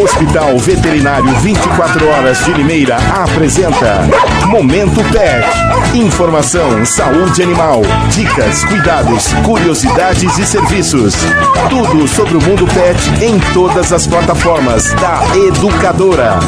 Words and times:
Hospital 0.00 0.56
Veterinário 0.58 1.34
24 1.40 2.08
Horas 2.08 2.44
de 2.44 2.52
Limeira 2.52 2.98
apresenta 3.20 4.08
Momento 4.46 5.02
Pet. 5.12 5.44
Informação, 5.92 6.84
saúde 6.86 7.42
animal, 7.42 7.82
dicas, 8.10 8.64
cuidados, 8.64 9.32
curiosidades 9.44 10.38
e 10.38 10.46
serviços. 10.46 11.14
Tudo 11.68 12.06
sobre 12.06 12.36
o 12.36 12.42
mundo 12.42 12.64
pet 12.66 13.24
em 13.24 13.40
todas 13.52 13.92
as 13.92 14.06
plataformas 14.06 14.92
da 14.92 15.20
Educadora. 15.48 16.38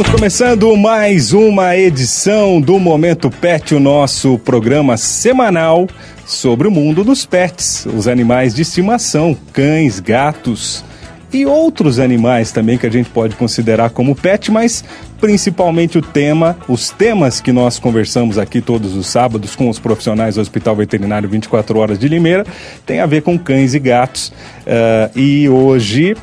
Estamos 0.00 0.18
começando 0.18 0.76
mais 0.78 1.34
uma 1.34 1.76
edição 1.76 2.58
do 2.58 2.78
Momento 2.78 3.30
Pet, 3.30 3.74
o 3.74 3.78
nosso 3.78 4.38
programa 4.38 4.96
semanal 4.96 5.86
sobre 6.24 6.66
o 6.66 6.70
mundo 6.70 7.04
dos 7.04 7.26
pets, 7.26 7.84
os 7.84 8.08
animais 8.08 8.54
de 8.54 8.62
estimação, 8.62 9.36
cães, 9.52 10.00
gatos 10.00 10.82
e 11.30 11.44
outros 11.44 11.98
animais 11.98 12.50
também 12.50 12.78
que 12.78 12.86
a 12.86 12.90
gente 12.90 13.10
pode 13.10 13.36
considerar 13.36 13.90
como 13.90 14.16
pet, 14.16 14.50
mas 14.50 14.82
principalmente 15.20 15.98
o 15.98 16.02
tema, 16.02 16.56
os 16.66 16.88
temas 16.88 17.38
que 17.38 17.52
nós 17.52 17.78
conversamos 17.78 18.38
aqui 18.38 18.62
todos 18.62 18.96
os 18.96 19.06
sábados 19.06 19.54
com 19.54 19.68
os 19.68 19.78
profissionais 19.78 20.36
do 20.36 20.40
Hospital 20.40 20.76
Veterinário 20.76 21.28
24 21.28 21.78
Horas 21.78 21.98
de 21.98 22.08
Limeira, 22.08 22.46
tem 22.86 23.00
a 23.00 23.06
ver 23.06 23.20
com 23.20 23.38
cães 23.38 23.74
e 23.74 23.78
gatos. 23.78 24.32
Uh, 24.62 25.18
e 25.18 25.46
hoje 25.46 26.16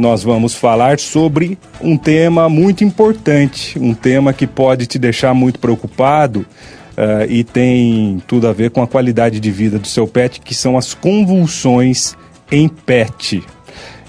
nós 0.00 0.22
vamos 0.22 0.54
falar 0.54 0.98
sobre 0.98 1.58
um 1.80 1.96
tema 1.96 2.48
muito 2.48 2.82
importante, 2.82 3.78
um 3.78 3.94
tema 3.94 4.32
que 4.32 4.46
pode 4.46 4.86
te 4.86 4.98
deixar 4.98 5.34
muito 5.34 5.58
preocupado 5.58 6.40
uh, 6.40 7.30
e 7.30 7.44
tem 7.44 8.20
tudo 8.26 8.48
a 8.48 8.52
ver 8.52 8.70
com 8.70 8.82
a 8.82 8.86
qualidade 8.86 9.38
de 9.38 9.50
vida 9.50 9.78
do 9.78 9.86
seu 9.86 10.08
pet, 10.08 10.40
que 10.40 10.54
são 10.54 10.78
as 10.78 10.94
convulsões 10.94 12.16
em 12.50 12.66
pet. 12.66 13.42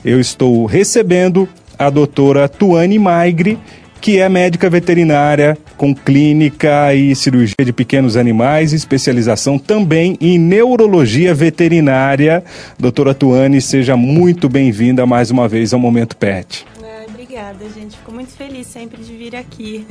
Eu 0.04 0.20
estou 0.20 0.66
recebendo 0.66 1.48
a 1.78 1.90
doutora 1.90 2.48
Tuane 2.48 2.98
Maigre, 2.98 3.60
que 4.02 4.20
é 4.20 4.28
médica 4.28 4.68
veterinária 4.68 5.56
com 5.78 5.94
clínica 5.94 6.94
e 6.96 7.16
cirurgia 7.16 7.64
de 7.64 7.72
pequenos 7.72 8.18
animais 8.18 8.74
especialização 8.74 9.60
também 9.60 10.18
em 10.20 10.40
neurologia 10.40 11.36
veterinária. 11.36 12.44
Doutora 12.80 13.14
Tuane, 13.14 13.62
seja 13.62 13.96
muito 13.96 14.50
bem-vinda 14.50 15.06
mais 15.06 15.30
uma 15.30 15.48
vez 15.48 15.72
ao 15.72 15.80
Momento 15.80 16.18
Pet. 16.18 16.66
Obrigada, 17.08 17.64
gente. 17.70 17.98
Fico 17.98 18.12
muito 18.12 18.32
feliz 18.32 18.68
sempre 18.68 19.02
de 19.02 19.16
vir 19.16 19.36
aqui. 19.36 19.86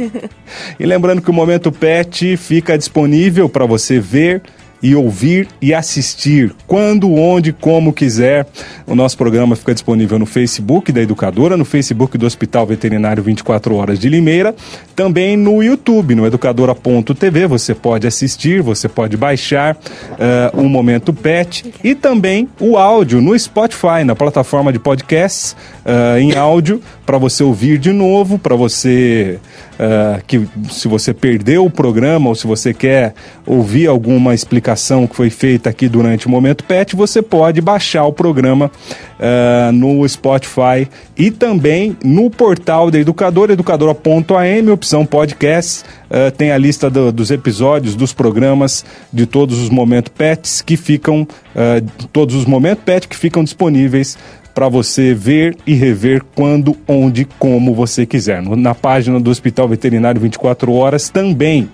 e 0.78 0.84
lembrando 0.84 1.22
que 1.22 1.30
o 1.30 1.32
Momento 1.32 1.70
Pet 1.70 2.36
fica 2.36 2.76
disponível 2.76 3.48
para 3.48 3.64
você 3.64 3.98
ver 3.98 4.42
e 4.82 4.94
ouvir 4.94 5.48
e 5.60 5.74
assistir 5.74 6.54
quando, 6.66 7.12
onde, 7.12 7.52
como 7.52 7.92
quiser. 7.92 8.46
O 8.86 8.94
nosso 8.94 9.16
programa 9.16 9.56
fica 9.56 9.72
disponível 9.72 10.18
no 10.18 10.26
Facebook 10.26 10.90
da 10.92 11.00
Educadora, 11.00 11.56
no 11.56 11.64
Facebook 11.64 12.16
do 12.16 12.26
Hospital 12.26 12.66
Veterinário 12.66 13.22
24 13.22 13.74
Horas 13.74 13.98
de 13.98 14.08
Limeira, 14.08 14.54
também 14.96 15.36
no 15.36 15.62
YouTube, 15.62 16.14
no 16.14 16.26
educadora.tv. 16.26 17.46
Você 17.46 17.74
pode 17.74 18.06
assistir, 18.06 18.62
você 18.62 18.88
pode 18.88 19.16
baixar 19.16 19.76
uh, 19.76 20.60
um 20.60 20.68
Momento 20.68 21.12
Pet 21.12 21.72
e 21.84 21.94
também 21.94 22.48
o 22.58 22.76
áudio 22.76 23.20
no 23.20 23.38
Spotify, 23.38 24.04
na 24.04 24.14
plataforma 24.14 24.72
de 24.72 24.78
podcasts 24.78 25.56
uh, 25.84 26.18
em 26.18 26.36
áudio, 26.36 26.80
para 27.04 27.18
você 27.18 27.42
ouvir 27.42 27.78
de 27.78 27.92
novo, 27.92 28.38
para 28.38 28.54
você 28.54 29.38
uh, 29.80 30.22
que 30.26 30.46
se 30.70 30.86
você 30.86 31.14
perdeu 31.14 31.64
o 31.64 31.70
programa 31.70 32.28
ou 32.28 32.34
se 32.34 32.46
você 32.46 32.74
quer 32.74 33.14
ouvir 33.46 33.86
alguma 33.86 34.34
explicação 34.34 35.06
que 35.06 35.16
foi 35.16 35.30
feita 35.30 35.70
aqui 35.70 35.88
durante 35.88 36.26
o 36.26 36.30
Momento 36.30 36.62
Pet, 36.64 36.94
você 36.94 37.22
pode 37.22 37.60
baixar 37.60 38.04
o 38.04 38.12
programa 38.12 38.70
uh, 39.18 39.72
no 39.72 40.06
Spotify 40.06 40.86
e 41.16 41.30
também 41.30 41.96
no 42.04 42.30
portal 42.30 42.90
da 42.90 42.98
Educadora, 42.98 43.54
educadora.am, 43.54 44.70
opção 44.70 45.06
podcast. 45.06 45.84
Uh, 46.10 46.30
tem 46.36 46.52
a 46.52 46.58
lista 46.58 46.90
do, 46.90 47.10
dos 47.10 47.30
episódios, 47.30 47.94
dos 47.96 48.12
programas 48.12 48.84
de 49.12 49.24
todos 49.24 49.58
os 49.58 49.70
Momentos 49.70 50.12
Pets 50.16 50.60
que 50.60 50.76
ficam, 50.76 51.26
todos 52.12 52.34
os 52.34 52.44
Momentos 52.44 52.84
Pet 52.84 53.08
que 53.08 53.16
ficam 53.16 53.42
disponíveis 53.42 54.16
para 54.54 54.68
você 54.68 55.14
ver 55.14 55.56
e 55.66 55.74
rever 55.74 56.22
quando, 56.34 56.76
onde, 56.86 57.26
como 57.38 57.74
você 57.74 58.04
quiser. 58.04 58.42
Na 58.42 58.74
página 58.74 59.18
do 59.20 59.30
Hospital 59.30 59.68
Veterinário 59.68 60.20
24 60.20 60.72
Horas 60.72 61.08
também. 61.08 61.70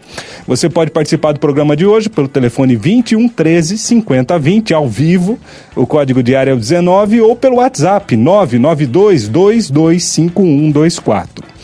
Você 0.47 0.69
pode 0.69 0.91
participar 0.91 1.33
do 1.33 1.41
programa 1.41 1.75
de 1.77 1.87
hoje 1.87 2.09
pelo 2.09 2.29
telefone 2.29 2.77
21 2.77 3.29
13 3.29 3.79
50 3.79 4.39
20 4.39 4.75
ao 4.75 4.89
vivo, 4.89 5.39
o 5.75 5.87
código 5.87 6.23
de 6.23 6.37
área 6.37 6.53
é 6.53 6.55
o 6.55 6.59
19 6.59 7.21
ou 7.21 7.35
pelo 7.35 7.57
WhatsApp 7.57 8.17
992 8.17 9.29
225124. 9.29 11.56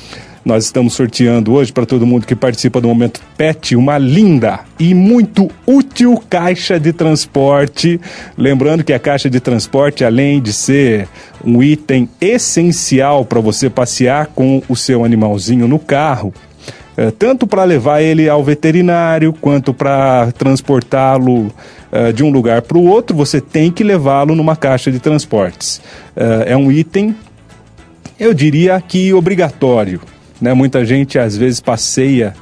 Nós 0.44 0.64
estamos 0.64 0.94
sorteando 0.94 1.52
hoje 1.52 1.72
para 1.72 1.86
todo 1.86 2.04
mundo 2.04 2.26
que 2.26 2.34
participa 2.34 2.80
do 2.80 2.88
Momento 2.88 3.20
Pet 3.36 3.76
uma 3.76 3.96
linda 3.96 4.60
e 4.76 4.92
muito 4.92 5.48
útil 5.64 6.20
caixa 6.28 6.80
de 6.80 6.92
transporte. 6.92 8.00
Lembrando 8.36 8.82
que 8.82 8.92
a 8.92 8.98
caixa 8.98 9.30
de 9.30 9.38
transporte, 9.38 10.04
além 10.04 10.42
de 10.42 10.52
ser 10.52 11.08
um 11.44 11.62
item 11.62 12.08
essencial 12.20 13.24
para 13.24 13.38
você 13.38 13.70
passear 13.70 14.26
com 14.26 14.60
o 14.68 14.74
seu 14.74 15.04
animalzinho 15.04 15.68
no 15.68 15.78
carro, 15.78 16.34
é, 16.96 17.12
tanto 17.12 17.46
para 17.46 17.62
levar 17.62 18.02
ele 18.02 18.28
ao 18.28 18.42
veterinário 18.42 19.32
quanto 19.32 19.72
para 19.72 20.32
transportá-lo 20.32 21.52
é, 21.92 22.10
de 22.10 22.24
um 22.24 22.30
lugar 22.30 22.62
para 22.62 22.76
o 22.76 22.84
outro, 22.84 23.16
você 23.16 23.40
tem 23.40 23.70
que 23.70 23.84
levá-lo 23.84 24.34
numa 24.34 24.56
caixa 24.56 24.90
de 24.90 24.98
transportes. 24.98 25.80
É, 26.16 26.52
é 26.52 26.56
um 26.56 26.70
item, 26.70 27.14
eu 28.18 28.34
diria 28.34 28.80
que 28.80 29.14
obrigatório. 29.14 30.00
Né? 30.42 30.52
Muita 30.52 30.84
gente 30.84 31.18
às 31.18 31.36
vezes 31.36 31.60
passeia 31.60 32.34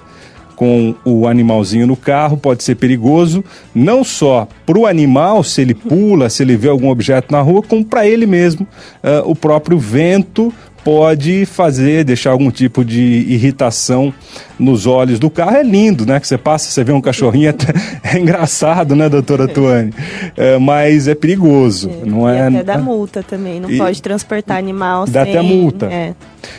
com 0.56 0.94
o 1.06 1.26
animalzinho 1.26 1.86
no 1.86 1.96
carro, 1.96 2.36
pode 2.36 2.62
ser 2.62 2.74
perigoso, 2.74 3.42
não 3.74 4.04
só 4.04 4.46
para 4.66 4.78
o 4.78 4.86
animal, 4.86 5.42
se 5.42 5.62
ele 5.62 5.74
pula, 5.74 6.28
se 6.28 6.42
ele 6.42 6.54
vê 6.54 6.68
algum 6.68 6.90
objeto 6.90 7.32
na 7.32 7.40
rua, 7.40 7.62
como 7.62 7.82
para 7.82 8.06
ele 8.06 8.26
mesmo. 8.26 8.68
Uh, 9.02 9.30
o 9.30 9.34
próprio 9.34 9.78
vento 9.78 10.52
pode 10.84 11.46
fazer, 11.46 12.04
deixar 12.04 12.30
algum 12.30 12.50
tipo 12.50 12.84
de 12.84 13.00
irritação 13.00 14.12
nos 14.58 14.86
olhos 14.86 15.18
do 15.18 15.30
carro. 15.30 15.56
É 15.56 15.62
lindo, 15.62 16.04
né? 16.04 16.20
Que 16.20 16.28
você 16.28 16.36
passa, 16.36 16.70
você 16.70 16.84
vê 16.84 16.92
um 16.92 17.00
cachorrinho, 17.00 17.48
é, 18.04 18.16
é 18.16 18.18
engraçado, 18.18 18.94
né, 18.94 19.08
doutora 19.08 19.48
Tuane? 19.48 19.92
É, 20.36 20.58
mas 20.58 21.08
é 21.08 21.14
perigoso, 21.14 21.90
é, 21.90 22.06
não 22.06 22.28
é? 22.28 22.48
até 22.48 22.62
dá 22.62 22.78
multa 22.78 23.22
também, 23.22 23.60
não 23.60 23.70
e, 23.70 23.78
pode 23.78 24.02
transportar 24.02 24.58
animal 24.58 25.06
dá 25.06 25.24
sem... 25.24 25.32
até 25.32 25.42
multa. 25.42 25.86
É. 25.86 26.14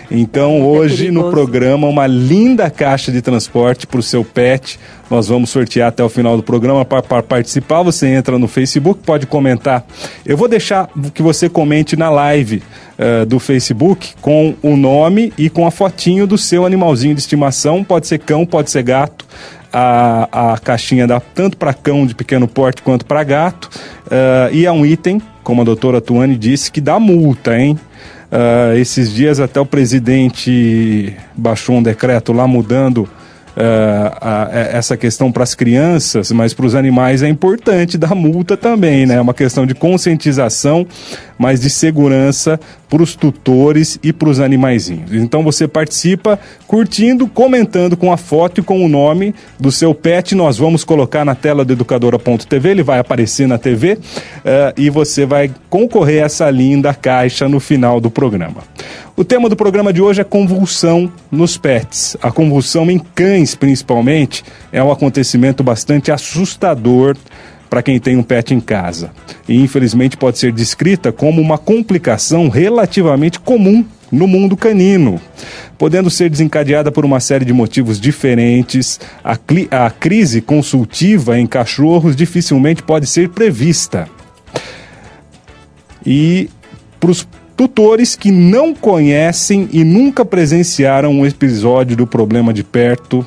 Então, 0.09 0.57
é 0.57 0.63
hoje 0.63 1.11
no 1.11 1.29
programa, 1.29 1.87
uma 1.87 2.07
linda 2.07 2.69
caixa 2.69 3.11
de 3.11 3.21
transporte 3.21 3.87
para 3.87 3.99
o 3.99 4.03
seu 4.03 4.23
pet. 4.23 4.79
Nós 5.09 5.27
vamos 5.27 5.49
sortear 5.49 5.89
até 5.89 6.03
o 6.03 6.09
final 6.09 6.37
do 6.37 6.43
programa 6.43 6.85
para 6.85 7.21
participar. 7.21 7.83
Você 7.83 8.07
entra 8.07 8.39
no 8.39 8.47
Facebook, 8.47 9.01
pode 9.05 9.27
comentar. 9.27 9.85
Eu 10.25 10.37
vou 10.37 10.47
deixar 10.47 10.89
que 11.13 11.21
você 11.21 11.49
comente 11.49 11.95
na 11.95 12.09
live 12.09 12.63
uh, 12.97 13.25
do 13.25 13.39
Facebook 13.39 14.13
com 14.21 14.55
o 14.61 14.75
nome 14.77 15.33
e 15.37 15.49
com 15.49 15.67
a 15.67 15.71
fotinho 15.71 16.25
do 16.25 16.37
seu 16.37 16.65
animalzinho 16.65 17.13
de 17.13 17.19
estimação. 17.19 17.83
Pode 17.83 18.07
ser 18.07 18.19
cão, 18.19 18.45
pode 18.45 18.71
ser 18.71 18.83
gato. 18.83 19.25
A, 19.73 20.53
a 20.53 20.57
caixinha 20.57 21.07
dá 21.07 21.19
tanto 21.19 21.55
para 21.55 21.73
cão 21.73 22.05
de 22.05 22.13
pequeno 22.13 22.47
porte 22.47 22.81
quanto 22.81 23.05
para 23.05 23.23
gato. 23.23 23.69
Uh, 24.05 24.53
e 24.53 24.65
é 24.65 24.71
um 24.71 24.85
item, 24.85 25.21
como 25.43 25.61
a 25.61 25.65
doutora 25.65 26.01
Tuane 26.01 26.37
disse, 26.37 26.71
que 26.71 26.81
dá 26.81 26.99
multa, 26.99 27.57
hein? 27.57 27.77
Uh, 28.31 28.77
esses 28.77 29.11
dias 29.13 29.41
até 29.41 29.59
o 29.59 29.65
presidente 29.65 31.13
baixou 31.35 31.75
um 31.75 31.83
decreto 31.83 32.31
lá 32.31 32.47
mudando 32.47 33.09
Uh, 33.51 34.15
a, 34.21 34.49
essa 34.53 34.95
questão 34.95 35.29
para 35.29 35.43
as 35.43 35.53
crianças, 35.53 36.31
mas 36.31 36.53
para 36.53 36.65
os 36.65 36.73
animais 36.73 37.21
é 37.21 37.27
importante 37.27 37.97
dar 37.97 38.15
multa 38.15 38.55
também, 38.55 39.05
né? 39.05 39.15
É 39.15 39.21
uma 39.21 39.33
questão 39.33 39.65
de 39.65 39.75
conscientização, 39.75 40.87
mas 41.41 41.59
de 41.59 41.71
segurança 41.71 42.59
para 42.87 43.01
os 43.01 43.15
tutores 43.15 43.97
e 44.03 44.13
para 44.13 44.29
os 44.29 44.39
animaizinhos. 44.39 45.11
Então 45.11 45.41
você 45.43 45.67
participa 45.67 46.39
curtindo, 46.67 47.27
comentando 47.27 47.97
com 47.97 48.13
a 48.13 48.17
foto 48.17 48.59
e 48.59 48.63
com 48.63 48.85
o 48.85 48.87
nome 48.87 49.33
do 49.59 49.71
seu 49.71 49.91
pet. 49.95 50.35
Nós 50.35 50.59
vamos 50.59 50.83
colocar 50.83 51.25
na 51.25 51.33
tela 51.33 51.65
do 51.65 51.73
educadora.tv, 51.73 52.69
ele 52.69 52.83
vai 52.83 52.99
aparecer 52.99 53.47
na 53.47 53.57
TV 53.57 53.93
uh, 53.93 53.99
e 54.77 54.91
você 54.91 55.25
vai 55.25 55.49
concorrer 55.67 56.21
a 56.21 56.25
essa 56.27 56.47
linda 56.51 56.93
caixa 56.93 57.49
no 57.49 57.59
final 57.59 57.99
do 57.99 58.11
programa. 58.11 58.57
O 59.17 59.23
tema 59.23 59.49
do 59.49 59.55
programa 59.55 59.91
de 59.91 60.01
hoje 60.01 60.21
é 60.21 60.23
convulsão 60.23 61.11
nos 61.31 61.57
pets. 61.57 62.15
A 62.21 62.31
convulsão 62.31 62.89
em 62.89 62.99
cães, 62.99 63.55
principalmente, 63.55 64.43
é 64.71 64.81
um 64.83 64.91
acontecimento 64.91 65.63
bastante 65.63 66.11
assustador 66.11 67.17
para 67.71 67.81
quem 67.81 68.01
tem 68.01 68.17
um 68.17 68.21
pet 68.21 68.53
em 68.53 68.59
casa. 68.59 69.11
E 69.47 69.55
infelizmente 69.55 70.17
pode 70.17 70.37
ser 70.37 70.51
descrita 70.51 71.09
como 71.09 71.41
uma 71.41 71.57
complicação 71.57 72.49
relativamente 72.49 73.39
comum 73.39 73.85
no 74.11 74.27
mundo 74.27 74.57
canino, 74.57 75.21
podendo 75.77 76.09
ser 76.09 76.29
desencadeada 76.29 76.91
por 76.91 77.05
uma 77.05 77.21
série 77.21 77.45
de 77.45 77.53
motivos 77.53 77.97
diferentes. 77.97 78.99
A, 79.23 79.37
a 79.85 79.89
crise 79.89 80.41
consultiva 80.41 81.39
em 81.39 81.47
cachorros 81.47 82.13
dificilmente 82.13 82.83
pode 82.83 83.07
ser 83.07 83.29
prevista. 83.29 84.05
E 86.05 86.49
para 86.99 87.11
os 87.11 87.25
tutores 87.55 88.17
que 88.17 88.31
não 88.31 88.75
conhecem 88.75 89.69
e 89.71 89.85
nunca 89.85 90.25
presenciaram 90.25 91.13
um 91.13 91.25
episódio 91.25 91.95
do 91.95 92.05
problema 92.05 92.53
de 92.53 92.65
perto, 92.65 93.25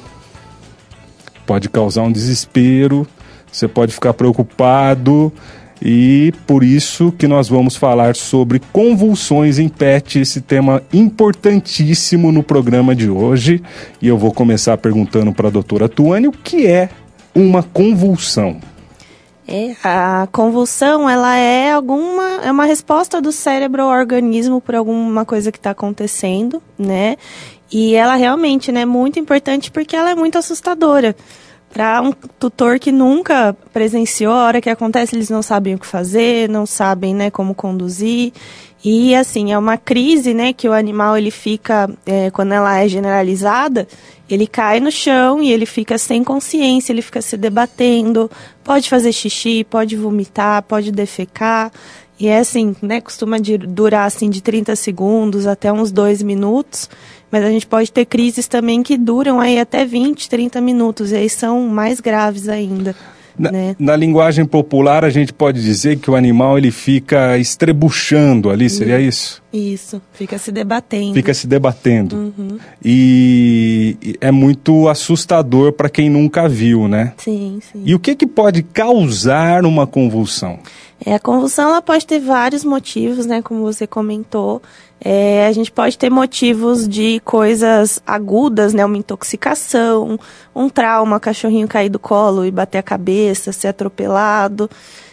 pode 1.46 1.70
causar 1.70 2.02
um 2.02 2.12
desespero, 2.12 3.06
você 3.54 3.68
pode 3.68 3.92
ficar 3.92 4.12
preocupado 4.14 5.32
e 5.80 6.32
por 6.46 6.64
isso 6.64 7.12
que 7.12 7.28
nós 7.28 7.48
vamos 7.48 7.76
falar 7.76 8.16
sobre 8.16 8.60
convulsões 8.72 9.58
em 9.58 9.68
pet, 9.68 10.18
esse 10.18 10.40
tema 10.40 10.82
importantíssimo 10.92 12.32
no 12.32 12.42
programa 12.42 12.94
de 12.94 13.08
hoje. 13.08 13.62
E 14.00 14.08
eu 14.08 14.18
vou 14.18 14.32
começar 14.32 14.76
perguntando 14.78 15.32
para 15.32 15.48
a 15.48 15.50
doutora 15.50 15.88
Tuane 15.88 16.26
o 16.26 16.32
que 16.32 16.66
é 16.66 16.88
uma 17.34 17.62
convulsão. 17.62 18.60
É, 19.46 19.76
a 19.84 20.26
convulsão, 20.32 21.08
ela 21.08 21.36
é 21.36 21.70
alguma, 21.70 22.40
é 22.42 22.50
uma 22.50 22.64
resposta 22.64 23.20
do 23.20 23.30
cérebro 23.30 23.82
ao 23.82 23.90
organismo 23.90 24.60
por 24.60 24.74
alguma 24.74 25.24
coisa 25.26 25.52
que 25.52 25.58
está 25.58 25.70
acontecendo, 25.70 26.62
né? 26.78 27.16
E 27.70 27.94
ela 27.94 28.14
realmente, 28.14 28.72
né, 28.72 28.82
é 28.82 28.86
muito 28.86 29.18
importante 29.18 29.70
porque 29.70 29.94
ela 29.94 30.10
é 30.10 30.14
muito 30.14 30.38
assustadora. 30.38 31.14
Para 31.74 32.00
um 32.00 32.12
tutor 32.12 32.78
que 32.78 32.92
nunca 32.92 33.52
presenciou, 33.72 34.32
a 34.32 34.44
hora 34.44 34.60
que 34.60 34.70
acontece, 34.70 35.16
eles 35.16 35.28
não 35.28 35.42
sabem 35.42 35.74
o 35.74 35.78
que 35.78 35.84
fazer, 35.84 36.48
não 36.48 36.64
sabem, 36.64 37.12
né, 37.12 37.32
como 37.32 37.52
conduzir. 37.52 38.32
E, 38.84 39.12
assim, 39.12 39.52
é 39.52 39.58
uma 39.58 39.76
crise, 39.76 40.32
né, 40.32 40.52
que 40.52 40.68
o 40.68 40.72
animal, 40.72 41.18
ele 41.18 41.32
fica, 41.32 41.90
é, 42.06 42.30
quando 42.30 42.52
ela 42.52 42.78
é 42.78 42.86
generalizada, 42.86 43.88
ele 44.30 44.46
cai 44.46 44.78
no 44.78 44.92
chão 44.92 45.42
e 45.42 45.50
ele 45.50 45.66
fica 45.66 45.98
sem 45.98 46.22
consciência, 46.22 46.92
ele 46.92 47.02
fica 47.02 47.20
se 47.20 47.36
debatendo, 47.36 48.30
pode 48.62 48.88
fazer 48.88 49.12
xixi, 49.12 49.64
pode 49.64 49.96
vomitar, 49.96 50.62
pode 50.62 50.92
defecar. 50.92 51.72
E 52.18 52.28
é 52.28 52.38
assim, 52.38 52.76
né, 52.80 53.00
costuma 53.00 53.38
durar, 53.38 54.06
assim, 54.06 54.30
de 54.30 54.40
30 54.40 54.76
segundos 54.76 55.46
até 55.46 55.72
uns 55.72 55.90
2 55.90 56.22
minutos. 56.22 56.88
Mas 57.30 57.44
a 57.44 57.50
gente 57.50 57.66
pode 57.66 57.90
ter 57.90 58.04
crises 58.04 58.46
também 58.46 58.82
que 58.82 58.96
duram 58.96 59.40
aí 59.40 59.58
até 59.58 59.84
20, 59.84 60.28
30 60.28 60.60
minutos, 60.60 61.10
e 61.10 61.16
aí 61.16 61.28
são 61.28 61.62
mais 61.62 62.00
graves 62.00 62.48
ainda. 62.48 62.94
Na, 63.36 63.50
né? 63.50 63.76
na, 63.78 63.96
linguagem 63.96 64.44
popular, 64.44 65.04
a 65.04 65.10
gente 65.10 65.32
pode 65.32 65.60
dizer 65.60 65.98
que 65.98 66.10
o 66.10 66.14
animal 66.14 66.56
ele 66.56 66.70
fica 66.70 67.36
estrebuchando 67.36 68.48
ali, 68.48 68.70
seria 68.70 69.00
isso? 69.00 69.42
Isso, 69.52 70.00
fica 70.12 70.38
se 70.38 70.52
debatendo. 70.52 71.14
Fica 71.14 71.34
se 71.34 71.46
debatendo. 71.46 72.16
Uhum. 72.16 72.58
E 72.84 74.16
é 74.20 74.30
muito 74.30 74.88
assustador 74.88 75.72
para 75.72 75.88
quem 75.88 76.08
nunca 76.08 76.48
viu, 76.48 76.86
né? 76.86 77.12
Sim, 77.16 77.58
sim. 77.72 77.82
E 77.84 77.94
o 77.94 77.98
que, 77.98 78.14
que 78.14 78.26
pode 78.26 78.62
causar 78.62 79.64
uma 79.64 79.86
convulsão? 79.86 80.58
É, 81.04 81.14
a 81.14 81.18
convulsão 81.18 81.70
ela 81.70 81.82
pode 81.82 82.06
ter 82.06 82.18
vários 82.18 82.64
motivos, 82.64 83.26
né? 83.26 83.42
Como 83.42 83.62
você 83.62 83.86
comentou. 83.86 84.62
É, 85.04 85.46
a 85.46 85.52
gente 85.52 85.70
pode 85.70 85.98
ter 85.98 86.10
motivos 86.10 86.88
de 86.88 87.20
coisas 87.20 88.00
agudas, 88.06 88.72
né? 88.72 88.82
Uma 88.82 88.96
intoxicação, 88.96 90.18
um 90.56 90.70
trauma, 90.70 91.20
cachorrinho 91.20 91.68
cair 91.68 91.90
do 91.90 91.98
colo 91.98 92.46
e 92.46 92.50
bater 92.50 92.78
a 92.78 92.82
cabeça, 92.82 93.52
ser 93.52 93.68
atropelado, 93.68 94.70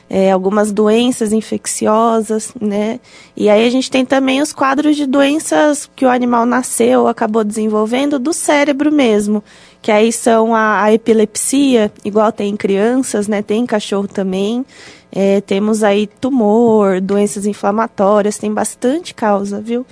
é, 0.09 0.31
algumas 0.31 0.71
doenças 0.71 1.33
infecciosas, 1.33 2.53
né? 2.59 3.01
E 3.35 3.49
aí 3.49 3.67
a 3.67 3.69
gente 3.69 3.91
tem 3.91 4.05
também 4.05 4.41
os 4.41 4.53
quadros 4.53 4.95
de 4.95 5.05
doenças 5.05 5.89
que 5.93 6.05
o 6.05 6.09
animal 6.09 6.45
nasceu, 6.45 7.09
acabou 7.09 7.43
desenvolvendo 7.43 8.17
do 8.17 8.31
cérebro 8.31 8.93
mesmo, 8.93 9.43
que 9.81 9.91
aí 9.91 10.11
são 10.11 10.53
a, 10.53 10.83
a 10.83 10.93
epilepsia, 10.93 11.91
igual 12.05 12.31
tem 12.31 12.49
em 12.49 12.57
crianças, 12.57 13.27
né? 13.27 13.41
Tem 13.41 13.63
em 13.63 13.65
cachorro 13.65 14.07
também. 14.07 14.65
É, 15.11 15.41
temos 15.41 15.83
aí 15.83 16.07
tumor, 16.07 17.01
doenças 17.01 17.45
inflamatórias, 17.45 18.37
tem 18.37 18.53
bastante 18.53 19.13
causa, 19.13 19.59
viu? 19.59 19.85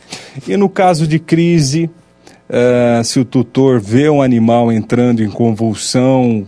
E 0.47 0.55
no 0.55 0.69
caso 0.69 1.05
de 1.05 1.19
crise, 1.19 1.89
uh, 2.49 3.03
se 3.03 3.19
o 3.19 3.25
tutor 3.25 3.81
vê 3.81 4.09
um 4.09 4.21
animal 4.21 4.71
entrando 4.71 5.21
em 5.21 5.29
convulsão, 5.29 6.47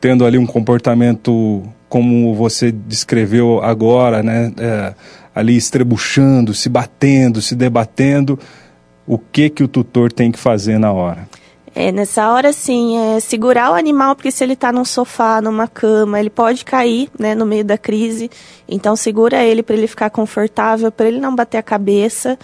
tendo 0.00 0.24
ali 0.24 0.38
um 0.38 0.46
comportamento 0.46 1.62
como 1.88 2.34
você 2.34 2.70
descreveu 2.70 3.62
agora, 3.62 4.22
né? 4.22 4.48
Uh, 4.48 4.94
ali 5.34 5.56
estrebuchando, 5.56 6.52
se 6.52 6.68
batendo, 6.68 7.40
se 7.40 7.54
debatendo, 7.54 8.38
o 9.06 9.18
que 9.18 9.48
que 9.48 9.64
o 9.64 9.68
tutor 9.68 10.12
tem 10.12 10.30
que 10.30 10.38
fazer 10.38 10.78
na 10.78 10.92
hora? 10.92 11.26
É, 11.74 11.90
nessa 11.90 12.30
hora, 12.30 12.52
sim, 12.52 12.98
é 12.98 13.18
segurar 13.18 13.70
o 13.70 13.74
animal, 13.74 14.14
porque 14.14 14.30
se 14.30 14.44
ele 14.44 14.52
está 14.52 14.70
num 14.70 14.84
sofá, 14.84 15.40
numa 15.40 15.66
cama, 15.66 16.20
ele 16.20 16.28
pode 16.28 16.64
cair, 16.64 17.08
né, 17.18 17.34
no 17.34 17.46
meio 17.46 17.64
da 17.64 17.78
crise. 17.78 18.30
Então, 18.68 18.94
segura 18.94 19.42
ele 19.42 19.62
para 19.62 19.74
ele 19.74 19.86
ficar 19.86 20.10
confortável, 20.10 20.92
para 20.92 21.08
ele 21.08 21.18
não 21.18 21.34
bater 21.34 21.56
a 21.56 21.62
cabeça. 21.62 22.38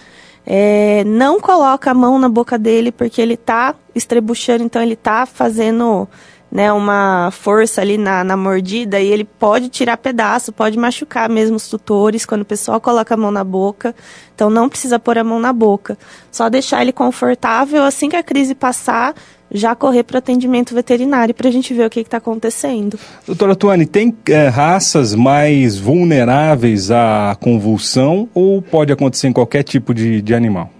É, 0.45 1.03
não 1.03 1.39
coloca 1.39 1.91
a 1.91 1.93
mão 1.93 2.17
na 2.17 2.27
boca 2.27 2.57
dele, 2.57 2.91
porque 2.91 3.21
ele 3.21 3.35
está 3.35 3.75
estrebuchando, 3.93 4.63
então 4.63 4.81
ele 4.81 4.93
está 4.93 5.27
fazendo 5.27 6.07
né, 6.51 6.71
uma 6.73 7.29
força 7.31 7.81
ali 7.81 7.97
na, 7.97 8.23
na 8.23 8.35
mordida 8.35 8.99
e 8.99 9.07
ele 9.07 9.23
pode 9.23 9.69
tirar 9.69 9.97
pedaço, 9.97 10.51
pode 10.51 10.77
machucar 10.77 11.29
mesmo 11.29 11.55
os 11.55 11.67
tutores 11.67 12.25
quando 12.25 12.41
o 12.41 12.45
pessoal 12.45 12.81
coloca 12.81 13.13
a 13.13 13.17
mão 13.17 13.31
na 13.31 13.43
boca. 13.43 13.95
Então 14.33 14.49
não 14.49 14.67
precisa 14.67 14.97
pôr 14.97 15.17
a 15.17 15.23
mão 15.23 15.39
na 15.39 15.53
boca. 15.53 15.97
Só 16.31 16.49
deixar 16.49 16.81
ele 16.81 16.91
confortável, 16.91 17.83
assim 17.83 18.09
que 18.09 18.15
a 18.15 18.23
crise 18.23 18.55
passar, 18.55 19.13
já 19.51 19.75
correr 19.75 20.03
para 20.03 20.15
o 20.15 20.17
atendimento 20.19 20.73
veterinário 20.73 21.33
para 21.33 21.49
a 21.49 21.51
gente 21.51 21.73
ver 21.73 21.85
o 21.85 21.89
que 21.89 21.99
está 21.99 22.17
acontecendo. 22.17 22.99
Doutora 23.25 23.55
Tuane, 23.55 23.85
tem 23.85 24.15
é, 24.27 24.47
raças 24.47 25.13
mais 25.13 25.77
vulneráveis 25.77 26.91
à 26.91 27.35
convulsão 27.39 28.29
ou 28.33 28.61
pode 28.61 28.91
acontecer 28.91 29.27
em 29.27 29.33
qualquer 29.33 29.63
tipo 29.63 29.93
de, 29.93 30.21
de 30.21 30.33
animal? 30.33 30.71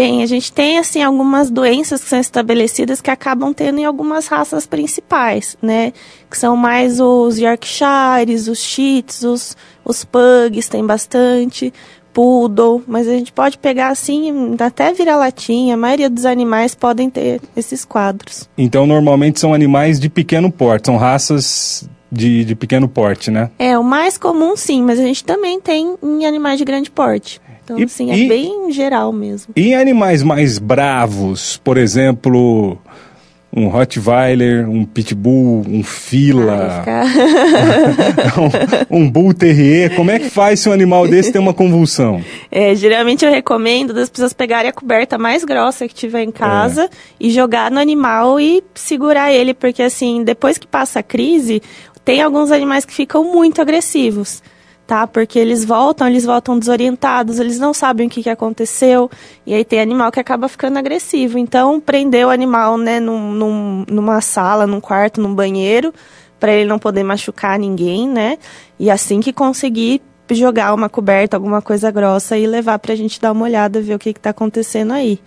Tem, 0.00 0.22
a 0.22 0.26
gente 0.26 0.50
tem 0.50 0.78
assim 0.78 1.02
algumas 1.02 1.50
doenças 1.50 2.02
que 2.02 2.08
são 2.08 2.18
estabelecidas 2.18 3.02
que 3.02 3.10
acabam 3.10 3.52
tendo 3.52 3.80
em 3.80 3.84
algumas 3.84 4.28
raças 4.28 4.64
principais, 4.64 5.58
né? 5.60 5.92
Que 6.30 6.38
são 6.38 6.56
mais 6.56 6.98
os 6.98 7.38
Yorkshires, 7.38 8.48
os 8.48 8.58
Shih 8.58 9.04
os, 9.24 9.54
os 9.84 10.02
Pugs, 10.02 10.70
tem 10.70 10.82
bastante, 10.86 11.70
Poodle, 12.14 12.82
mas 12.86 13.06
a 13.06 13.12
gente 13.12 13.30
pode 13.30 13.58
pegar 13.58 13.88
assim, 13.88 14.56
até 14.58 14.90
vira-latinha, 14.94 15.74
a 15.74 15.76
maioria 15.76 16.08
dos 16.08 16.24
animais 16.24 16.74
podem 16.74 17.10
ter 17.10 17.38
esses 17.54 17.84
quadros. 17.84 18.48
Então, 18.56 18.86
normalmente 18.86 19.38
são 19.38 19.52
animais 19.52 20.00
de 20.00 20.08
pequeno 20.08 20.50
porte, 20.50 20.86
são 20.86 20.96
raças 20.96 21.86
de, 22.10 22.42
de 22.46 22.54
pequeno 22.54 22.88
porte, 22.88 23.30
né? 23.30 23.50
É, 23.58 23.78
o 23.78 23.84
mais 23.84 24.16
comum 24.16 24.56
sim, 24.56 24.82
mas 24.82 24.98
a 24.98 25.02
gente 25.02 25.22
também 25.22 25.60
tem 25.60 25.94
em 26.02 26.24
animais 26.24 26.58
de 26.58 26.64
grande 26.64 26.90
porte. 26.90 27.38
Então, 27.70 27.78
e, 27.78 27.84
assim, 27.84 28.10
é 28.10 28.16
e, 28.16 28.28
bem 28.28 28.72
geral 28.72 29.12
mesmo. 29.12 29.52
E 29.54 29.74
animais 29.74 30.22
mais 30.24 30.58
bravos, 30.58 31.56
por 31.58 31.78
exemplo, 31.78 32.76
um 33.54 33.68
Rottweiler, 33.68 34.68
um 34.68 34.84
Pitbull, 34.84 35.64
um 35.68 35.84
Fila, 35.84 36.84
um, 38.90 38.98
um 38.98 39.10
Bull 39.10 39.32
Terrier, 39.32 39.94
como 39.94 40.10
é 40.10 40.18
que 40.18 40.28
faz 40.30 40.60
se 40.60 40.68
um 40.68 40.72
animal 40.72 41.06
desse 41.06 41.30
tem 41.30 41.40
uma 41.40 41.54
convulsão? 41.54 42.22
É, 42.52 42.74
geralmente 42.74 43.24
eu 43.24 43.30
recomendo 43.30 43.92
das 43.92 44.10
pessoas 44.10 44.32
pegarem 44.32 44.68
a 44.68 44.72
coberta 44.72 45.16
mais 45.16 45.44
grossa 45.44 45.86
que 45.86 45.94
tiver 45.94 46.22
em 46.22 46.32
casa 46.32 46.86
é. 46.86 46.88
e 47.20 47.30
jogar 47.30 47.70
no 47.70 47.78
animal 47.78 48.40
e 48.40 48.62
segurar 48.74 49.32
ele, 49.32 49.54
porque 49.54 49.82
assim, 49.82 50.24
depois 50.24 50.58
que 50.58 50.66
passa 50.66 50.98
a 50.98 51.02
crise, 51.02 51.62
tem 52.04 52.20
alguns 52.20 52.50
animais 52.50 52.84
que 52.84 52.92
ficam 52.92 53.22
muito 53.22 53.60
agressivos 53.60 54.42
tá? 54.90 55.06
Porque 55.06 55.38
eles 55.38 55.64
voltam, 55.64 56.08
eles 56.08 56.24
voltam 56.24 56.58
desorientados, 56.58 57.38
eles 57.38 57.60
não 57.60 57.72
sabem 57.72 58.08
o 58.08 58.10
que, 58.10 58.24
que 58.24 58.28
aconteceu, 58.28 59.08
e 59.46 59.54
aí 59.54 59.64
tem 59.64 59.80
animal 59.80 60.10
que 60.10 60.18
acaba 60.18 60.48
ficando 60.48 60.80
agressivo. 60.80 61.38
Então, 61.38 61.78
prender 61.78 62.26
o 62.26 62.28
animal, 62.28 62.76
né, 62.76 62.98
num, 62.98 63.30
num, 63.30 63.84
numa 63.88 64.20
sala, 64.20 64.66
num 64.66 64.80
quarto, 64.80 65.20
num 65.20 65.32
banheiro, 65.32 65.94
para 66.40 66.52
ele 66.52 66.68
não 66.68 66.76
poder 66.76 67.04
machucar 67.04 67.56
ninguém, 67.56 68.08
né? 68.08 68.36
E 68.80 68.90
assim 68.90 69.20
que 69.20 69.32
conseguir 69.32 70.02
jogar 70.32 70.74
uma 70.74 70.88
coberta, 70.88 71.36
alguma 71.36 71.62
coisa 71.62 71.88
grossa 71.92 72.36
e 72.36 72.44
levar 72.44 72.80
para 72.80 72.92
a 72.92 72.96
gente 72.96 73.20
dar 73.20 73.30
uma 73.30 73.44
olhada, 73.44 73.80
ver 73.80 73.94
o 73.94 73.98
que 73.98 74.10
está 74.10 74.30
acontecendo 74.30 74.92
aí 74.92 75.20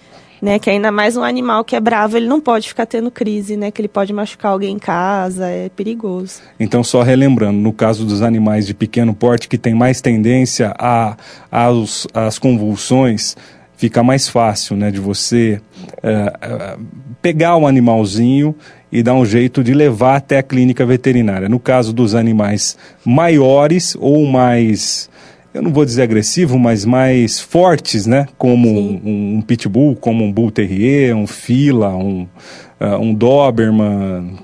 né? 0.43 0.59
Que 0.59 0.69
ainda 0.69 0.91
mais 0.91 1.15
um 1.15 1.23
animal 1.23 1.63
que 1.63 1.73
é 1.73 1.79
bravo, 1.79 2.17
ele 2.17 2.27
não 2.27 2.41
pode 2.41 2.67
ficar 2.67 2.85
tendo 2.85 3.09
crise, 3.09 3.55
né? 3.55 3.71
Que 3.71 3.79
ele 3.79 3.87
pode 3.87 4.11
machucar 4.11 4.51
alguém 4.51 4.75
em 4.75 4.77
casa, 4.77 5.47
é 5.47 5.69
perigoso. 5.69 6.41
Então, 6.59 6.83
só 6.83 7.01
relembrando, 7.01 7.57
no 7.59 7.71
caso 7.71 8.05
dos 8.05 8.21
animais 8.21 8.67
de 8.67 8.73
pequeno 8.73 9.13
porte 9.13 9.47
que 9.47 9.57
tem 9.57 9.73
mais 9.73 10.01
tendência 10.01 10.73
a, 10.77 11.15
aos, 11.49 12.05
às 12.13 12.37
convulsões, 12.37 13.37
fica 13.77 14.03
mais 14.03 14.27
fácil, 14.27 14.75
né? 14.75 14.91
De 14.91 14.99
você 14.99 15.61
é, 16.03 16.33
é, 16.41 16.77
pegar 17.21 17.55
um 17.55 17.65
animalzinho 17.65 18.53
e 18.91 19.01
dá 19.01 19.13
um 19.13 19.25
jeito 19.25 19.63
de 19.63 19.73
levar 19.73 20.17
até 20.17 20.39
a 20.39 20.43
clínica 20.43 20.85
veterinária. 20.85 21.47
No 21.47 21.57
caso 21.57 21.93
dos 21.93 22.13
animais 22.13 22.77
maiores 23.05 23.95
ou 23.97 24.25
mais 24.25 25.09
eu 25.53 25.61
não 25.61 25.71
vou 25.71 25.85
dizer 25.85 26.01
agressivo, 26.01 26.57
mas 26.57 26.83
mais 26.83 27.39
fortes, 27.39 28.07
né? 28.07 28.27
Como 28.37 28.67
um, 28.67 29.37
um, 29.37 29.41
pitbull, 29.41 29.95
como 29.95 30.23
um 30.23 30.31
bull 30.31 30.49
terrier, 30.49 31.15
um 31.15 31.27
fila, 31.27 31.89
um, 31.89 32.27
uh, 32.81 32.97
um 32.99 33.13
doberman. 33.13 34.39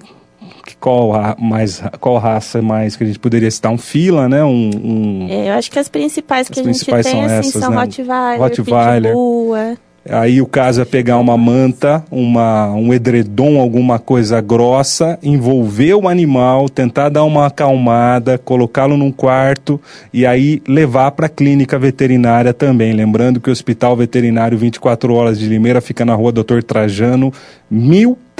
Qual, 0.79 1.11
mais, 1.37 1.81
qual 1.99 2.17
raça 2.17 2.61
mais 2.61 2.95
que 2.95 3.03
a 3.03 3.07
gente 3.07 3.19
poderia 3.19 3.51
citar? 3.51 3.71
Um 3.71 3.77
fila, 3.77 4.29
né? 4.29 4.43
Um, 4.43 4.69
um... 4.81 5.27
É, 5.29 5.49
eu 5.49 5.53
acho 5.53 5.69
que 5.69 5.79
as 5.79 5.89
principais 5.89 6.47
que 6.47 6.59
as 6.59 6.65
a 6.65 6.71
gente 6.71 6.85
tem 6.85 7.03
são, 7.03 7.21
assim, 7.21 7.33
essas, 7.33 7.51
são 7.61 7.71
né? 7.71 7.77
Rottweiler, 7.77 8.39
Rottweiler, 8.39 9.11
Pitbull, 9.11 9.55
é. 9.57 9.77
Aí 10.09 10.41
o 10.41 10.45
caso 10.45 10.81
é 10.81 10.85
pegar 10.85 11.17
uma 11.17 11.37
manta, 11.37 12.03
uma, 12.09 12.71
um 12.71 12.93
edredom, 12.93 13.59
alguma 13.59 13.99
coisa 13.99 14.41
grossa, 14.41 15.19
envolver 15.21 15.93
o 15.93 16.07
animal, 16.07 16.67
tentar 16.67 17.09
dar 17.09 17.23
uma 17.23 17.47
acalmada, 17.47 18.37
colocá-lo 18.37 18.97
num 18.97 19.11
quarto 19.11 19.79
e 20.13 20.25
aí 20.25 20.61
levar 20.67 21.11
para 21.11 21.27
a 21.27 21.29
clínica 21.29 21.77
veterinária 21.77 22.53
também. 22.53 22.93
Lembrando 22.93 23.39
que 23.39 23.49
o 23.49 23.53
Hospital 23.53 23.95
Veterinário 23.95 24.57
24 24.57 25.13
Horas 25.13 25.39
de 25.39 25.47
Limeira 25.47 25.81
fica 25.81 26.03
na 26.03 26.15
rua 26.15 26.31
Doutor 26.31 26.63
Trajano, 26.63 27.31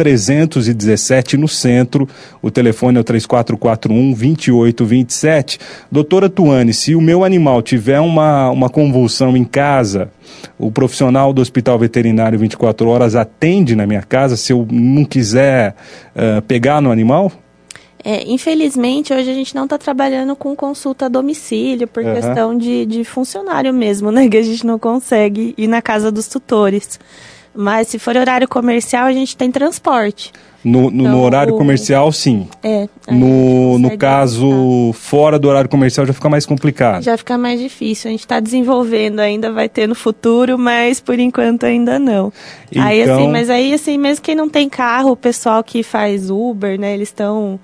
1317 0.04 1.38
no 1.38 1.48
centro. 1.48 2.08
O 2.42 2.50
telefone 2.50 2.98
é 2.98 3.02
o 3.02 3.04
3441 3.04 4.14
2827. 4.14 5.60
Doutora 5.92 6.30
Tuane, 6.30 6.74
se 6.74 6.96
o 6.96 7.02
meu 7.02 7.24
animal 7.24 7.62
tiver 7.62 8.00
uma, 8.00 8.50
uma 8.50 8.70
convulsão 8.70 9.36
em 9.36 9.44
casa, 9.44 10.12
o 10.58 10.72
profissional 10.72 11.34
do 11.34 11.42
Hospital 11.42 11.78
Veterinário 11.78 12.40
24 12.40 12.88
horas 12.88 13.16
atende 13.16 13.76
na 13.76 13.86
minha 13.86 14.02
casa 14.02 14.36
se 14.36 14.54
eu 14.54 14.68
não 14.72 15.06
quiser 15.06 15.76
uh, 16.16 16.42
pegar 16.44 16.82
no 16.82 16.92
animal? 16.92 17.32
É, 18.04 18.24
infelizmente, 18.32 19.14
hoje 19.14 19.30
a 19.30 19.34
gente 19.34 19.54
não 19.54 19.66
está 19.66 19.78
trabalhando 19.78 20.36
com 20.36 20.56
consulta 20.56 21.06
a 21.06 21.10
domicílio, 21.10 21.86
por 21.88 22.04
uhum. 22.04 22.14
questão 22.14 22.58
de, 22.58 22.86
de 22.86 23.04
funcionário 23.04 23.74
mesmo, 23.74 24.10
né? 24.10 24.30
Que 24.30 24.38
a 24.38 24.42
gente 24.42 24.66
não 24.66 24.80
consegue 24.80 25.54
ir 25.58 25.68
na 25.68 25.82
casa 25.82 26.10
dos 26.10 26.28
tutores. 26.28 26.98
Mas 27.54 27.88
se 27.88 28.00
for 28.00 28.16
horário 28.16 28.48
comercial, 28.48 29.06
a 29.06 29.14
gente 29.14 29.36
tem 29.36 29.52
transporte. 29.52 30.32
No, 30.64 30.92
no, 30.92 31.02
então, 31.02 31.12
no 31.14 31.22
horário 31.22 31.54
o... 31.54 31.58
comercial, 31.58 32.12
sim. 32.12 32.48
É. 32.62 32.88
No, 33.10 33.80
no 33.80 33.98
caso, 33.98 34.92
fora 34.94 35.40
do 35.40 35.48
horário 35.48 35.70
comercial, 35.70 36.06
já 36.06 36.12
fica 36.12 36.30
mais 36.30 36.46
complicado. 36.46 37.02
Já 37.02 37.18
fica 37.18 37.38
mais 37.38 37.60
difícil. 37.60 38.10
A 38.10 38.12
gente 38.12 38.22
está 38.22 38.40
desenvolvendo 38.40 39.20
ainda, 39.20 39.52
vai 39.52 39.70
ter 39.70 39.88
no 39.88 39.96
futuro, 39.96 40.58
mas 40.58 41.00
por 41.00 41.18
enquanto 41.18 41.66
ainda 41.66 41.98
não. 41.98 42.32
Então... 42.70 42.84
Aí, 42.84 43.02
assim, 43.02 43.12
então- 43.12 43.32
mas 43.32 43.50
aí, 43.50 43.74
assim, 43.74 43.98
mesmo 43.98 44.22
quem 44.22 44.36
não 44.36 44.50
tem 44.50 44.68
carro, 44.68 45.12
o 45.12 45.16
pessoal 45.16 45.64
que 45.64 45.82
faz 45.82 46.30
Uber, 46.30 46.78
né, 46.78 46.94
eles 46.94 47.08
estão 47.08 47.58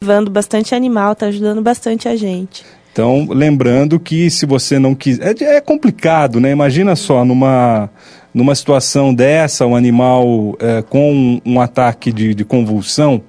levando 0.00 0.30
bastante 0.30 0.74
animal, 0.74 1.14
tá 1.14 1.26
ajudando 1.26 1.60
bastante 1.60 2.08
a 2.08 2.16
gente. 2.16 2.64
Então, 2.92 3.28
lembrando 3.30 4.00
que 4.00 4.28
se 4.30 4.44
você 4.44 4.78
não 4.78 4.94
quiser. 4.94 5.34
É, 5.40 5.56
é 5.56 5.60
complicado, 5.60 6.40
né? 6.40 6.50
Imagina 6.50 6.96
só, 6.96 7.24
numa 7.24 7.88
numa 8.32 8.54
situação 8.54 9.14
dessa, 9.14 9.66
o 9.66 9.74
animal 9.74 10.56
é, 10.60 10.82
com 10.82 11.12
um, 11.12 11.40
um 11.44 11.60
ataque 11.60 12.12
de, 12.12 12.34
de, 12.34 12.44
convulsão, 12.44 13.22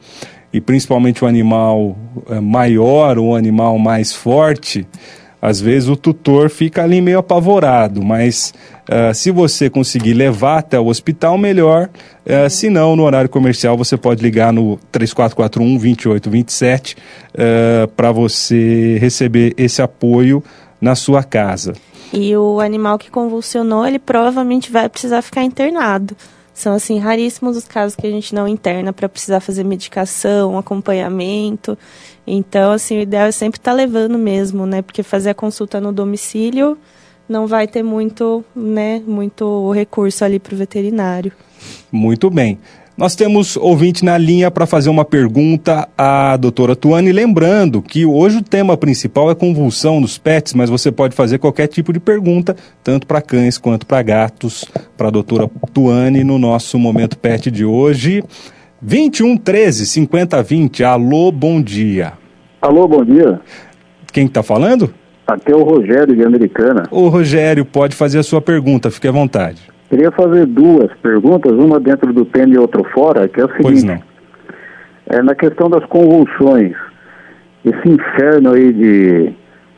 e 0.52 0.60
principalmente 0.60 1.24
o 1.24 1.28
animal 1.28 1.98
é, 2.30 2.40
maior 2.40 3.18
ou 3.18 3.30
um 3.30 3.36
animal 3.36 3.78
mais 3.78 4.14
forte, 4.14 4.86
às 5.42 5.62
vezes 5.62 5.88
o 5.88 5.96
tutor 5.96 6.50
fica 6.50 6.84
ali 6.84 7.00
meio 7.00 7.20
apavorado, 7.20 8.04
mas 8.04 8.54
uh, 8.90 9.14
se 9.14 9.32
você 9.32 9.70
conseguir 9.70 10.14
levar 10.14 10.58
até 10.60 10.78
o 10.78 10.88
hospital, 10.88 11.38
melhor. 11.38 11.90
Uh, 12.26 12.50
se 12.50 12.70
não, 12.70 12.98
no 12.98 13.04
horário 13.04 13.30
comercial, 13.30 13.78
você 13.78 13.96
pode 13.96 14.22
ligar 14.22 14.52
no 14.52 14.78
3441-2827 14.92 16.98
uh, 16.98 17.88
para 17.96 18.12
você 18.12 18.98
receber 19.00 19.54
esse 19.58 19.82
apoio 19.82 20.44
na 20.82 20.94
sua 20.94 21.24
casa. 21.24 21.74
E 22.14 22.36
o 22.36 22.60
animal 22.60 22.98
que 22.98 23.12
convulsionou, 23.12 23.86
ele 23.86 24.00
provavelmente 24.00 24.72
vai 24.72 24.90
precisar 24.90 25.22
ficar 25.22 25.44
internado. 25.44 26.16
São, 26.54 26.74
assim, 26.74 27.00
raríssimos 27.00 27.56
os 27.56 27.66
casos 27.66 27.96
que 27.96 28.06
a 28.06 28.12
gente 28.12 28.36
não 28.36 28.48
interna 28.48 28.92
para 28.92 29.08
precisar 29.08 29.40
fazer 29.40 29.64
medicação, 29.64 30.58
acompanhamento. 30.58 31.78
Então, 32.28 32.72
assim, 32.72 32.98
o 32.98 33.02
ideal 33.02 33.28
é 33.28 33.32
sempre 33.32 33.60
estar 33.60 33.72
tá 33.72 33.78
levando 33.78 34.18
mesmo, 34.18 34.66
né? 34.66 34.82
Porque 34.82 35.02
fazer 35.02 35.30
a 35.30 35.34
consulta 35.34 35.80
no 35.80 35.94
domicílio 35.94 36.78
não 37.30 37.46
vai 37.46 37.68
ter 37.68 37.84
muito, 37.84 38.44
né, 38.56 39.02
muito 39.06 39.72
recurso 39.72 40.26
ali 40.26 40.40
para 40.40 40.56
o 40.56 40.58
veterinário. 40.58 41.32
Muito 41.92 42.30
bem. 42.30 42.58
Nós 43.00 43.16
temos 43.16 43.56
ouvinte 43.56 44.04
na 44.04 44.18
linha 44.18 44.52
para 44.52 44.66
fazer 44.66 44.90
uma 44.90 45.06
pergunta 45.06 45.88
à 45.98 46.36
doutora 46.36 46.76
Tuane. 46.76 47.14
Lembrando 47.14 47.82
que 47.82 48.06
hoje 48.06 48.40
o 48.40 48.44
tema 48.44 48.76
principal 48.76 49.32
é 49.32 49.36
convulsão 49.36 50.02
nos 50.02 50.18
pets, 50.18 50.54
mas 50.54 50.70
você 50.70 50.92
pode 50.92 51.16
fazer 51.16 51.38
qualquer 51.38 51.68
tipo 51.68 51.94
de 51.94 52.00
pergunta, 52.02 52.58
tanto 52.84 53.08
para 53.08 53.22
cães 53.22 53.58
quanto 53.58 53.86
para 53.86 54.02
gatos, 54.02 54.66
para 54.98 55.08
a 55.08 55.12
doutora 55.12 55.50
Tuane 55.74 56.26
no 56.26 56.38
nosso 56.38 56.78
Momento 56.78 57.18
Pet 57.18 57.50
de 57.50 57.64
hoje. 57.64 58.22
21 58.82 59.38
13 59.38 59.86
50 59.86 60.44
20. 60.44 60.84
Alô, 60.84 61.32
bom 61.32 61.62
dia. 61.62 62.12
Alô, 62.62 62.86
bom 62.86 63.06
dia. 63.06 63.40
Quem 64.12 64.26
está 64.26 64.44
falando? 64.44 64.94
Aqui 65.26 65.54
é 65.54 65.56
o 65.56 65.64
Rogério 65.64 66.14
de 66.14 66.26
Americana. 66.26 66.84
O 66.92 67.08
Rogério 67.08 67.64
pode 67.64 67.96
fazer 67.96 68.20
a 68.20 68.24
sua 68.24 68.42
pergunta, 68.42 68.92
fique 68.92 69.08
à 69.08 69.12
vontade. 69.14 69.62
Queria 69.90 70.12
fazer 70.12 70.46
duas 70.46 70.92
perguntas, 71.02 71.52
uma 71.52 71.80
dentro 71.80 72.14
do 72.14 72.24
tema 72.24 72.54
e 72.54 72.58
outra 72.58 72.84
fora, 72.92 73.28
que 73.28 73.42
é 73.42 73.46
o 73.46 73.48
seguinte. 73.48 73.64
Pois 73.64 73.84
não. 73.84 74.00
É, 75.08 75.24
na 75.24 75.34
questão 75.34 75.68
das 75.68 75.84
convulsões, 75.86 76.76
esse 77.66 77.90
inferno 77.90 78.54
aí 78.54 78.72
de 78.72 79.34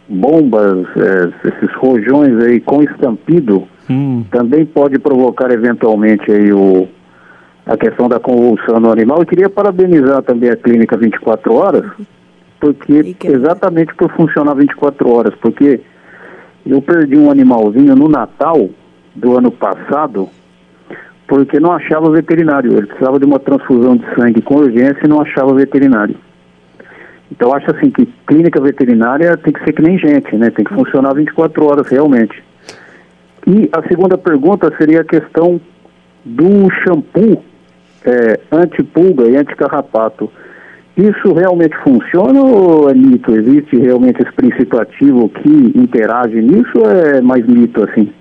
bombas, 0.09 0.85
é, 0.97 1.47
esses 1.47 1.73
rojões 1.77 2.43
aí 2.43 2.59
com 2.59 2.83
estampido, 2.83 3.65
hum. 3.89 4.25
também 4.29 4.65
pode 4.65 4.99
provocar 4.99 5.49
eventualmente 5.49 6.29
aí 6.29 6.51
o, 6.51 6.89
a 7.65 7.77
questão 7.77 8.09
da 8.09 8.19
convulsão 8.19 8.81
no 8.81 8.91
animal. 8.91 9.19
Eu 9.19 9.25
queria 9.25 9.49
parabenizar 9.49 10.21
também 10.23 10.49
a 10.49 10.57
clínica 10.57 10.97
24 10.97 11.53
horas, 11.53 11.89
porque 12.59 13.15
exatamente 13.23 13.95
por 13.95 14.11
funcionar 14.11 14.55
24 14.55 15.09
horas, 15.09 15.33
porque 15.41 15.79
eu 16.65 16.81
perdi 16.81 17.17
um 17.17 17.31
animalzinho 17.31 17.95
no 17.95 18.09
Natal 18.09 18.69
do 19.15 19.37
ano 19.37 19.51
passado 19.51 20.29
porque 21.27 21.61
não 21.61 21.71
achava 21.71 22.11
veterinário. 22.11 22.73
Ele 22.77 22.87
precisava 22.87 23.17
de 23.17 23.25
uma 23.25 23.39
transfusão 23.39 23.95
de 23.95 24.05
sangue 24.15 24.41
com 24.41 24.55
urgência 24.55 24.99
e 25.05 25.07
não 25.07 25.21
achava 25.21 25.53
veterinário. 25.53 26.15
Então 27.31 27.55
acho 27.55 27.71
assim 27.71 27.89
que 27.89 28.05
clínica 28.27 28.59
veterinária 28.59 29.37
tem 29.37 29.53
que 29.53 29.63
ser 29.63 29.71
que 29.71 29.81
nem 29.81 29.97
gente, 29.97 30.35
né? 30.35 30.49
Tem 30.49 30.65
que 30.65 30.73
funcionar 30.73 31.13
24 31.13 31.65
horas 31.65 31.87
realmente. 31.87 32.43
E 33.47 33.69
a 33.71 33.81
segunda 33.87 34.17
pergunta 34.17 34.73
seria 34.77 35.01
a 35.01 35.05
questão 35.05 35.59
do 36.25 36.69
shampoo 36.83 37.41
é, 38.05 38.39
anti-pulga 38.51 39.29
e 39.29 39.37
anti-carrapato. 39.37 40.29
Isso 40.97 41.33
realmente 41.33 41.77
funciona 41.77 42.41
ou 42.41 42.89
é 42.89 42.93
mito? 42.93 43.33
Existe 43.33 43.77
realmente 43.77 44.21
esse 44.21 44.33
princípio 44.33 44.81
ativo 44.81 45.29
que 45.29 45.49
interage 45.75 46.41
nisso 46.41 46.71
ou 46.77 46.91
é 46.91 47.21
mais 47.21 47.47
mito 47.47 47.81
assim? 47.89 48.11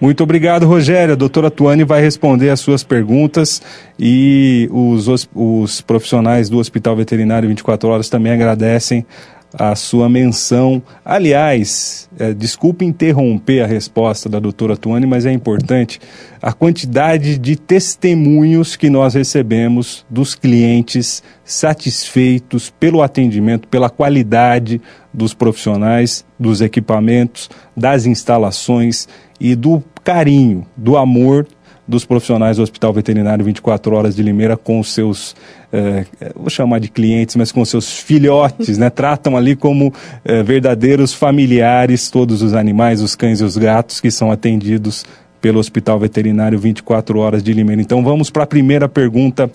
Muito 0.00 0.22
obrigado, 0.22 0.66
Rogério. 0.66 1.12
A 1.12 1.16
doutora 1.16 1.50
Tuane 1.50 1.84
vai 1.84 2.00
responder 2.00 2.48
as 2.48 2.60
suas 2.60 2.82
perguntas 2.82 3.60
e 3.98 4.66
os, 4.72 5.28
os 5.34 5.82
profissionais 5.82 6.48
do 6.48 6.58
Hospital 6.58 6.96
Veterinário 6.96 7.46
24 7.48 7.88
Horas 7.88 8.08
também 8.08 8.32
agradecem 8.32 9.04
a 9.52 9.74
sua 9.74 10.08
menção. 10.08 10.82
Aliás, 11.04 12.08
é, 12.18 12.32
desculpe 12.32 12.84
interromper 12.84 13.62
a 13.62 13.66
resposta 13.66 14.28
da 14.28 14.38
doutora 14.38 14.76
Tuane, 14.76 15.06
mas 15.06 15.26
é 15.26 15.32
importante 15.32 16.00
a 16.40 16.52
quantidade 16.52 17.36
de 17.36 17.56
testemunhos 17.56 18.76
que 18.76 18.88
nós 18.88 19.14
recebemos 19.14 20.06
dos 20.08 20.34
clientes 20.34 21.22
satisfeitos 21.44 22.70
pelo 22.70 23.02
atendimento, 23.02 23.68
pela 23.68 23.90
qualidade 23.90 24.80
dos 25.12 25.34
profissionais, 25.34 26.24
dos 26.38 26.60
equipamentos, 26.60 27.50
das 27.76 28.06
instalações 28.06 29.08
e 29.40 29.54
do 29.54 29.82
carinho, 30.04 30.66
do 30.76 30.96
amor 30.96 31.46
dos 31.90 32.04
profissionais 32.04 32.56
do 32.56 32.62
Hospital 32.62 32.92
Veterinário 32.92 33.44
24 33.44 33.96
Horas 33.96 34.14
de 34.14 34.22
Limeira 34.22 34.56
com 34.56 34.78
os 34.78 34.92
seus, 34.92 35.34
eh, 35.72 36.06
vou 36.36 36.48
chamar 36.48 36.78
de 36.78 36.88
clientes, 36.88 37.34
mas 37.34 37.50
com 37.50 37.64
seus 37.64 37.98
filhotes, 37.98 38.78
né? 38.78 38.88
Tratam 38.88 39.36
ali 39.36 39.56
como 39.56 39.92
eh, 40.24 40.42
verdadeiros 40.44 41.12
familiares 41.12 42.08
todos 42.08 42.42
os 42.42 42.54
animais, 42.54 43.02
os 43.02 43.16
cães 43.16 43.40
e 43.40 43.44
os 43.44 43.56
gatos 43.56 44.00
que 44.00 44.10
são 44.10 44.30
atendidos 44.30 45.04
pelo 45.40 45.58
Hospital 45.58 45.98
Veterinário 45.98 46.60
24 46.60 47.18
Horas 47.18 47.42
de 47.42 47.52
Limeira. 47.52 47.82
Então 47.82 48.04
vamos 48.04 48.30
para 48.30 48.44
a 48.44 48.46
primeira 48.46 48.88
pergunta 48.88 49.50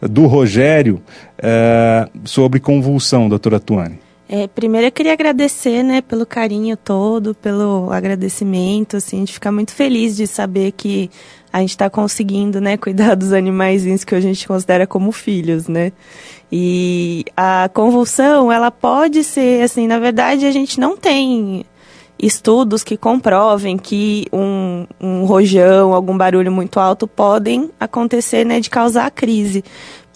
do 0.00 0.26
Rogério 0.26 1.00
eh, 1.38 2.08
sobre 2.24 2.58
convulsão, 2.58 3.28
doutora 3.28 3.60
Tuane. 3.60 4.05
É, 4.28 4.48
primeiro 4.48 4.88
eu 4.88 4.92
queria 4.92 5.12
agradecer, 5.12 5.84
né, 5.84 6.00
pelo 6.00 6.26
carinho 6.26 6.76
todo, 6.76 7.32
pelo 7.34 7.92
agradecimento, 7.92 8.96
assim, 8.96 9.16
a 9.16 9.20
gente 9.20 9.34
fica 9.34 9.52
muito 9.52 9.72
feliz 9.72 10.16
de 10.16 10.26
saber 10.26 10.72
que 10.72 11.08
a 11.52 11.60
gente 11.60 11.70
está 11.70 11.88
conseguindo, 11.88 12.60
né, 12.60 12.76
cuidar 12.76 13.14
dos 13.14 13.32
animaizinhos 13.32 14.02
que 14.02 14.14
a 14.16 14.20
gente 14.20 14.46
considera 14.46 14.84
como 14.84 15.12
filhos, 15.12 15.68
né. 15.68 15.92
E 16.50 17.24
a 17.36 17.70
convulsão, 17.72 18.50
ela 18.50 18.70
pode 18.70 19.22
ser, 19.22 19.62
assim, 19.62 19.86
na 19.86 19.98
verdade 20.00 20.44
a 20.44 20.50
gente 20.50 20.80
não 20.80 20.96
tem 20.96 21.64
estudos 22.18 22.82
que 22.82 22.96
comprovem 22.96 23.76
que 23.76 24.26
um, 24.32 24.86
um 25.00 25.24
rojão, 25.24 25.92
algum 25.92 26.16
barulho 26.16 26.50
muito 26.50 26.80
alto 26.80 27.06
podem 27.06 27.70
acontecer, 27.78 28.44
né, 28.44 28.58
de 28.58 28.70
causar 28.70 29.10
crise. 29.10 29.62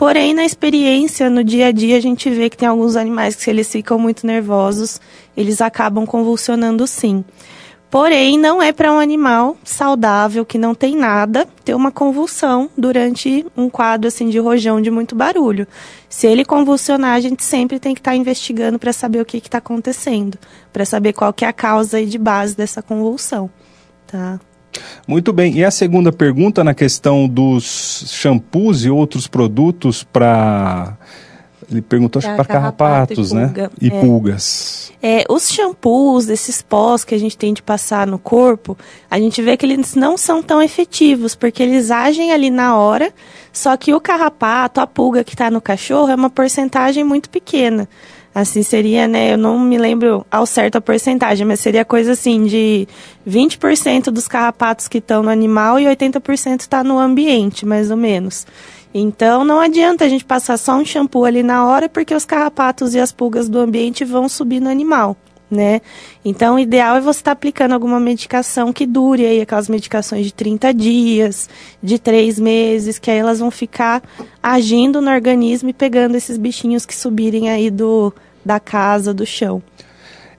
Porém, 0.00 0.33
na 0.33 0.47
experiência, 0.47 1.28
no 1.28 1.45
dia 1.45 1.66
a 1.66 1.73
dia, 1.73 1.99
a 1.99 2.00
gente 2.00 2.30
vê 2.30 2.49
que 2.49 2.57
tem 2.57 2.66
alguns 2.66 2.97
animais 2.97 3.37
que, 3.37 3.42
se 3.42 3.50
eles 3.50 3.71
ficam 3.71 3.99
muito 3.99 4.26
nervosos, 4.26 4.99
eles 5.37 5.61
acabam 5.61 6.07
convulsionando 6.07 6.87
sim. 6.87 7.23
Porém, 7.90 8.38
não 8.38 8.62
é 8.62 8.73
para 8.73 8.90
um 8.95 8.99
animal 8.99 9.59
saudável, 9.62 10.42
que 10.47 10.57
não 10.57 10.75
tem 10.75 10.97
nada, 10.97 11.47
ter 11.62 11.75
uma 11.75 11.92
convulsão 11.92 12.71
durante 12.78 13.45
um 13.54 13.69
quadro 13.69 14.09
assim 14.09 14.30
de 14.30 14.38
rojão 14.38 14.80
de 14.80 14.90
muito 14.90 15.14
barulho. 15.14 15.69
Se 16.09 16.26
ele 16.26 16.47
convulsionar, 16.47 17.14
a 17.14 17.21
gente 17.21 17.45
sempre 17.45 17.78
tem 17.78 17.92
que 17.92 18.00
estar 18.00 18.12
tá 18.12 18.16
investigando 18.16 18.78
para 18.78 18.95
saber 18.95 19.21
o 19.21 19.25
que 19.26 19.37
está 19.37 19.59
acontecendo, 19.59 20.38
para 20.73 20.87
saber 20.87 21.12
qual 21.12 21.30
que 21.30 21.45
é 21.45 21.49
a 21.49 21.52
causa 21.52 22.02
de 22.07 22.16
base 22.16 22.57
dessa 22.57 22.80
convulsão. 22.80 23.50
Tá? 24.07 24.40
Muito 25.07 25.33
bem. 25.33 25.55
E 25.57 25.65
a 25.65 25.71
segunda 25.71 26.12
pergunta 26.12 26.62
na 26.62 26.75
questão 26.75 27.29
dos 27.29 28.05
shampoos 28.09 28.85
e 28.85 28.91
outros 28.91 29.27
produtos 29.27 30.05
para 30.05 30.97
ele 31.71 31.81
perguntou 31.81 32.21
para 32.21 32.45
carrapatos, 32.45 33.31
né? 33.31 33.53
E 33.81 33.87
é. 33.87 34.00
pulgas. 34.00 34.93
É, 35.00 35.25
os 35.29 35.49
shampoos, 35.49 36.29
esses 36.29 36.61
pós 36.61 37.05
que 37.05 37.15
a 37.15 37.19
gente 37.19 37.39
tem 37.39 37.55
de 37.55 37.62
passar 37.62 38.07
no 38.07 38.19
corpo, 38.19 38.77
a 39.09 39.19
gente 39.21 39.41
vê 39.41 39.57
que 39.57 39.65
eles 39.65 39.95
não 39.95 40.17
são 40.19 40.43
tão 40.43 40.61
efetivos, 40.61 41.37
porque 41.37 41.62
eles 41.62 41.91
agem 41.91 42.33
ali 42.33 42.50
na 42.50 42.77
hora, 42.77 43.12
só 43.53 43.77
que 43.77 43.95
o 43.95 44.00
carrapato, 44.00 44.81
a 44.81 44.87
pulga 44.87 45.23
que 45.23 45.35
está 45.35 45.49
no 45.50 45.61
cachorro, 45.61 46.11
é 46.11 46.15
uma 46.15 46.29
porcentagem 46.29 47.05
muito 47.05 47.31
pequena. 47.31 47.89
Assim 48.35 48.63
seria, 48.63 49.09
né? 49.09 49.33
Eu 49.33 49.39
não 49.39 49.59
me 49.59 49.77
lembro 49.77 50.25
ao 50.31 50.47
certo 50.47 50.77
a 50.77 50.81
porcentagem, 50.81 51.45
mas 51.45 51.59
seria 51.59 51.85
coisa 51.85 52.13
assim 52.13 52.45
de 52.45 52.87
20% 53.29 54.05
dos 54.05 54.29
carrapatos 54.29 54.87
que 54.87 54.99
estão 54.99 55.23
no 55.23 55.31
animal 55.31 55.81
e 55.81 55.85
80% 55.85 56.61
está 56.61 56.85
no 56.85 56.99
ambiente, 56.99 57.67
mais 57.67 57.91
ou 57.91 57.97
menos. 57.97 58.47
Então 58.95 59.45
não 59.45 59.61
adianta 59.61 60.05
a 60.05 60.09
gente 60.09 60.25
passar 60.25 60.57
só 60.57 60.77
um 60.77 60.85
shampoo 60.85 61.25
ali 61.25 61.43
na 61.43 61.67
hora, 61.67 61.89
porque 61.89 62.15
os 62.15 62.25
carrapatos 62.25 62.95
e 62.95 63.01
as 63.01 63.11
pulgas 63.11 63.49
do 63.49 63.59
ambiente 63.59 64.05
vão 64.05 64.29
subir 64.29 64.61
no 64.61 64.69
animal. 64.69 65.17
Né? 65.50 65.80
Então, 66.25 66.54
o 66.54 66.59
ideal 66.61 66.97
é 66.97 67.00
você 67.00 67.19
estar 67.19 67.30
tá 67.30 67.33
aplicando 67.33 67.73
alguma 67.73 67.99
medicação 67.99 68.73
que 68.73 68.87
dure 68.87 69.26
aí, 69.26 69.40
aquelas 69.40 69.69
medicações 69.69 70.26
de 70.26 70.33
30 70.33 70.73
dias, 70.73 71.50
de 71.83 71.99
3 71.99 72.38
meses, 72.38 73.00
que 73.00 73.11
aí 73.11 73.19
elas 73.19 73.40
vão 73.40 73.50
ficar 73.50 74.00
agindo 74.40 75.00
no 75.00 75.11
organismo 75.11 75.69
e 75.69 75.73
pegando 75.73 76.16
esses 76.16 76.38
bichinhos 76.38 76.87
que 76.87 76.95
subirem 76.95 77.50
aí 77.50 77.69
do, 77.69 78.14
da 78.45 78.61
casa, 78.61 79.12
do 79.12 79.26
chão. 79.26 79.61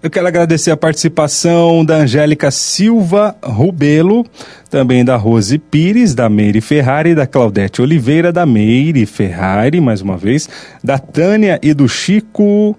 Eu 0.04 0.10
quero 0.10 0.26
agradecer 0.26 0.72
a 0.72 0.78
participação 0.78 1.86
da 1.86 1.98
Angélica 1.98 2.50
Silva 2.50 3.36
Rubelo, 3.44 4.26
também 4.68 5.06
da 5.06 5.16
Rose 5.16 5.60
Pires, 5.60 6.16
da 6.16 6.28
Meire 6.28 6.60
Ferrari, 6.60 7.14
da 7.14 7.28
Claudete 7.28 7.84
Oliveira, 7.84 8.32
da 8.32 8.44
Meire 8.44 9.06
Ferrari, 9.06 9.80
mais 9.80 10.02
uma 10.02 10.18
vez, 10.18 10.50
da 10.84 10.98
Tânia 10.98 11.60
e 11.62 11.72
do 11.72 11.88
Chico. 11.88 12.72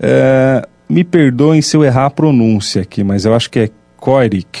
Uh, 0.00 0.66
me 0.90 1.04
perdoem 1.04 1.62
se 1.62 1.76
eu 1.76 1.84
errar 1.84 2.06
a 2.06 2.10
pronúncia 2.10 2.82
aqui, 2.82 3.04
mas 3.04 3.24
eu 3.24 3.34
acho 3.34 3.50
que 3.50 3.58
é 3.60 3.70
Koirik. 3.96 4.60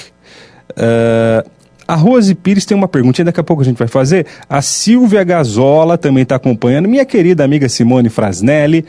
Uh, 0.70 1.48
a 1.86 1.96
Rose 1.96 2.32
Pires 2.36 2.64
tem 2.64 2.76
uma 2.76 2.86
perguntinha, 2.86 3.24
daqui 3.24 3.40
a 3.40 3.42
pouco 3.42 3.62
a 3.62 3.64
gente 3.64 3.76
vai 3.76 3.88
fazer. 3.88 4.24
A 4.48 4.62
Silvia 4.62 5.24
Gazola 5.24 5.98
também 5.98 6.22
está 6.22 6.36
acompanhando. 6.36 6.88
Minha 6.88 7.04
querida 7.04 7.44
amiga 7.44 7.68
Simone 7.68 8.08
Frasnelli 8.08 8.84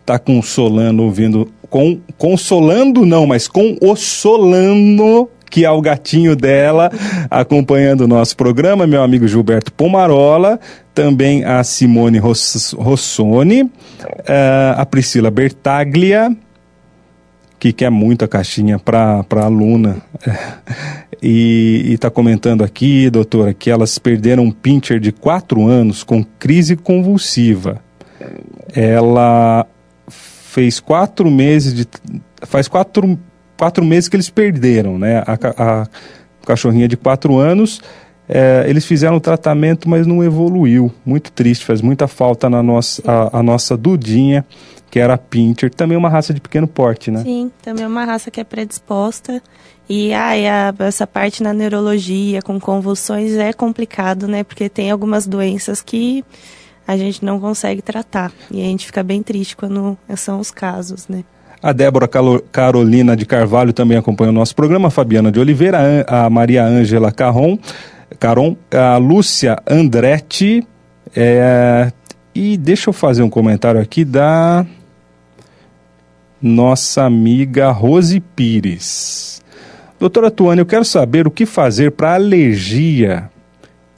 está 0.00 0.18
consolando, 0.18 1.02
ouvindo. 1.02 1.52
Com, 1.68 2.00
consolando 2.16 3.04
não, 3.04 3.26
mas 3.26 3.46
com 3.46 3.76
o 3.80 3.94
Solano 3.94 5.28
que 5.50 5.64
é 5.64 5.70
o 5.70 5.80
gatinho 5.80 6.34
dela, 6.34 6.90
acompanhando 7.30 8.02
o 8.02 8.08
nosso 8.08 8.36
programa, 8.36 8.86
meu 8.86 9.02
amigo 9.02 9.28
Gilberto 9.28 9.72
Pomarola, 9.72 10.58
também 10.92 11.44
a 11.44 11.62
Simone 11.62 12.18
Rossoni, 12.18 13.62
uh, 13.62 13.70
a 14.76 14.84
Priscila 14.84 15.30
Bertaglia, 15.30 16.36
que 17.66 17.84
quer 17.84 17.90
muito 17.90 18.24
a 18.24 18.28
caixinha 18.28 18.78
para 18.78 19.24
a 19.28 19.44
aluna. 19.44 19.96
e 21.22 21.92
está 21.92 22.10
comentando 22.10 22.62
aqui, 22.62 23.10
doutora, 23.10 23.52
que 23.52 23.70
elas 23.70 23.98
perderam 23.98 24.44
um 24.44 24.50
pincher 24.50 25.00
de 25.00 25.12
4 25.12 25.66
anos 25.66 26.04
com 26.04 26.24
crise 26.38 26.76
convulsiva. 26.76 27.80
Ela 28.74 29.66
fez 30.08 30.80
quatro 30.80 31.30
meses 31.30 31.74
de. 31.74 31.86
Faz 32.42 32.68
quatro, 32.68 33.18
quatro 33.56 33.84
meses 33.84 34.08
que 34.08 34.16
eles 34.16 34.30
perderam, 34.30 34.98
né? 34.98 35.22
A, 35.26 35.38
a 35.56 35.86
cachorrinha 36.46 36.86
de 36.86 36.96
quatro 36.96 37.36
anos. 37.38 37.80
É, 38.28 38.64
eles 38.66 38.84
fizeram 38.84 39.16
o 39.16 39.20
tratamento, 39.20 39.88
mas 39.88 40.06
não 40.06 40.22
evoluiu. 40.22 40.92
Muito 41.04 41.30
triste, 41.30 41.64
faz 41.64 41.80
muita 41.80 42.08
falta 42.08 42.50
na 42.50 42.62
nossa, 42.62 43.00
a, 43.06 43.38
a 43.38 43.42
nossa 43.42 43.76
Dudinha 43.76 44.44
que 44.90 44.98
era 44.98 45.14
a 45.14 45.18
Pinter, 45.18 45.72
também 45.72 45.96
uma 45.96 46.08
raça 46.08 46.32
de 46.32 46.40
pequeno 46.40 46.66
porte, 46.66 47.10
né? 47.10 47.22
Sim, 47.22 47.50
também 47.62 47.84
é 47.84 47.88
uma 47.88 48.04
raça 48.04 48.30
que 48.30 48.40
é 48.40 48.44
predisposta. 48.44 49.42
E 49.88 50.12
ai, 50.12 50.46
a, 50.46 50.74
essa 50.80 51.06
parte 51.06 51.42
na 51.42 51.52
neurologia, 51.52 52.42
com 52.42 52.58
convulsões, 52.58 53.34
é 53.34 53.52
complicado, 53.52 54.26
né? 54.26 54.42
Porque 54.42 54.68
tem 54.68 54.90
algumas 54.90 55.26
doenças 55.26 55.80
que 55.82 56.24
a 56.86 56.96
gente 56.96 57.24
não 57.24 57.40
consegue 57.40 57.82
tratar. 57.82 58.32
E 58.50 58.60
a 58.60 58.64
gente 58.64 58.86
fica 58.86 59.02
bem 59.02 59.22
triste 59.22 59.56
quando 59.56 59.96
são 60.16 60.40
os 60.40 60.50
casos, 60.50 61.08
né? 61.08 61.24
A 61.62 61.72
Débora 61.72 62.08
Carolina 62.52 63.16
de 63.16 63.26
Carvalho 63.26 63.72
também 63.72 63.96
acompanha 63.96 64.30
o 64.30 64.34
nosso 64.34 64.54
programa, 64.54 64.88
a 64.88 64.90
Fabiana 64.90 65.32
de 65.32 65.40
Oliveira, 65.40 66.04
a 66.06 66.28
Maria 66.30 66.64
Ângela 66.64 67.10
Carron, 67.10 67.58
Caron, 68.20 68.56
a 68.70 68.98
Lúcia 68.98 69.56
Andretti, 69.66 70.66
é, 71.14 71.90
e 72.34 72.56
deixa 72.56 72.90
eu 72.90 72.92
fazer 72.92 73.22
um 73.22 73.30
comentário 73.30 73.80
aqui 73.80 74.04
da 74.04 74.66
nossa 76.40 77.04
amiga 77.04 77.70
Rose 77.70 78.20
Pires. 78.20 79.42
Doutora 79.98 80.30
Tuane, 80.30 80.60
eu 80.60 80.66
quero 80.66 80.84
saber 80.84 81.26
o 81.26 81.30
que 81.30 81.46
fazer 81.46 81.92
para 81.92 82.14
alergia 82.14 83.30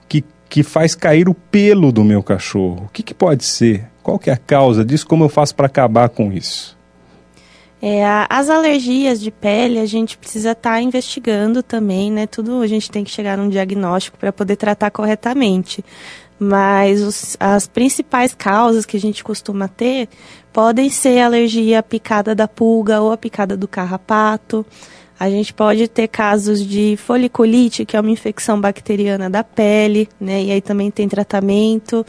que, 0.08 0.24
que 0.48 0.62
faz 0.62 0.94
cair 0.94 1.28
o 1.28 1.34
pelo 1.34 1.90
do 1.90 2.04
meu 2.04 2.22
cachorro. 2.22 2.84
O 2.86 2.88
que, 2.92 3.02
que 3.02 3.14
pode 3.14 3.44
ser? 3.44 3.86
Qual 4.02 4.18
que 4.18 4.30
é 4.30 4.32
a 4.32 4.36
causa 4.36 4.84
disso? 4.84 5.06
Como 5.06 5.24
eu 5.24 5.28
faço 5.28 5.54
para 5.54 5.66
acabar 5.66 6.08
com 6.08 6.32
isso? 6.32 6.78
É, 7.80 8.04
as 8.28 8.48
alergias 8.48 9.20
de 9.20 9.30
pele 9.30 9.78
a 9.78 9.86
gente 9.86 10.18
precisa 10.18 10.50
estar 10.50 10.72
tá 10.72 10.80
investigando 10.80 11.62
também, 11.62 12.10
né? 12.10 12.26
Tudo 12.26 12.60
a 12.60 12.66
gente 12.66 12.90
tem 12.90 13.04
que 13.04 13.10
chegar 13.10 13.38
num 13.38 13.48
diagnóstico 13.48 14.18
para 14.18 14.32
poder 14.32 14.56
tratar 14.56 14.90
corretamente. 14.90 15.84
Mas 16.38 17.02
os, 17.02 17.36
as 17.40 17.66
principais 17.66 18.34
causas 18.34 18.86
que 18.86 18.96
a 18.96 19.00
gente 19.00 19.24
costuma 19.24 19.66
ter 19.66 20.08
podem 20.52 20.88
ser 20.88 21.20
alergia 21.20 21.80
à 21.80 21.82
picada 21.82 22.34
da 22.34 22.46
pulga 22.46 23.00
ou 23.00 23.12
a 23.12 23.16
picada 23.16 23.56
do 23.56 23.66
carrapato. 23.66 24.64
A 25.20 25.28
gente 25.28 25.52
pode 25.52 25.88
ter 25.88 26.06
casos 26.06 26.64
de 26.64 26.96
foliculite, 26.96 27.84
que 27.84 27.96
é 27.96 28.00
uma 28.00 28.10
infecção 28.10 28.60
bacteriana 28.60 29.28
da 29.28 29.42
pele, 29.42 30.08
né? 30.20 30.44
E 30.44 30.52
aí 30.52 30.60
também 30.60 30.92
tem 30.92 31.08
tratamento. 31.08 32.06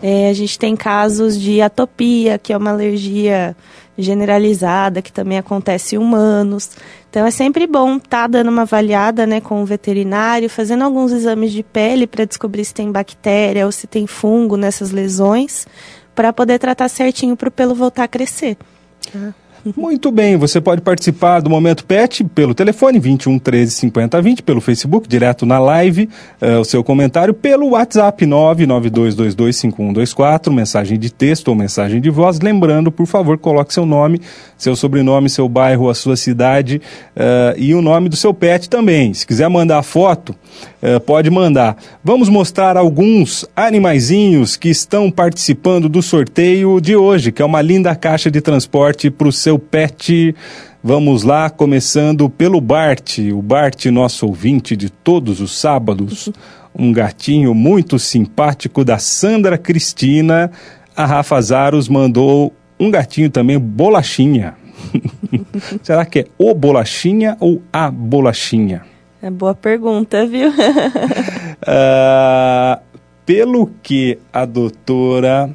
É, 0.00 0.28
a 0.28 0.32
gente 0.32 0.56
tem 0.56 0.76
casos 0.76 1.38
de 1.40 1.60
atopia, 1.60 2.38
que 2.38 2.52
é 2.52 2.56
uma 2.56 2.70
alergia 2.70 3.56
generalizada, 3.96 5.02
que 5.02 5.12
também 5.12 5.38
acontece 5.38 5.94
em 5.94 5.98
humanos. 5.98 6.70
Então 7.10 7.26
é 7.26 7.30
sempre 7.30 7.66
bom 7.66 7.96
estar 7.96 8.22
tá 8.22 8.26
dando 8.26 8.48
uma 8.48 8.62
avaliada 8.62 9.26
né, 9.26 9.40
com 9.40 9.62
o 9.62 9.66
veterinário, 9.66 10.48
fazendo 10.48 10.84
alguns 10.84 11.12
exames 11.12 11.52
de 11.52 11.62
pele 11.62 12.06
para 12.06 12.24
descobrir 12.24 12.64
se 12.64 12.74
tem 12.74 12.90
bactéria 12.90 13.66
ou 13.66 13.72
se 13.72 13.86
tem 13.86 14.06
fungo 14.06 14.56
nessas 14.56 14.90
lesões, 14.90 15.66
para 16.14 16.32
poder 16.32 16.58
tratar 16.58 16.88
certinho 16.88 17.36
para 17.36 17.48
o 17.48 17.52
pelo 17.52 17.74
voltar 17.74 18.04
a 18.04 18.08
crescer. 18.08 18.56
Muito 19.76 20.10
bem, 20.10 20.36
você 20.36 20.60
pode 20.60 20.80
participar 20.80 21.38
do 21.38 21.48
Momento 21.48 21.84
Pet 21.84 22.24
pelo 22.24 22.52
telefone 22.52 22.98
21 22.98 23.38
13 23.38 23.70
50 23.70 24.20
20, 24.20 24.42
pelo 24.42 24.60
Facebook, 24.60 25.08
direto 25.08 25.46
na 25.46 25.60
live, 25.60 26.08
uh, 26.40 26.58
o 26.58 26.64
seu 26.64 26.82
comentário, 26.82 27.32
pelo 27.32 27.68
WhatsApp 27.70 28.26
992225124, 28.26 30.52
mensagem 30.52 30.98
de 30.98 31.12
texto 31.12 31.46
ou 31.46 31.54
mensagem 31.54 32.00
de 32.00 32.10
voz. 32.10 32.40
Lembrando, 32.40 32.90
por 32.90 33.06
favor, 33.06 33.38
coloque 33.38 33.72
seu 33.72 33.86
nome, 33.86 34.20
seu 34.58 34.74
sobrenome, 34.74 35.30
seu 35.30 35.48
bairro, 35.48 35.88
a 35.88 35.94
sua 35.94 36.16
cidade 36.16 36.82
uh, 37.16 37.54
e 37.56 37.72
o 37.72 37.80
nome 37.80 38.08
do 38.08 38.16
seu 38.16 38.34
pet 38.34 38.68
também. 38.68 39.14
Se 39.14 39.24
quiser 39.24 39.48
mandar 39.48 39.84
foto, 39.84 40.34
uh, 40.82 41.00
pode 41.00 41.30
mandar. 41.30 41.76
Vamos 42.02 42.28
mostrar 42.28 42.76
alguns 42.76 43.46
animaizinhos 43.54 44.56
que 44.56 44.68
estão 44.68 45.10
participando 45.10 45.88
do 45.88 46.02
sorteio 46.02 46.80
de 46.80 46.96
hoje, 46.96 47.32
que 47.32 47.40
é 47.40 47.44
uma 47.44 47.62
linda 47.62 47.94
caixa 47.94 48.30
de 48.30 48.40
transporte 48.40 49.10
para 49.10 49.28
o 49.28 49.32
seu 49.32 49.58
pet. 49.58 50.34
Vamos 50.82 51.22
lá, 51.22 51.48
começando 51.48 52.28
pelo 52.28 52.60
Bart. 52.60 53.18
O 53.32 53.40
Bart, 53.40 53.86
nosso 53.86 54.26
ouvinte 54.26 54.76
de 54.76 54.90
todos 54.90 55.40
os 55.40 55.56
sábados. 55.56 56.28
Um 56.74 56.90
gatinho 56.90 57.54
muito 57.54 57.98
simpático 57.98 58.84
da 58.84 58.98
Sandra 58.98 59.56
Cristina. 59.56 60.50
A 60.96 61.06
Rafa 61.06 61.40
Zaros 61.40 61.88
mandou 61.88 62.52
um 62.80 62.90
gatinho 62.90 63.30
também, 63.30 63.58
bolachinha. 63.58 64.54
Será 65.82 66.04
que 66.04 66.20
é 66.20 66.26
o 66.36 66.52
bolachinha 66.52 67.36
ou 67.38 67.62
a 67.72 67.90
bolachinha? 67.90 68.91
É 69.22 69.30
boa 69.30 69.54
pergunta, 69.54 70.26
viu? 70.26 70.48
uh, 70.48 70.52
pelo 73.24 73.70
que 73.80 74.18
a 74.32 74.44
doutora 74.44 75.48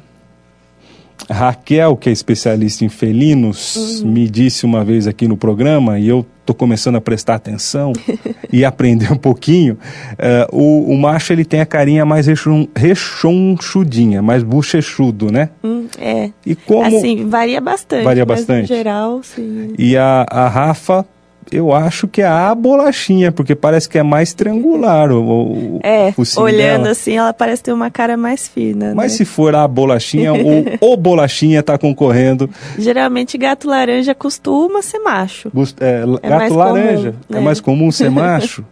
Raquel, 1.30 1.94
que 1.94 2.08
é 2.08 2.12
especialista 2.12 2.86
em 2.86 2.88
felinos, 2.88 4.00
uhum. 4.00 4.10
me 4.10 4.26
disse 4.26 4.64
uma 4.64 4.82
vez 4.82 5.06
aqui 5.06 5.28
no 5.28 5.36
programa, 5.36 5.98
e 5.98 6.08
eu 6.08 6.24
estou 6.40 6.56
começando 6.56 6.96
a 6.96 7.00
prestar 7.00 7.34
atenção 7.34 7.92
e 8.50 8.64
aprender 8.64 9.12
um 9.12 9.18
pouquinho, 9.18 9.74
uh, 10.14 10.56
o, 10.56 10.90
o, 10.90 10.96
macho 10.96 11.34
ele 11.34 11.44
tem 11.44 11.60
a 11.60 11.66
carinha 11.66 12.06
mais 12.06 12.26
rechon, 12.26 12.66
rechonchudinha, 12.74 14.22
mais 14.22 14.42
bochechudo, 14.42 15.30
né? 15.30 15.50
Hum, 15.62 15.88
é. 15.98 16.30
E 16.46 16.54
como... 16.54 16.96
Assim, 16.96 17.28
varia 17.28 17.60
bastante. 17.60 18.04
Varia 18.04 18.24
bastante. 18.24 18.72
em 18.72 18.76
geral, 18.76 19.22
sim. 19.22 19.74
E 19.78 19.94
a, 19.94 20.24
a 20.26 20.48
Rafa 20.48 21.04
eu 21.50 21.72
acho 21.72 22.06
que 22.06 22.22
é 22.22 22.26
a 22.26 22.54
bolachinha, 22.54 23.32
porque 23.32 23.54
parece 23.54 23.88
que 23.88 23.98
é 23.98 24.02
mais 24.02 24.32
triangular 24.34 25.10
o, 25.10 25.76
o 25.76 25.80
É, 25.82 26.12
olhando 26.36 26.82
dela. 26.82 26.90
assim, 26.90 27.16
ela 27.16 27.32
parece 27.32 27.62
ter 27.62 27.72
uma 27.72 27.90
cara 27.90 28.16
mais 28.16 28.48
fina. 28.48 28.94
Mas 28.94 29.12
né? 29.12 29.18
se 29.18 29.24
for 29.24 29.54
a 29.54 29.66
bolachinha, 29.66 30.32
o, 30.34 30.92
o 30.92 30.96
bolachinha 30.96 31.60
está 31.60 31.78
concorrendo. 31.78 32.48
Geralmente 32.78 33.36
gato 33.38 33.68
laranja 33.68 34.14
costuma 34.14 34.82
ser 34.82 34.98
macho. 35.00 35.50
É, 35.80 36.04
é 36.22 36.28
gato 36.28 36.54
laranja 36.54 37.12
comum, 37.12 37.38
é 37.38 37.40
mais 37.40 37.60
comum 37.60 37.90
ser 37.90 38.10
macho. 38.10 38.64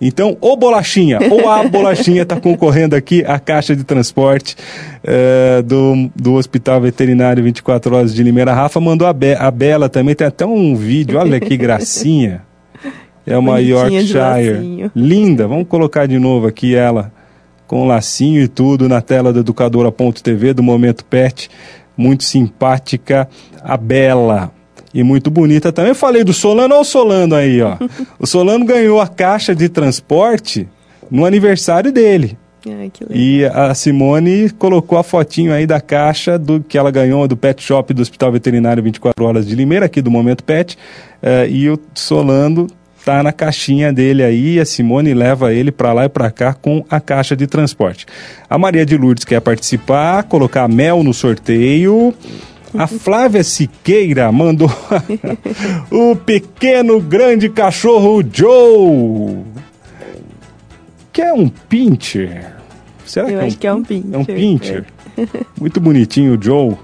Então, 0.00 0.36
o 0.40 0.56
Bolachinha, 0.56 1.18
ou 1.30 1.48
a 1.48 1.64
Bolachinha 1.68 2.22
está 2.22 2.40
concorrendo 2.40 2.94
aqui 2.94 3.24
à 3.24 3.38
caixa 3.38 3.74
de 3.74 3.84
transporte 3.84 4.56
é, 5.02 5.62
do, 5.62 6.10
do 6.14 6.34
Hospital 6.34 6.80
Veterinário 6.80 7.42
24 7.42 7.94
Horas 7.94 8.14
de 8.14 8.22
Limeira. 8.22 8.52
A 8.52 8.54
Rafa 8.54 8.80
mandou 8.80 9.06
a, 9.06 9.12
Be 9.12 9.34
a 9.34 9.50
Bela 9.50 9.88
também, 9.88 10.14
tem 10.14 10.26
até 10.26 10.46
um 10.46 10.74
vídeo, 10.74 11.18
olha 11.18 11.40
que 11.40 11.56
gracinha. 11.56 12.42
É 13.26 13.36
uma 13.36 13.52
Bonitinha 13.52 14.00
Yorkshire. 14.00 14.90
Linda, 14.96 15.46
vamos 15.46 15.68
colocar 15.68 16.06
de 16.06 16.18
novo 16.18 16.46
aqui 16.46 16.74
ela 16.74 17.12
com 17.66 17.86
lacinho 17.86 18.40
e 18.40 18.48
tudo 18.48 18.88
na 18.88 19.02
tela 19.02 19.30
do 19.32 19.40
educadora.tv 19.40 20.54
do 20.54 20.62
Momento 20.62 21.04
Pet. 21.04 21.50
Muito 21.94 22.24
simpática, 22.24 23.28
a 23.62 23.76
Bela 23.76 24.50
e 24.92 25.02
muito 25.02 25.30
bonita 25.30 25.72
também. 25.72 25.90
Eu 25.90 25.94
falei 25.94 26.24
do 26.24 26.32
Solano, 26.32 26.74
olha 26.74 26.82
o 26.82 26.84
Solano 26.84 27.34
aí, 27.34 27.60
ó. 27.60 27.76
o 28.18 28.26
Solano 28.26 28.64
ganhou 28.64 29.00
a 29.00 29.06
caixa 29.06 29.54
de 29.54 29.68
transporte 29.68 30.68
no 31.10 31.24
aniversário 31.24 31.92
dele. 31.92 32.36
Ai, 32.66 32.90
e 33.10 33.44
a 33.44 33.72
Simone 33.72 34.50
colocou 34.50 34.98
a 34.98 35.02
fotinho 35.02 35.52
aí 35.52 35.66
da 35.66 35.80
caixa 35.80 36.38
do 36.38 36.60
que 36.60 36.76
ela 36.76 36.90
ganhou 36.90 37.26
do 37.28 37.36
Pet 37.36 37.62
Shop 37.62 37.94
do 37.94 38.02
Hospital 38.02 38.32
Veterinário 38.32 38.82
24 38.82 39.24
Horas 39.24 39.46
de 39.46 39.54
Limeira, 39.54 39.86
aqui 39.86 40.02
do 40.02 40.10
Momento 40.10 40.42
Pet. 40.42 40.76
Uh, 41.22 41.48
e 41.48 41.70
o 41.70 41.78
Solano 41.94 42.66
tá 43.04 43.22
na 43.22 43.32
caixinha 43.32 43.92
dele 43.92 44.22
aí, 44.22 44.60
a 44.60 44.64
Simone 44.66 45.14
leva 45.14 45.54
ele 45.54 45.72
para 45.72 45.92
lá 45.92 46.04
e 46.04 46.08
para 46.08 46.30
cá 46.30 46.52
com 46.52 46.84
a 46.90 47.00
caixa 47.00 47.34
de 47.34 47.46
transporte. 47.46 48.04
A 48.50 48.58
Maria 48.58 48.84
de 48.84 48.98
Lourdes 48.98 49.24
quer 49.24 49.40
participar, 49.40 50.24
colocar 50.24 50.68
mel 50.68 51.02
no 51.02 51.14
sorteio. 51.14 52.12
A 52.76 52.86
Flávia 52.86 53.42
Siqueira 53.42 54.30
mandou 54.30 54.70
o 55.90 56.14
pequeno 56.16 57.00
grande 57.00 57.48
cachorro 57.48 58.22
Joe, 58.32 59.42
que 61.12 61.22
é 61.22 61.32
um 61.32 61.48
pincher. 61.48 62.54
Será 63.06 63.30
Eu 63.30 63.38
que 63.38 63.44
é 63.44 63.46
acho 63.46 63.56
um, 63.56 63.58
que 63.58 63.66
é 63.66 63.72
um 63.72 63.82
pincher. 63.82 64.14
É 64.14 64.18
um 64.18 64.24
pincher. 64.24 64.84
É. 65.16 65.26
Muito 65.58 65.80
bonitinho 65.80 66.38
o 66.38 66.42
Joe. 66.42 66.76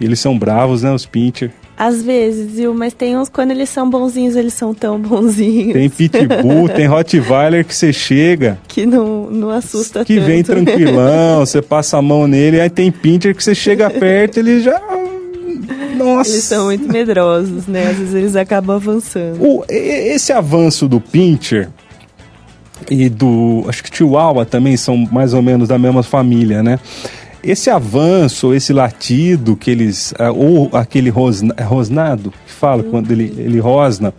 Eles 0.00 0.18
são 0.18 0.38
bravos, 0.38 0.82
né, 0.82 0.92
os 0.92 1.06
pincher. 1.06 1.52
Às 1.76 2.02
vezes, 2.02 2.52
viu? 2.52 2.72
Mas 2.72 2.94
tem 2.94 3.16
uns 3.16 3.28
quando 3.28 3.50
eles 3.50 3.68
são 3.68 3.88
bonzinhos, 3.90 4.36
eles 4.36 4.54
são 4.54 4.72
tão 4.72 4.98
bonzinhos. 4.98 5.72
Tem 5.72 5.90
pitbull, 5.90 6.68
tem 6.68 6.86
rottweiler 6.86 7.64
que 7.64 7.74
você 7.74 7.92
chega... 7.92 8.58
Que 8.68 8.86
não, 8.86 9.28
não 9.28 9.50
assusta 9.50 10.04
que 10.04 10.14
tanto. 10.14 10.24
Que 10.24 10.32
vem 10.32 10.42
tranquilão, 10.44 11.40
você 11.44 11.60
passa 11.60 11.98
a 11.98 12.02
mão 12.02 12.28
nele, 12.28 12.60
aí 12.60 12.70
tem 12.70 12.92
pincher 12.92 13.34
que 13.34 13.42
você 13.42 13.54
chega 13.54 13.90
perto, 13.90 14.38
ele 14.38 14.60
já... 14.60 14.80
Nossa! 15.96 16.30
Eles 16.30 16.44
são 16.44 16.66
muito 16.66 16.90
medrosos, 16.92 17.66
né? 17.66 17.88
Às 17.88 17.98
vezes 17.98 18.14
eles 18.14 18.36
acabam 18.36 18.76
avançando. 18.76 19.42
O, 19.42 19.64
esse 19.68 20.32
avanço 20.32 20.88
do 20.88 21.00
pincher 21.00 21.70
e 22.88 23.08
do... 23.08 23.64
Acho 23.68 23.82
que 23.82 23.96
Chihuahua 23.96 24.44
também 24.44 24.76
são 24.76 24.96
mais 24.96 25.34
ou 25.34 25.42
menos 25.42 25.68
da 25.68 25.78
mesma 25.78 26.02
família, 26.02 26.62
né? 26.62 26.78
Esse 27.44 27.68
avanço, 27.68 28.54
esse 28.54 28.72
latido 28.72 29.54
que 29.54 29.70
eles. 29.70 30.14
Ah, 30.18 30.32
ou 30.32 30.70
aquele 30.72 31.10
rosna, 31.10 31.54
é 31.56 31.62
rosnado, 31.62 32.32
que 32.46 32.52
fala 32.52 32.82
uhum. 32.82 32.90
quando 32.90 33.10
ele, 33.10 33.34
ele 33.36 33.58
rosna, 33.58 34.14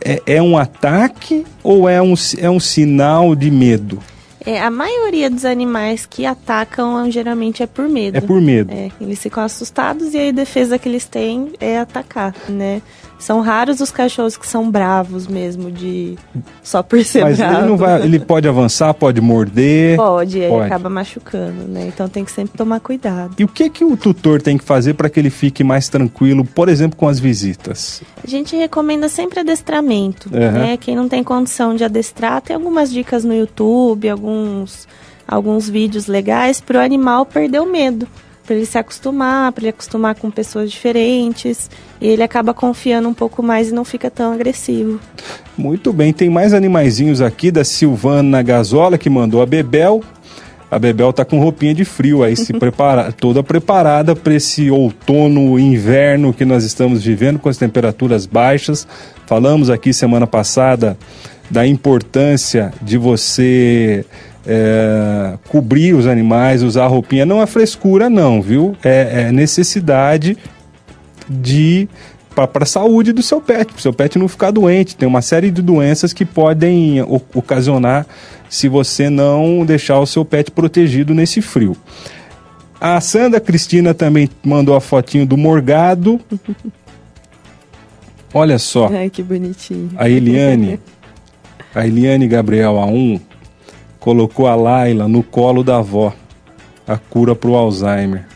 é, 0.00 0.22
é 0.26 0.42
um 0.42 0.56
ataque 0.56 1.44
ou 1.62 1.88
é 1.88 2.00
um, 2.00 2.14
é 2.38 2.48
um 2.48 2.60
sinal 2.60 3.34
de 3.34 3.50
medo? 3.50 3.98
É, 4.46 4.60
a 4.60 4.70
maioria 4.70 5.28
dos 5.28 5.44
animais 5.44 6.06
que 6.06 6.24
atacam 6.24 7.10
geralmente 7.10 7.62
é 7.62 7.66
por 7.66 7.88
medo. 7.88 8.16
É 8.16 8.20
por 8.20 8.40
medo. 8.40 8.72
É, 8.72 8.90
eles 9.00 9.18
ficam 9.18 9.44
assustados 9.44 10.14
e 10.14 10.28
a 10.28 10.32
defesa 10.32 10.78
que 10.78 10.88
eles 10.88 11.04
têm 11.04 11.52
é 11.60 11.78
atacar, 11.78 12.34
né? 12.48 12.80
São 13.20 13.42
raros 13.42 13.80
os 13.80 13.90
cachorros 13.90 14.38
que 14.38 14.46
são 14.46 14.70
bravos 14.70 15.26
mesmo, 15.26 15.70
de 15.70 16.16
só 16.62 16.82
por 16.82 17.04
ser 17.04 17.22
Mas 17.22 17.36
bravo. 17.36 17.58
Ele, 17.58 17.66
não 17.66 17.76
vai, 17.76 18.02
ele 18.02 18.18
pode 18.18 18.48
avançar, 18.48 18.94
pode 18.94 19.20
morder. 19.20 19.96
Pode, 19.96 20.38
ele 20.38 20.48
pode. 20.48 20.66
acaba 20.66 20.88
machucando, 20.88 21.68
né? 21.68 21.86
Então 21.86 22.08
tem 22.08 22.24
que 22.24 22.32
sempre 22.32 22.56
tomar 22.56 22.80
cuidado. 22.80 23.34
E 23.38 23.44
o 23.44 23.48
que, 23.48 23.68
que 23.68 23.84
o 23.84 23.94
tutor 23.94 24.40
tem 24.40 24.56
que 24.56 24.64
fazer 24.64 24.94
para 24.94 25.10
que 25.10 25.20
ele 25.20 25.28
fique 25.28 25.62
mais 25.62 25.86
tranquilo, 25.90 26.46
por 26.46 26.70
exemplo, 26.70 26.98
com 26.98 27.06
as 27.06 27.20
visitas? 27.20 28.02
A 28.24 28.26
gente 28.26 28.56
recomenda 28.56 29.06
sempre 29.06 29.40
adestramento. 29.40 30.30
Uhum. 30.32 30.52
Né? 30.52 30.76
Quem 30.78 30.96
não 30.96 31.06
tem 31.06 31.22
condição 31.22 31.76
de 31.76 31.84
adestrar, 31.84 32.40
tem 32.40 32.56
algumas 32.56 32.90
dicas 32.90 33.22
no 33.22 33.34
YouTube, 33.34 34.08
alguns, 34.08 34.88
alguns 35.28 35.68
vídeos 35.68 36.06
legais 36.06 36.58
para 36.58 36.78
o 36.78 36.80
animal 36.80 37.26
perder 37.26 37.60
o 37.60 37.66
medo 37.70 38.08
para 38.44 38.56
ele 38.56 38.66
se 38.66 38.78
acostumar, 38.78 39.52
para 39.52 39.62
ele 39.62 39.70
acostumar 39.70 40.14
com 40.14 40.30
pessoas 40.30 40.70
diferentes, 40.70 41.70
e 42.00 42.08
ele 42.08 42.22
acaba 42.22 42.52
confiando 42.52 43.08
um 43.08 43.14
pouco 43.14 43.42
mais 43.42 43.68
e 43.68 43.74
não 43.74 43.84
fica 43.84 44.10
tão 44.10 44.32
agressivo. 44.32 45.00
Muito 45.56 45.92
bem, 45.92 46.12
tem 46.12 46.28
mais 46.28 46.52
animaizinhos 46.52 47.20
aqui 47.20 47.50
da 47.50 47.64
Silvana 47.64 48.42
Gasola 48.42 48.98
que 48.98 49.10
mandou 49.10 49.42
a 49.42 49.46
Bebel. 49.46 50.02
A 50.70 50.78
Bebel 50.78 51.12
tá 51.12 51.24
com 51.24 51.40
roupinha 51.40 51.74
de 51.74 51.84
frio 51.84 52.22
aí, 52.22 52.36
se 52.36 52.52
prepara, 52.58 53.12
toda 53.12 53.42
preparada 53.42 54.14
para 54.14 54.34
esse 54.34 54.70
outono, 54.70 55.58
inverno 55.58 56.32
que 56.32 56.44
nós 56.44 56.64
estamos 56.64 57.02
vivendo 57.02 57.38
com 57.38 57.48
as 57.48 57.56
temperaturas 57.56 58.24
baixas. 58.24 58.86
Falamos 59.26 59.68
aqui 59.68 59.92
semana 59.92 60.26
passada 60.26 60.96
da 61.50 61.66
importância 61.66 62.72
de 62.80 62.96
você 62.96 64.04
é, 64.46 65.38
cobrir 65.48 65.94
os 65.94 66.06
animais, 66.06 66.62
usar 66.62 66.86
roupinha. 66.86 67.26
Não 67.26 67.42
é 67.42 67.46
frescura, 67.46 68.08
não, 68.08 68.40
viu? 68.40 68.76
É, 68.82 69.26
é 69.26 69.32
necessidade 69.32 70.36
de 71.28 71.88
para 72.34 72.62
a 72.62 72.66
saúde 72.66 73.12
do 73.12 73.22
seu 73.22 73.40
pet, 73.40 73.66
para 73.66 73.78
o 73.78 73.82
seu 73.82 73.92
pet 73.92 74.18
não 74.18 74.28
ficar 74.28 74.50
doente. 74.50 74.96
Tem 74.96 75.06
uma 75.06 75.20
série 75.20 75.50
de 75.50 75.60
doenças 75.60 76.12
que 76.12 76.24
podem 76.24 77.02
ocasionar 77.34 78.06
se 78.48 78.68
você 78.68 79.10
não 79.10 79.64
deixar 79.64 79.98
o 80.00 80.06
seu 80.06 80.24
pet 80.24 80.50
protegido 80.50 81.12
nesse 81.12 81.42
frio. 81.42 81.76
A 82.80 82.98
Sandra 83.00 83.40
Cristina 83.40 83.92
também 83.92 84.28
mandou 84.42 84.74
a 84.74 84.80
fotinho 84.80 85.26
do 85.26 85.36
morgado. 85.36 86.18
Olha 88.32 88.58
só. 88.58 88.88
Ai, 88.90 89.10
que 89.10 89.22
bonitinho. 89.22 89.90
A 89.96 90.08
Eliane, 90.08 90.80
a 91.74 91.86
Eliane 91.86 92.26
Gabriel 92.26 92.74
A1 92.74 93.20
colocou 94.00 94.46
a 94.46 94.56
Laila 94.56 95.06
no 95.06 95.22
colo 95.22 95.62
da 95.62 95.76
avó, 95.76 96.12
a 96.88 96.96
cura 96.96 97.36
para 97.36 97.50
o 97.50 97.54
Alzheimer. 97.54 98.26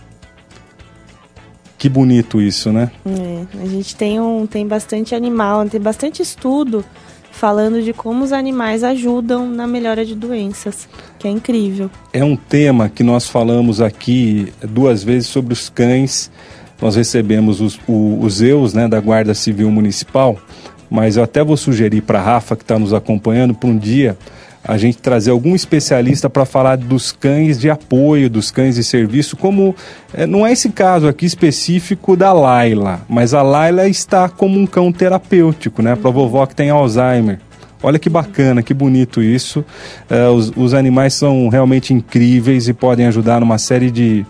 Que 1.79 1.89
bonito 1.89 2.41
isso, 2.41 2.73
né? 2.73 2.91
É, 3.05 3.63
a 3.63 3.67
gente 3.67 3.97
tem, 3.97 4.21
um, 4.21 4.47
tem 4.47 4.67
bastante 4.67 5.15
animal, 5.15 5.69
tem 5.69 5.81
bastante 5.81 6.23
estudo 6.23 6.85
falando 7.31 7.83
de 7.83 7.93
como 7.93 8.23
os 8.25 8.33
animais 8.33 8.85
ajudam 8.85 9.49
na 9.49 9.67
melhora 9.67 10.05
de 10.05 10.15
doenças, 10.15 10.89
que 11.19 11.27
é 11.27 11.31
incrível. 11.31 11.91
É 12.13 12.23
um 12.23 12.37
tema 12.37 12.89
que 12.89 13.03
nós 13.03 13.29
falamos 13.29 13.81
aqui 13.81 14.53
duas 14.63 15.03
vezes 15.03 15.29
sobre 15.29 15.53
os 15.53 15.69
cães. 15.69 16.31
Nós 16.81 16.95
recebemos 16.95 17.61
os, 17.61 17.79
os 17.89 18.41
EUs 18.41 18.73
né, 18.73 18.87
da 18.87 19.01
Guarda 19.01 19.35
Civil 19.35 19.71
Municipal, 19.71 20.39
mas 20.89 21.17
eu 21.17 21.25
até 21.25 21.43
vou 21.43 21.57
sugerir 21.57 22.03
para 22.03 22.21
a 22.21 22.23
Rafa, 22.23 22.55
que 22.55 22.63
está 22.63 22.79
nos 22.79 22.95
acompanhando, 22.95 23.53
para 23.53 23.69
um 23.69 23.77
dia 23.77 24.17
a 24.67 24.79
gente 24.79 24.99
trazer 24.99 25.31
algum 25.31 25.55
especialista 25.55 26.31
para 26.31 26.47
falar 26.47 26.77
dos 26.77 27.13
cães 27.13 27.59
de 27.59 27.69
apoio, 27.69 28.31
dos 28.31 28.51
cães 28.51 28.77
de 28.77 28.83
serviço, 28.83 29.37
como 29.37 29.75
é, 30.13 30.27
não 30.27 30.47
é 30.47 30.53
esse 30.53 30.71
caso 30.71 31.07
aqui 31.07 31.27
específico 31.27 32.17
da 32.17 32.33
Laila, 32.33 33.03
mas 33.09 33.35
a 33.35 33.43
Laila 33.43 33.87
está 33.87 34.29
como 34.29 34.59
um 34.59 34.67
cão 34.67 34.91
terapêutico, 34.91 35.83
né? 35.83 35.95
Para 35.95 36.11
vovó 36.11 36.47
que 36.47 36.55
tem 36.55 36.71
Alzheimer. 36.71 37.39
Olha 37.83 37.99
que 37.99 38.09
bacana, 38.09 38.63
que 38.63 38.73
bonito 38.73 39.23
isso. 39.23 39.63
É, 40.09 40.27
os, 40.29 40.51
os 40.57 40.73
animais 40.73 41.13
são 41.13 41.51
realmente 41.51 41.93
incríveis 41.93 42.67
e 42.67 42.73
podem 42.73 43.07
ajudar 43.07 43.41
numa 43.41 43.59
série 43.59 43.91
de, 43.91 44.25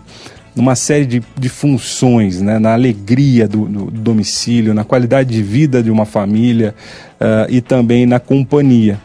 numa 0.53 0.75
série 0.75 1.05
de, 1.05 1.23
de 1.39 1.47
funções, 1.47 2.41
né? 2.41 2.59
na 2.59 2.73
alegria 2.73 3.47
do, 3.47 3.65
do, 3.65 3.85
domicílio, 3.89 4.73
na 4.73 4.83
qualidade 4.83 5.29
de 5.29 5.41
vida 5.41 5.81
de 5.81 5.89
uma 5.89 6.03
família 6.03 6.75
uh, 7.21 7.49
e 7.49 7.61
também 7.61 8.05
na 8.05 8.19
companhia 8.19 8.99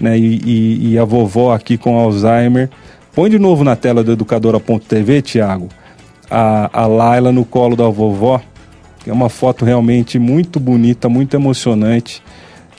né? 0.00 0.18
E, 0.18 0.40
e, 0.44 0.92
e, 0.92 0.98
a 0.98 1.04
vovó 1.04 1.52
aqui 1.52 1.76
com 1.76 1.98
Alzheimer. 1.98 2.68
Põe 3.14 3.30
de 3.30 3.38
novo 3.38 3.62
na 3.62 3.76
tela 3.76 4.02
do 4.02 4.12
educadora.tv, 4.12 5.22
Tiago, 5.22 5.68
a, 6.30 6.68
a 6.72 6.86
Laila 6.86 7.30
no 7.30 7.44
colo 7.44 7.76
da 7.76 7.88
vovó. 7.88 8.40
É 9.06 9.12
uma 9.12 9.28
foto 9.28 9.64
realmente 9.64 10.18
muito 10.18 10.58
bonita, 10.58 11.08
muito 11.08 11.34
emocionante 11.34 12.22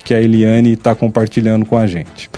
que 0.04 0.14
a 0.14 0.22
Eliane 0.22 0.74
está 0.74 0.94
compartilhando 0.94 1.66
com 1.66 1.78
a 1.78 1.88
gente. 1.88 2.30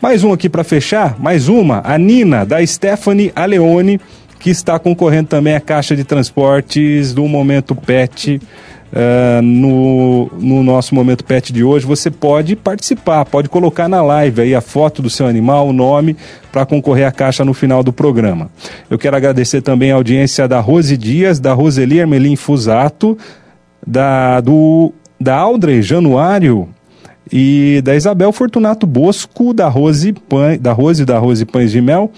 Mais 0.00 0.22
um 0.22 0.32
aqui 0.32 0.48
para 0.48 0.62
fechar, 0.62 1.18
mais 1.18 1.48
uma, 1.48 1.82
a 1.84 1.98
Nina, 1.98 2.46
da 2.46 2.64
Stephanie 2.64 3.32
Aleone, 3.34 4.00
que 4.38 4.50
está 4.50 4.78
concorrendo 4.78 5.28
também 5.28 5.54
à 5.54 5.60
caixa 5.60 5.96
de 5.96 6.04
transportes 6.04 7.12
do 7.12 7.26
Momento 7.26 7.74
Pet 7.74 8.40
uh, 8.92 9.42
no, 9.42 10.30
no 10.38 10.62
nosso 10.62 10.94
Momento 10.94 11.24
Pet 11.24 11.52
de 11.52 11.62
hoje, 11.62 11.86
você 11.86 12.10
pode 12.10 12.56
participar, 12.56 13.24
pode 13.24 13.48
colocar 13.48 13.88
na 13.88 14.02
live 14.02 14.42
aí 14.42 14.54
a 14.54 14.60
foto 14.60 15.02
do 15.02 15.10
seu 15.10 15.26
animal, 15.26 15.68
o 15.68 15.72
nome, 15.72 16.16
para 16.52 16.66
concorrer 16.66 17.06
à 17.06 17.12
caixa 17.12 17.44
no 17.44 17.54
final 17.54 17.82
do 17.82 17.92
programa. 17.92 18.50
Eu 18.90 18.98
quero 18.98 19.16
agradecer 19.16 19.62
também 19.62 19.92
a 19.92 19.96
audiência 19.96 20.48
da 20.48 20.60
Rose 20.60 20.96
Dias, 20.96 21.40
da 21.40 21.52
Roseli 21.52 22.00
Armelin 22.00 22.36
Fusato, 22.36 23.16
da, 23.86 24.40
do, 24.40 24.92
da 25.20 25.36
Audrey 25.36 25.82
Januário, 25.82 26.68
e 27.32 27.80
da 27.84 27.94
Isabel 27.94 28.32
Fortunato 28.32 28.86
Bosco, 28.86 29.52
da 29.52 29.68
Rose, 29.68 30.12
Pan, 30.12 30.56
da 30.58 30.72
Rose 30.72 31.04
da 31.04 31.18
Rose 31.18 31.44
Pães 31.44 31.70
de 31.70 31.80
Mel, 31.80 32.10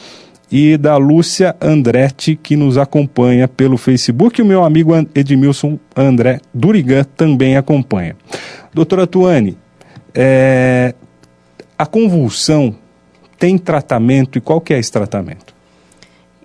e 0.51 0.77
da 0.77 0.97
Lúcia 0.97 1.55
Andretti, 1.61 2.35
que 2.35 2.57
nos 2.57 2.77
acompanha 2.77 3.47
pelo 3.47 3.77
Facebook. 3.77 4.43
O 4.43 4.45
meu 4.45 4.65
amigo 4.65 4.93
Edmilson 5.15 5.79
André 5.95 6.41
Durigan 6.53 7.05
também 7.17 7.57
acompanha. 7.57 8.17
Doutora 8.75 9.07
Tuane, 9.07 9.57
é, 10.15 10.95
a 11.79 11.87
convulsão 11.87 12.75
tem 13.39 13.57
tratamento 13.57 14.37
e 14.37 14.41
qual 14.41 14.61
que 14.61 14.75
é 14.75 14.79
esse 14.79 14.91
tratamento? 14.91 15.55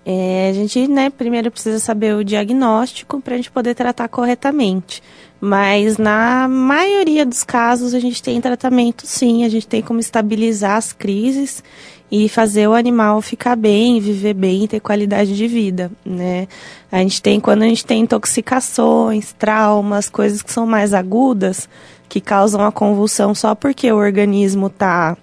É, 0.08 0.50
a 0.50 0.52
gente, 0.52 0.86
né, 0.86 1.10
primeiro 1.10 1.50
precisa 1.50 1.80
saber 1.80 2.14
o 2.14 2.24
diagnóstico 2.24 3.20
para 3.20 3.34
a 3.34 3.36
gente 3.36 3.50
poder 3.50 3.74
tratar 3.74 4.06
corretamente. 4.06 5.02
Mas 5.40 5.98
na 5.98 6.46
maioria 6.46 7.26
dos 7.26 7.42
casos 7.42 7.92
a 7.92 7.98
gente 7.98 8.22
tem 8.22 8.40
tratamento 8.40 9.04
sim, 9.04 9.44
a 9.44 9.48
gente 9.48 9.66
tem 9.66 9.82
como 9.82 9.98
estabilizar 9.98 10.76
as 10.76 10.92
crises 10.92 11.62
e 12.10 12.28
fazer 12.28 12.68
o 12.68 12.72
animal 12.72 13.20
ficar 13.20 13.56
bem, 13.56 13.98
viver 13.98 14.34
bem, 14.34 14.68
ter 14.68 14.78
qualidade 14.78 15.36
de 15.36 15.48
vida, 15.48 15.90
né? 16.04 16.46
A 16.90 16.98
gente 16.98 17.20
tem 17.20 17.40
quando 17.40 17.62
a 17.62 17.66
gente 17.66 17.84
tem 17.84 18.02
intoxicações, 18.02 19.32
traumas, 19.32 20.08
coisas 20.08 20.40
que 20.40 20.52
são 20.52 20.64
mais 20.64 20.94
agudas, 20.94 21.68
que 22.08 22.20
causam 22.20 22.64
a 22.64 22.70
convulsão 22.70 23.34
só 23.34 23.56
porque 23.56 23.90
o 23.90 23.96
organismo 23.96 24.68
está 24.68 25.16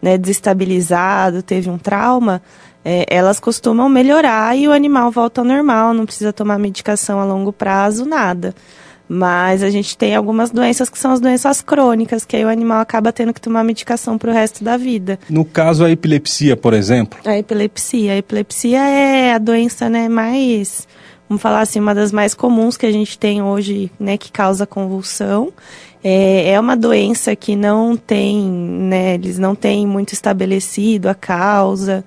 né, 0.00 0.16
desestabilizado, 0.16 1.42
teve 1.42 1.68
um 1.68 1.76
trauma, 1.76 2.40
é, 2.84 3.04
elas 3.08 3.40
costumam 3.40 3.88
melhorar 3.88 4.56
e 4.56 4.68
o 4.68 4.72
animal 4.72 5.10
volta 5.10 5.40
ao 5.40 5.44
normal, 5.44 5.92
não 5.92 6.06
precisa 6.06 6.32
tomar 6.32 6.58
medicação 6.58 7.20
a 7.20 7.24
longo 7.24 7.52
prazo, 7.52 8.04
nada. 8.04 8.54
Mas 9.08 9.62
a 9.62 9.70
gente 9.70 9.96
tem 9.96 10.14
algumas 10.14 10.50
doenças 10.50 10.90
que 10.90 10.98
são 10.98 11.12
as 11.12 11.20
doenças 11.20 11.62
crônicas, 11.62 12.26
que 12.26 12.36
aí 12.36 12.44
o 12.44 12.48
animal 12.48 12.80
acaba 12.80 13.10
tendo 13.10 13.32
que 13.32 13.40
tomar 13.40 13.64
medicação 13.64 14.18
para 14.18 14.30
o 14.30 14.34
resto 14.34 14.62
da 14.62 14.76
vida. 14.76 15.18
No 15.30 15.46
caso, 15.46 15.82
a 15.82 15.90
epilepsia, 15.90 16.56
por 16.56 16.74
exemplo? 16.74 17.18
A 17.24 17.38
epilepsia. 17.38 18.12
A 18.12 18.16
epilepsia 18.16 18.78
é 18.78 19.32
a 19.32 19.38
doença 19.38 19.88
né, 19.88 20.10
mais, 20.10 20.86
vamos 21.26 21.40
falar 21.40 21.62
assim, 21.62 21.80
uma 21.80 21.94
das 21.94 22.12
mais 22.12 22.34
comuns 22.34 22.76
que 22.76 22.84
a 22.84 22.92
gente 22.92 23.18
tem 23.18 23.42
hoje, 23.42 23.90
né, 23.98 24.18
que 24.18 24.30
causa 24.30 24.66
convulsão. 24.66 25.54
É, 26.04 26.50
é 26.50 26.60
uma 26.60 26.76
doença 26.76 27.34
que 27.34 27.56
não 27.56 27.96
tem, 27.96 28.42
né, 28.42 29.14
eles 29.14 29.38
não 29.38 29.54
têm 29.54 29.86
muito 29.86 30.12
estabelecido 30.12 31.08
a 31.08 31.14
causa. 31.14 32.04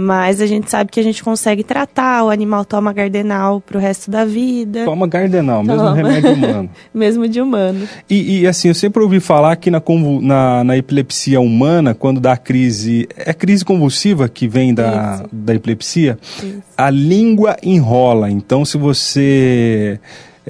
Mas 0.00 0.40
a 0.40 0.46
gente 0.46 0.70
sabe 0.70 0.90
que 0.90 0.98
a 0.98 1.02
gente 1.02 1.22
consegue 1.22 1.62
tratar, 1.62 2.24
o 2.24 2.30
animal 2.30 2.64
toma 2.64 2.90
gardenal 2.92 3.60
pro 3.60 3.78
resto 3.78 4.10
da 4.10 4.24
vida. 4.24 4.84
Toma 4.86 5.06
gardenal, 5.06 5.62
mesmo 5.62 5.82
toma. 5.82 5.94
remédio 5.94 6.32
humano. 6.32 6.70
mesmo 6.94 7.28
de 7.28 7.40
humano. 7.40 7.88
E, 8.08 8.40
e, 8.40 8.46
assim, 8.46 8.68
eu 8.68 8.74
sempre 8.74 9.02
ouvi 9.02 9.20
falar 9.20 9.54
que 9.56 9.70
na, 9.70 9.82
na, 10.22 10.64
na, 10.64 10.76
epilepsia 10.76 11.40
humana, 11.40 11.94
quando 11.94 12.18
dá 12.18 12.36
crise, 12.36 13.06
é 13.14 13.34
crise 13.34 13.62
convulsiva 13.62 14.28
que 14.28 14.48
vem 14.48 14.72
da, 14.72 15.26
da 15.30 15.54
epilepsia, 15.54 16.18
Isso. 16.22 16.62
a 16.76 16.88
língua 16.88 17.56
enrola. 17.62 18.30
Então, 18.30 18.64
se 18.64 18.78
você 18.78 20.00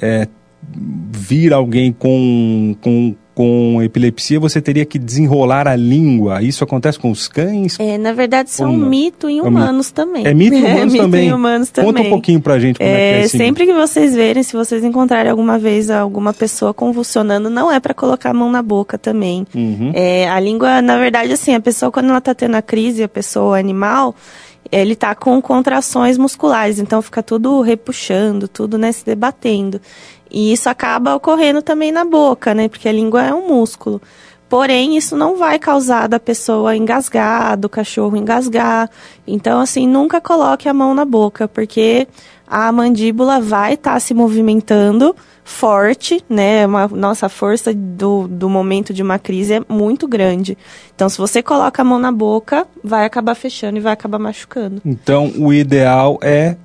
é, 0.01 0.27
vir 1.11 1.51
alguém 1.53 1.91
com, 1.91 2.75
com 2.81 3.15
com 3.33 3.81
epilepsia 3.81 4.39
você 4.39 4.61
teria 4.61 4.85
que 4.85 4.99
desenrolar 4.99 5.67
a 5.67 5.75
língua. 5.75 6.41
Isso 6.41 6.63
acontece 6.63 6.99
com 6.99 7.09
os 7.09 7.27
cães? 7.27 7.79
É, 7.79 7.97
na 7.97 8.13
verdade, 8.13 8.49
isso 8.49 8.63
é 8.63 8.67
um 8.67 8.77
mito 8.77 9.29
em 9.29 9.39
é 9.39 9.41
humanos 9.41 9.89
é 9.89 9.93
também. 9.93 10.27
É 10.27 10.33
mito 10.33 10.55
em 10.55 10.59
humanos, 10.63 10.81
é, 10.81 10.85
mito 10.85 10.97
também. 10.97 11.27
Em 11.29 11.33
humanos 11.33 11.69
também. 11.69 11.93
Conta 11.93 12.07
um 12.07 12.09
pouquinho 12.09 12.41
pra 12.41 12.59
gente 12.59 12.77
como 12.77 12.89
é, 12.89 12.93
é 12.93 12.95
que 12.95 13.01
é 13.01 13.25
esse 13.25 13.37
Sempre 13.37 13.65
mito. 13.65 13.75
que 13.75 13.87
vocês 13.87 14.15
verem, 14.15 14.43
se 14.43 14.53
vocês 14.53 14.83
encontrarem 14.83 15.31
alguma 15.31 15.57
vez 15.57 15.89
alguma 15.89 16.33
pessoa 16.33 16.73
convulsionando, 16.73 17.49
não 17.49 17.71
é 17.71 17.79
para 17.79 17.93
colocar 17.93 18.31
a 18.31 18.33
mão 18.33 18.51
na 18.51 18.61
boca 18.61 18.97
também. 18.97 19.45
Uhum. 19.55 19.91
É, 19.93 20.29
a 20.29 20.39
língua, 20.39 20.81
na 20.81 20.97
verdade, 20.97 21.31
assim, 21.31 21.53
a 21.53 21.59
pessoa 21.59 21.91
quando 21.91 22.09
ela 22.09 22.21
tá 22.21 22.33
tendo 22.33 22.55
a 22.55 22.61
crise, 22.61 23.03
a 23.03 23.09
pessoa, 23.09 23.51
o 23.51 23.53
animal, 23.53 24.15
ele 24.71 24.95
tá 24.95 25.15
com 25.15 25.41
contrações 25.41 26.17
musculares, 26.17 26.79
então 26.79 27.01
fica 27.01 27.23
tudo 27.23 27.61
repuxando, 27.61 28.47
tudo, 28.47 28.77
né, 28.77 28.91
se 28.91 29.05
debatendo. 29.05 29.79
E 30.29 30.53
isso 30.53 30.69
acaba 30.69 31.15
ocorrendo 31.15 31.61
também 31.61 31.91
na 31.91 32.05
boca, 32.05 32.53
né? 32.53 32.69
Porque 32.69 32.87
a 32.87 32.91
língua 32.91 33.21
é 33.21 33.33
um 33.33 33.47
músculo. 33.49 34.01
Porém, 34.47 34.97
isso 34.97 35.15
não 35.15 35.37
vai 35.37 35.59
causar 35.59 36.07
da 36.07 36.19
pessoa 36.19 36.75
engasgar, 36.75 37.57
do 37.57 37.69
cachorro 37.69 38.17
engasgar. 38.17 38.89
Então, 39.25 39.59
assim, 39.59 39.87
nunca 39.87 40.19
coloque 40.19 40.67
a 40.67 40.73
mão 40.73 40.93
na 40.93 41.05
boca, 41.05 41.47
porque 41.47 42.07
a 42.47 42.71
mandíbula 42.71 43.39
vai 43.39 43.75
estar 43.75 43.93
tá 43.93 43.99
se 43.99 44.13
movimentando 44.13 45.15
forte, 45.43 46.23
né? 46.29 46.65
Uma, 46.65 46.87
nossa 46.87 47.29
força 47.29 47.73
do, 47.73 48.27
do 48.27 48.49
momento 48.49 48.93
de 48.93 49.01
uma 49.01 49.19
crise 49.19 49.53
é 49.55 49.61
muito 49.67 50.07
grande. 50.07 50.57
Então, 50.95 51.09
se 51.09 51.17
você 51.17 51.41
coloca 51.41 51.81
a 51.81 51.85
mão 51.85 51.99
na 51.99 52.11
boca, 52.11 52.67
vai 52.83 53.05
acabar 53.05 53.35
fechando 53.35 53.77
e 53.77 53.81
vai 53.81 53.93
acabar 53.93 54.19
machucando. 54.19 54.81
Então, 54.85 55.31
o 55.37 55.53
ideal 55.53 56.19
é 56.21 56.55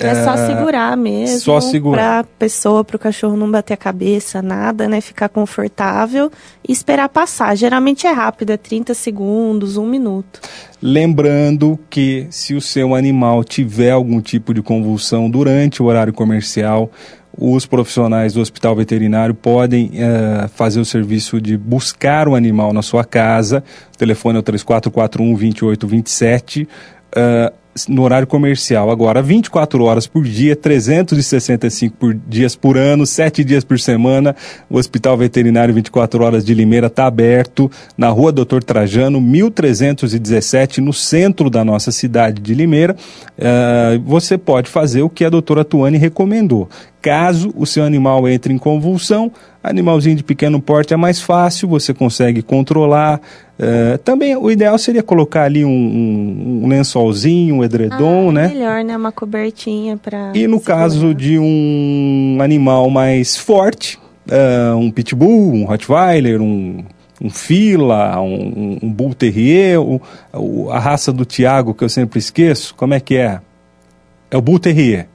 é 0.00 0.24
só 0.24 0.34
segurar 0.34 0.96
mesmo. 0.96 1.38
Só 1.40 1.60
segurar. 1.60 2.24
Pra 2.24 2.32
pessoa, 2.38 2.82
pro 2.82 2.98
cachorro 2.98 3.36
não 3.36 3.50
bater 3.50 3.74
a 3.74 3.76
cabeça, 3.76 4.40
nada, 4.40 4.88
né? 4.88 5.00
Ficar 5.00 5.28
confortável 5.28 6.30
e 6.66 6.72
esperar 6.72 7.08
passar. 7.10 7.54
Geralmente 7.54 8.06
é 8.06 8.10
rápido, 8.10 8.50
é 8.50 8.56
30 8.56 8.94
segundos, 8.94 9.76
um 9.76 9.86
minuto. 9.86 10.40
Lembrando 10.80 11.78
que 11.90 12.26
se 12.30 12.54
o 12.54 12.60
seu 12.60 12.94
animal 12.94 13.44
tiver 13.44 13.90
algum 13.90 14.20
tipo 14.22 14.54
de 14.54 14.62
convulsão 14.62 15.28
durante 15.28 15.82
o 15.82 15.86
horário 15.86 16.14
comercial, 16.14 16.90
os 17.36 17.66
profissionais 17.66 18.34
do 18.34 18.40
hospital 18.40 18.74
veterinário 18.74 19.34
podem 19.34 19.86
uh, 19.86 20.48
fazer 20.48 20.80
o 20.80 20.84
serviço 20.84 21.40
de 21.40 21.56
buscar 21.56 22.28
o 22.28 22.34
animal 22.34 22.72
na 22.72 22.82
sua 22.82 23.04
casa. 23.04 23.62
O 23.94 23.96
telefone 23.96 24.36
é 24.36 24.40
o 24.40 24.42
3441 24.42 25.34
2827. 25.34 26.68
Uh, 27.16 27.60
no 27.88 28.02
horário 28.02 28.26
comercial. 28.26 28.90
Agora, 28.90 29.22
24 29.22 29.82
horas 29.84 30.06
por 30.06 30.24
dia, 30.24 30.56
365 30.56 31.96
por 31.96 32.14
dias 32.14 32.56
por 32.56 32.76
ano, 32.76 33.06
7 33.06 33.44
dias 33.44 33.64
por 33.64 33.78
semana. 33.78 34.34
O 34.68 34.76
Hospital 34.76 35.16
Veterinário 35.16 35.72
24 35.72 36.22
Horas 36.24 36.44
de 36.44 36.52
Limeira 36.52 36.88
está 36.88 37.06
aberto 37.06 37.70
na 37.96 38.08
rua 38.08 38.32
Doutor 38.32 38.62
Trajano, 38.64 39.20
1317, 39.20 40.80
no 40.80 40.92
centro 40.92 41.48
da 41.48 41.64
nossa 41.64 41.92
cidade 41.92 42.40
de 42.40 42.54
Limeira. 42.54 42.96
Uh, 43.38 44.00
você 44.04 44.36
pode 44.36 44.68
fazer 44.68 45.02
o 45.02 45.10
que 45.10 45.24
a 45.24 45.30
doutora 45.30 45.64
Tuane 45.64 45.98
recomendou. 45.98 46.68
Caso 47.00 47.52
o 47.56 47.64
seu 47.64 47.84
animal 47.84 48.28
entre 48.28 48.52
em 48.52 48.58
convulsão, 48.58 49.32
animalzinho 49.62 50.16
de 50.16 50.22
pequeno 50.22 50.60
porte 50.60 50.92
é 50.92 50.96
mais 50.96 51.20
fácil, 51.20 51.68
você 51.68 51.94
consegue 51.94 52.42
controlar. 52.42 53.20
Uh, 53.58 53.96
também 53.98 54.36
o 54.36 54.50
ideal 54.50 54.76
seria 54.76 55.02
colocar 55.02 55.44
ali 55.44 55.64
um, 55.64 55.70
um, 55.70 56.60
um 56.64 56.68
lençolzinho, 56.68 57.56
um 57.56 57.64
edredom, 57.64 58.28
ah, 58.28 58.32
né? 58.32 58.48
Melhor, 58.48 58.84
né? 58.84 58.96
Uma 58.96 59.12
cobertinha 59.12 59.96
para. 59.96 60.32
E 60.34 60.46
no 60.46 60.60
caso 60.60 61.14
de 61.14 61.38
um 61.38 62.38
animal 62.40 62.90
mais 62.90 63.36
forte, 63.36 63.98
uh, 64.28 64.76
um 64.76 64.90
pitbull, 64.90 65.54
um 65.54 65.64
rottweiler, 65.64 66.40
um 66.40 66.84
um 67.22 67.28
fila, 67.28 68.18
um, 68.20 68.78
um 68.82 68.90
bull 68.90 69.12
terrier, 69.12 69.78
o, 69.78 70.00
o, 70.32 70.70
a 70.70 70.78
raça 70.78 71.12
do 71.12 71.24
Tiago 71.24 71.74
que 71.74 71.84
eu 71.84 71.88
sempre 71.88 72.18
esqueço, 72.18 72.74
como 72.74 72.94
é 72.94 73.00
que 73.00 73.16
é? 73.16 73.40
É 74.30 74.36
o 74.36 74.40
bull 74.40 74.58
terrier. 74.58 75.06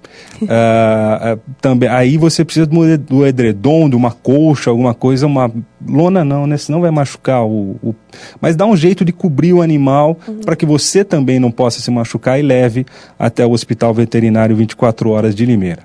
Uh, 0.42 1.40
também, 1.62 1.90
aí 1.90 2.18
você 2.18 2.44
precisa 2.44 2.66
do, 2.66 2.98
do 2.98 3.26
edredom, 3.26 3.90
de 3.90 3.96
uma 3.96 4.12
colcha, 4.12 4.70
alguma 4.70 4.94
coisa, 4.94 5.26
uma 5.26 5.52
lona 5.88 6.24
não, 6.24 6.48
né? 6.48 6.58
Senão 6.58 6.82
vai 6.82 6.92
machucar 6.92 7.46
o, 7.46 7.78
o... 7.82 7.96
Mas 8.42 8.56
dá 8.56 8.66
um 8.66 8.76
jeito 8.76 9.06
de 9.06 9.12
cobrir 9.12 9.54
o 9.54 9.62
animal 9.62 10.18
uhum. 10.28 10.42
para 10.42 10.56
que 10.56 10.66
você 10.66 11.04
também 11.04 11.40
não 11.40 11.52
possa 11.52 11.80
se 11.80 11.90
machucar 11.92 12.40
e 12.40 12.42
leve 12.42 12.86
até 13.18 13.46
o 13.46 13.52
Hospital 13.52 13.94
Veterinário 13.94 14.56
24 14.56 15.10
Horas 15.10 15.36
de 15.36 15.46
Limeira. 15.46 15.84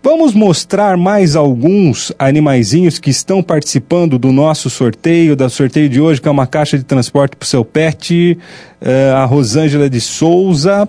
Vamos 0.00 0.32
mostrar 0.32 0.96
mais 0.96 1.34
alguns 1.34 2.12
animaizinhos 2.18 2.98
que 2.98 3.10
estão 3.10 3.42
participando 3.42 4.18
do 4.18 4.30
nosso 4.30 4.70
sorteio, 4.70 5.34
da 5.34 5.48
sorteio 5.48 5.88
de 5.88 6.00
hoje, 6.00 6.20
que 6.20 6.28
é 6.28 6.30
uma 6.30 6.46
caixa 6.46 6.78
de 6.78 6.84
transporte 6.84 7.36
para 7.36 7.44
o 7.44 7.48
seu 7.48 7.64
pet. 7.64 8.38
Uh, 8.80 9.16
a 9.16 9.24
Rosângela 9.24 9.90
de 9.90 10.00
Souza 10.00 10.88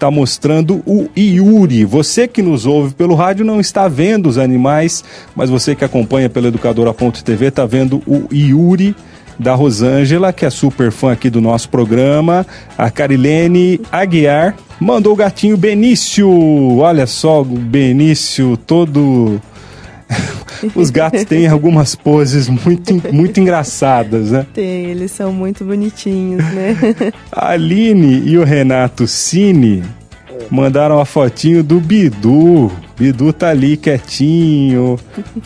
está 0.00 0.10
mostrando 0.10 0.82
o 0.86 1.10
Iuri. 1.14 1.84
Você 1.84 2.26
que 2.26 2.40
nos 2.40 2.64
ouve 2.64 2.94
pelo 2.94 3.14
rádio 3.14 3.44
não 3.44 3.60
está 3.60 3.86
vendo 3.86 4.30
os 4.30 4.38
animais, 4.38 5.04
mas 5.36 5.50
você 5.50 5.74
que 5.74 5.84
acompanha 5.84 6.30
pela 6.30 6.48
educadora.tv 6.48 7.46
está 7.46 7.66
vendo 7.66 8.02
o 8.06 8.26
Iuri 8.32 8.96
da 9.38 9.54
Rosângela, 9.54 10.32
que 10.32 10.46
é 10.46 10.50
super 10.50 10.90
fã 10.90 11.12
aqui 11.12 11.28
do 11.28 11.38
nosso 11.38 11.68
programa. 11.68 12.46
A 12.78 12.90
Carilene 12.90 13.78
Aguiar 13.92 14.56
mandou 14.80 15.12
o 15.12 15.16
gatinho 15.16 15.58
Benício. 15.58 16.30
Olha 16.78 17.06
só 17.06 17.42
o 17.42 17.44
Benício 17.44 18.56
todo 18.66 19.38
os 20.74 20.90
gatos 20.90 21.24
têm 21.24 21.46
algumas 21.46 21.94
poses 21.94 22.48
muito, 22.48 23.12
muito 23.12 23.40
engraçadas, 23.40 24.30
né? 24.30 24.46
Tem, 24.52 24.86
eles 24.86 25.10
são 25.10 25.32
muito 25.32 25.64
bonitinhos, 25.64 26.44
né? 26.52 26.76
A 27.32 27.50
Aline 27.50 28.22
e 28.26 28.36
o 28.38 28.44
Renato 28.44 29.06
Cine 29.06 29.82
mandaram 30.50 30.98
a 31.00 31.04
fotinho 31.04 31.62
do 31.62 31.80
Bidu. 31.80 32.70
Bidu 32.98 33.32
tá 33.32 33.48
ali 33.48 33.76
quietinho, 33.76 34.98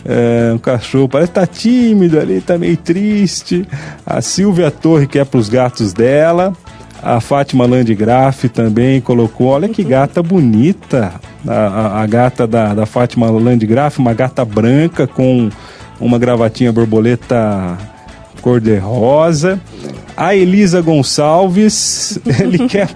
é, 0.03 0.51
um 0.53 0.57
cachorro 0.57 1.07
parece 1.07 1.31
que 1.31 1.35
tá 1.35 1.47
tímido 1.47 2.19
ali, 2.19 2.41
tá 2.41 2.57
meio 2.57 2.75
triste. 2.75 3.65
A 4.05 4.21
Silvia 4.21 4.69
Torre 4.69 5.07
que 5.07 5.19
é 5.19 5.23
pros 5.23 5.47
gatos 5.47 5.93
dela. 5.93 6.53
A 7.01 7.21
Fátima 7.21 7.65
Landgraf 7.65 8.45
também 8.45 8.99
colocou, 8.99 9.47
olha 9.47 9.69
que 9.69 9.83
gata 9.83 10.23
bonita, 10.23 11.13
a, 11.47 12.01
a, 12.01 12.07
gata 12.07 12.47
da, 12.47 12.73
da 12.73 12.85
Fátima 12.85 13.29
Landgraf, 13.29 13.99
uma 13.99 14.13
gata 14.13 14.43
branca 14.43 15.07
com 15.07 15.49
uma 15.99 16.17
gravatinha 16.19 16.71
borboleta 16.71 17.77
cor-de-rosa. 18.41 19.59
A 20.17 20.33
Elisa 20.33 20.81
Gonçalves, 20.81 22.17
ele 22.39 22.69
quer, 22.69 22.87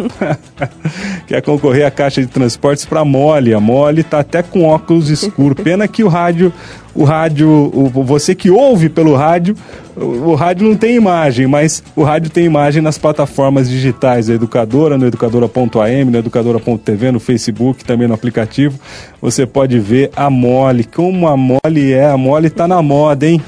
quer 1.27 1.41
concorrer 1.41 1.85
à 1.85 1.91
caixa 1.91 2.21
de 2.21 2.27
transportes 2.27 2.85
para 2.85 3.03
Mole. 3.03 3.53
A 3.53 3.59
Mole 3.59 4.01
está 4.01 4.19
até 4.19 4.41
com 4.41 4.63
óculos 4.63 5.09
escuros. 5.09 5.61
Pena 5.61 5.87
que 5.87 6.03
o 6.03 6.07
rádio, 6.07 6.53
o 6.99 7.05
rádio, 7.05 7.49
o, 7.49 7.89
você 8.03 8.35
que 8.35 8.49
ouve 8.49 8.89
pelo 8.89 9.15
rádio, 9.15 9.55
o, 9.95 10.31
o, 10.31 10.35
rádio 10.35 10.67
não 10.67 10.75
tem 10.75 10.97
imagem, 10.97 11.47
mas 11.47 11.81
o 11.95 12.03
rádio 12.03 12.29
tem 12.29 12.43
imagem 12.43 12.81
nas 12.81 12.97
plataformas 12.97 13.69
digitais, 13.69 14.29
a 14.29 14.33
Educadora, 14.33 14.97
no 14.97 15.07
educadora.am, 15.07 16.11
no 16.11 16.17
educadora.tv, 16.17 17.13
no 17.13 17.19
Facebook, 17.21 17.85
também 17.85 18.05
no 18.05 18.13
aplicativo. 18.13 18.77
Você 19.21 19.45
pode 19.45 19.79
ver 19.79 20.11
a 20.13 20.29
Mole. 20.29 20.83
Como 20.83 21.25
a 21.29 21.37
Mole 21.37 21.93
é, 21.93 22.09
a 22.09 22.17
Mole 22.17 22.47
está 22.47 22.67
na 22.67 22.81
moda, 22.81 23.25
hein? 23.25 23.41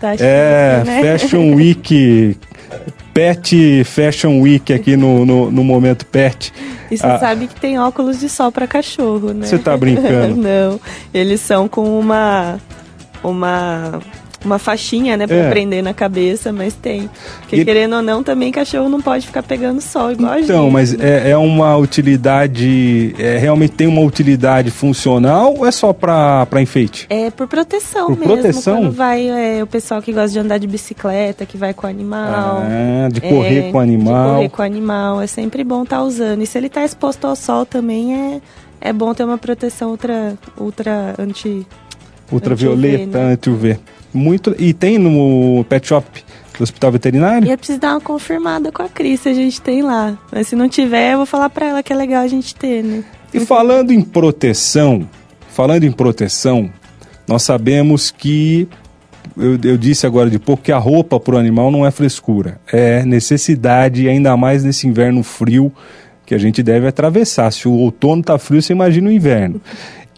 Tá 0.00 0.14
é, 0.18 0.82
né? 0.86 1.02
Fashion 1.02 1.56
Week 1.56 2.38
Pet 3.12 3.84
Fashion 3.84 4.40
Week 4.40 4.72
aqui 4.72 4.96
no, 4.96 5.26
no, 5.26 5.50
no 5.50 5.62
momento 5.62 6.06
Pet. 6.06 6.54
E 6.90 6.96
você 6.96 7.06
ah, 7.06 7.18
sabe 7.18 7.48
que 7.48 7.60
tem 7.60 7.78
óculos 7.78 8.18
de 8.18 8.30
sol 8.30 8.50
para 8.50 8.66
cachorro, 8.66 9.34
né? 9.34 9.46
Você 9.46 9.58
tá 9.58 9.76
brincando? 9.76 10.36
Não, 10.40 10.80
eles 11.12 11.42
são 11.42 11.68
com 11.68 11.98
uma 11.98 12.58
uma 13.24 14.00
uma 14.44 14.58
faixinha, 14.58 15.16
né, 15.16 15.26
para 15.26 15.36
é. 15.36 15.50
prender 15.50 15.82
na 15.82 15.94
cabeça, 15.94 16.52
mas 16.52 16.74
tem. 16.74 17.08
Porque 17.40 17.56
e... 17.56 17.64
querendo 17.64 17.96
ou 17.96 18.02
não, 18.02 18.22
também 18.22 18.52
cachorro 18.52 18.88
não 18.88 19.00
pode 19.00 19.26
ficar 19.26 19.42
pegando 19.42 19.80
sol 19.80 20.12
igual 20.12 20.28
então, 20.28 20.32
a 20.32 20.36
gente. 20.38 20.50
Então, 20.50 20.70
mas 20.70 20.92
né? 20.92 21.22
é, 21.26 21.30
é, 21.30 21.36
uma 21.36 21.76
utilidade, 21.76 23.14
é, 23.18 23.38
realmente 23.38 23.72
tem 23.72 23.86
uma 23.86 24.02
utilidade 24.02 24.70
funcional 24.70 25.54
ou 25.58 25.66
é 25.66 25.70
só 25.70 25.92
para 25.92 26.46
enfeite? 26.60 27.06
É 27.08 27.30
por 27.30 27.48
proteção 27.48 28.08
por 28.08 28.18
mesmo. 28.18 28.34
Proteção? 28.34 28.76
Quando 28.82 28.92
vai 28.92 29.28
é, 29.28 29.62
o 29.62 29.66
pessoal 29.66 30.02
que 30.02 30.12
gosta 30.12 30.30
de 30.30 30.38
andar 30.38 30.58
de 30.58 30.66
bicicleta, 30.66 31.46
que 31.46 31.56
vai 31.56 31.72
com 31.72 31.86
o 31.86 31.90
animal. 31.90 32.62
Ah, 32.62 33.08
de 33.10 33.20
correr 33.20 33.68
é, 33.68 33.72
com 33.72 33.78
o 33.78 33.80
animal. 33.80 34.28
De 34.28 34.34
correr 34.34 34.48
com 34.50 34.62
o 34.62 34.64
animal, 34.64 35.20
é 35.20 35.26
sempre 35.26 35.64
bom 35.64 35.82
estar 35.82 35.96
tá 35.96 36.02
usando. 36.02 36.42
E 36.42 36.46
se 36.46 36.58
ele 36.58 36.66
está 36.66 36.84
exposto 36.84 37.26
ao 37.26 37.36
sol 37.36 37.64
também 37.64 38.14
é, 38.14 38.40
é 38.80 38.92
bom 38.92 39.14
ter 39.14 39.24
uma 39.24 39.38
proteção 39.38 39.90
ultra, 39.90 40.34
ultra 40.58 41.14
anti 41.18 41.66
ultravioleta, 42.34 43.18
anti-UV. 43.18 43.78
Muito. 44.12 44.54
E 44.58 44.72
tem 44.72 44.98
no 44.98 45.64
pet 45.64 45.88
shop 45.88 46.24
do 46.58 46.62
Hospital 46.62 46.92
Veterinário? 46.92 47.50
Eu 47.50 47.58
preciso 47.58 47.80
dar 47.80 47.94
uma 47.94 48.00
confirmada 48.00 48.70
com 48.70 48.82
a 48.82 48.88
Cris 48.88 49.20
se 49.20 49.28
a 49.28 49.34
gente 49.34 49.60
tem 49.60 49.82
lá. 49.82 50.16
Mas 50.30 50.48
se 50.48 50.56
não 50.56 50.68
tiver, 50.68 51.12
eu 51.12 51.18
vou 51.18 51.26
falar 51.26 51.50
para 51.50 51.66
ela 51.66 51.82
que 51.82 51.92
é 51.92 51.96
legal 51.96 52.22
a 52.22 52.28
gente 52.28 52.54
ter, 52.54 52.82
né? 52.82 53.04
E 53.32 53.40
falando 53.40 53.90
em 53.90 54.00
proteção, 54.00 55.08
falando 55.48 55.82
em 55.82 55.90
proteção, 55.90 56.70
nós 57.26 57.42
sabemos 57.42 58.12
que 58.12 58.68
eu, 59.36 59.58
eu, 59.64 59.76
disse 59.76 60.06
agora 60.06 60.30
de 60.30 60.38
pouco 60.38 60.62
que 60.62 60.70
a 60.70 60.78
roupa 60.78 61.18
para 61.18 61.34
o 61.34 61.38
animal 61.38 61.70
não 61.70 61.84
é 61.84 61.90
frescura, 61.90 62.60
é 62.72 63.04
necessidade, 63.04 64.08
ainda 64.08 64.36
mais 64.36 64.62
nesse 64.62 64.86
inverno 64.86 65.24
frio 65.24 65.72
que 66.24 66.34
a 66.34 66.38
gente 66.38 66.62
deve 66.62 66.86
atravessar. 66.86 67.50
Se 67.50 67.66
o 67.66 67.72
outono 67.72 68.20
está 68.20 68.38
frio, 68.38 68.62
você 68.62 68.72
imagina 68.72 69.08
o 69.08 69.12
inverno. 69.12 69.60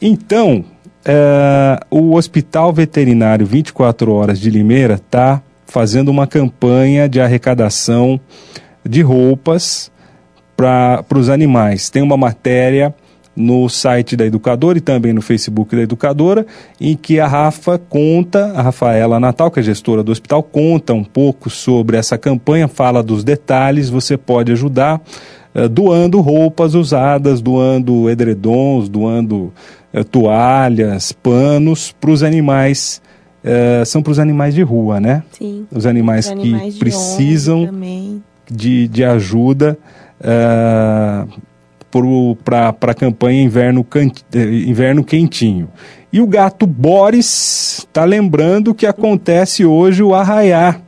Então, 0.00 0.64
é, 1.08 1.78
o 1.88 2.16
Hospital 2.16 2.72
Veterinário 2.72 3.46
24 3.46 4.12
Horas 4.12 4.40
de 4.40 4.50
Limeira 4.50 4.94
está 4.94 5.40
fazendo 5.64 6.08
uma 6.08 6.26
campanha 6.26 7.08
de 7.08 7.20
arrecadação 7.20 8.18
de 8.84 9.02
roupas 9.02 9.90
para 10.56 11.04
os 11.14 11.28
animais. 11.28 11.90
Tem 11.90 12.02
uma 12.02 12.16
matéria 12.16 12.92
no 13.36 13.68
site 13.68 14.16
da 14.16 14.24
Educadora 14.24 14.78
e 14.78 14.80
também 14.80 15.12
no 15.12 15.20
Facebook 15.20 15.76
da 15.76 15.82
Educadora, 15.82 16.46
em 16.80 16.96
que 16.96 17.20
a 17.20 17.26
Rafa 17.28 17.78
conta, 17.78 18.52
a 18.56 18.62
Rafaela 18.62 19.20
Natal, 19.20 19.50
que 19.50 19.60
é 19.60 19.62
gestora 19.62 20.02
do 20.02 20.10
hospital, 20.10 20.42
conta 20.42 20.94
um 20.94 21.04
pouco 21.04 21.50
sobre 21.50 21.98
essa 21.98 22.16
campanha, 22.16 22.66
fala 22.66 23.02
dos 23.02 23.22
detalhes, 23.22 23.90
você 23.90 24.16
pode 24.16 24.50
ajudar 24.52 25.02
uh, 25.54 25.68
doando 25.68 26.20
roupas 26.20 26.74
usadas, 26.74 27.42
doando 27.42 28.08
edredons, 28.08 28.88
doando 28.88 29.52
uh, 29.92 30.04
toalhas, 30.04 31.12
panos 31.12 31.94
para 32.00 32.10
os 32.10 32.22
animais. 32.22 33.00
Uh, 33.44 33.86
são 33.86 34.02
para 34.02 34.10
os 34.10 34.18
animais 34.18 34.54
de 34.54 34.62
rua, 34.62 34.98
né? 34.98 35.22
Sim. 35.32 35.66
Os 35.70 35.86
animais, 35.86 36.28
animais 36.28 36.74
que 36.74 36.80
precisam 36.80 37.68
de, 38.50 38.88
de 38.88 39.04
ajuda 39.04 39.78
para 42.44 42.74
a 42.90 42.94
campanha 42.94 43.42
inverno, 43.42 43.86
inverno 44.34 45.04
Quentinho. 45.04 45.68
E 46.12 46.20
o 46.20 46.26
gato 46.26 46.66
Boris 46.66 47.78
está 47.78 48.04
lembrando 48.04 48.74
que 48.74 48.86
acontece 48.86 49.64
hoje 49.64 50.02
o 50.02 50.14
arraiar 50.14 50.80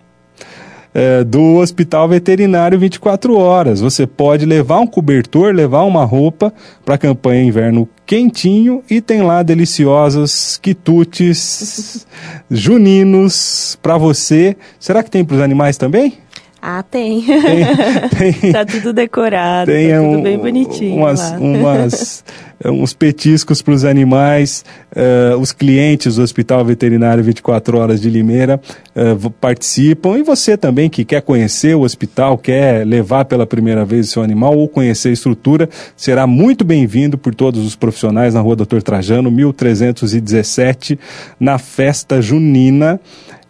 é, 0.94 1.22
do 1.24 1.56
Hospital 1.56 2.08
Veterinário 2.08 2.78
24 2.78 3.36
Horas. 3.36 3.80
Você 3.80 4.06
pode 4.06 4.46
levar 4.46 4.80
um 4.80 4.86
cobertor, 4.86 5.54
levar 5.54 5.82
uma 5.84 6.04
roupa 6.04 6.52
para 6.84 6.94
a 6.94 6.98
campanha 6.98 7.44
Inverno 7.44 7.88
Quentinho 8.06 8.82
e 8.90 9.00
tem 9.00 9.22
lá 9.22 9.42
deliciosos 9.42 10.58
quitutes 10.62 12.06
juninos 12.50 13.78
para 13.82 13.98
você. 13.98 14.56
Será 14.78 15.02
que 15.02 15.10
tem 15.10 15.24
para 15.24 15.36
os 15.36 15.42
animais 15.42 15.76
também? 15.76 16.14
Ah, 16.60 16.82
tem. 16.82 17.22
tem, 17.22 18.32
tem 18.40 18.52
tá 18.52 18.64
tudo 18.64 18.92
decorado, 18.92 19.70
tem 19.70 19.90
tá 19.90 19.98
tudo 19.98 20.18
um, 20.18 20.22
bem 20.22 20.38
bonitinho. 20.38 20.96
Umas, 20.96 21.30
umas, 21.32 22.24
uns 22.64 22.92
petiscos 22.92 23.62
para 23.62 23.74
os 23.74 23.84
animais. 23.84 24.64
Uh, 24.90 25.38
os 25.38 25.52
clientes 25.52 26.16
do 26.16 26.22
Hospital 26.22 26.64
Veterinário 26.64 27.22
24 27.22 27.78
Horas 27.78 28.00
de 28.00 28.10
Limeira 28.10 28.60
uh, 28.96 29.30
participam. 29.30 30.18
E 30.18 30.22
você 30.22 30.56
também 30.56 30.90
que 30.90 31.04
quer 31.04 31.22
conhecer 31.22 31.76
o 31.76 31.82
hospital, 31.82 32.36
quer 32.36 32.86
levar 32.86 33.24
pela 33.26 33.46
primeira 33.46 33.84
vez 33.84 34.08
o 34.08 34.10
seu 34.10 34.22
animal 34.22 34.56
ou 34.56 34.68
conhecer 34.68 35.10
a 35.10 35.12
estrutura, 35.12 35.68
será 35.96 36.26
muito 36.26 36.64
bem-vindo 36.64 37.16
por 37.16 37.34
todos 37.34 37.64
os 37.64 37.76
profissionais 37.76 38.34
na 38.34 38.40
Rua 38.40 38.56
Doutor 38.56 38.82
Trajano, 38.82 39.30
1317, 39.30 40.98
na 41.38 41.58
festa 41.58 42.20
junina. 42.20 43.00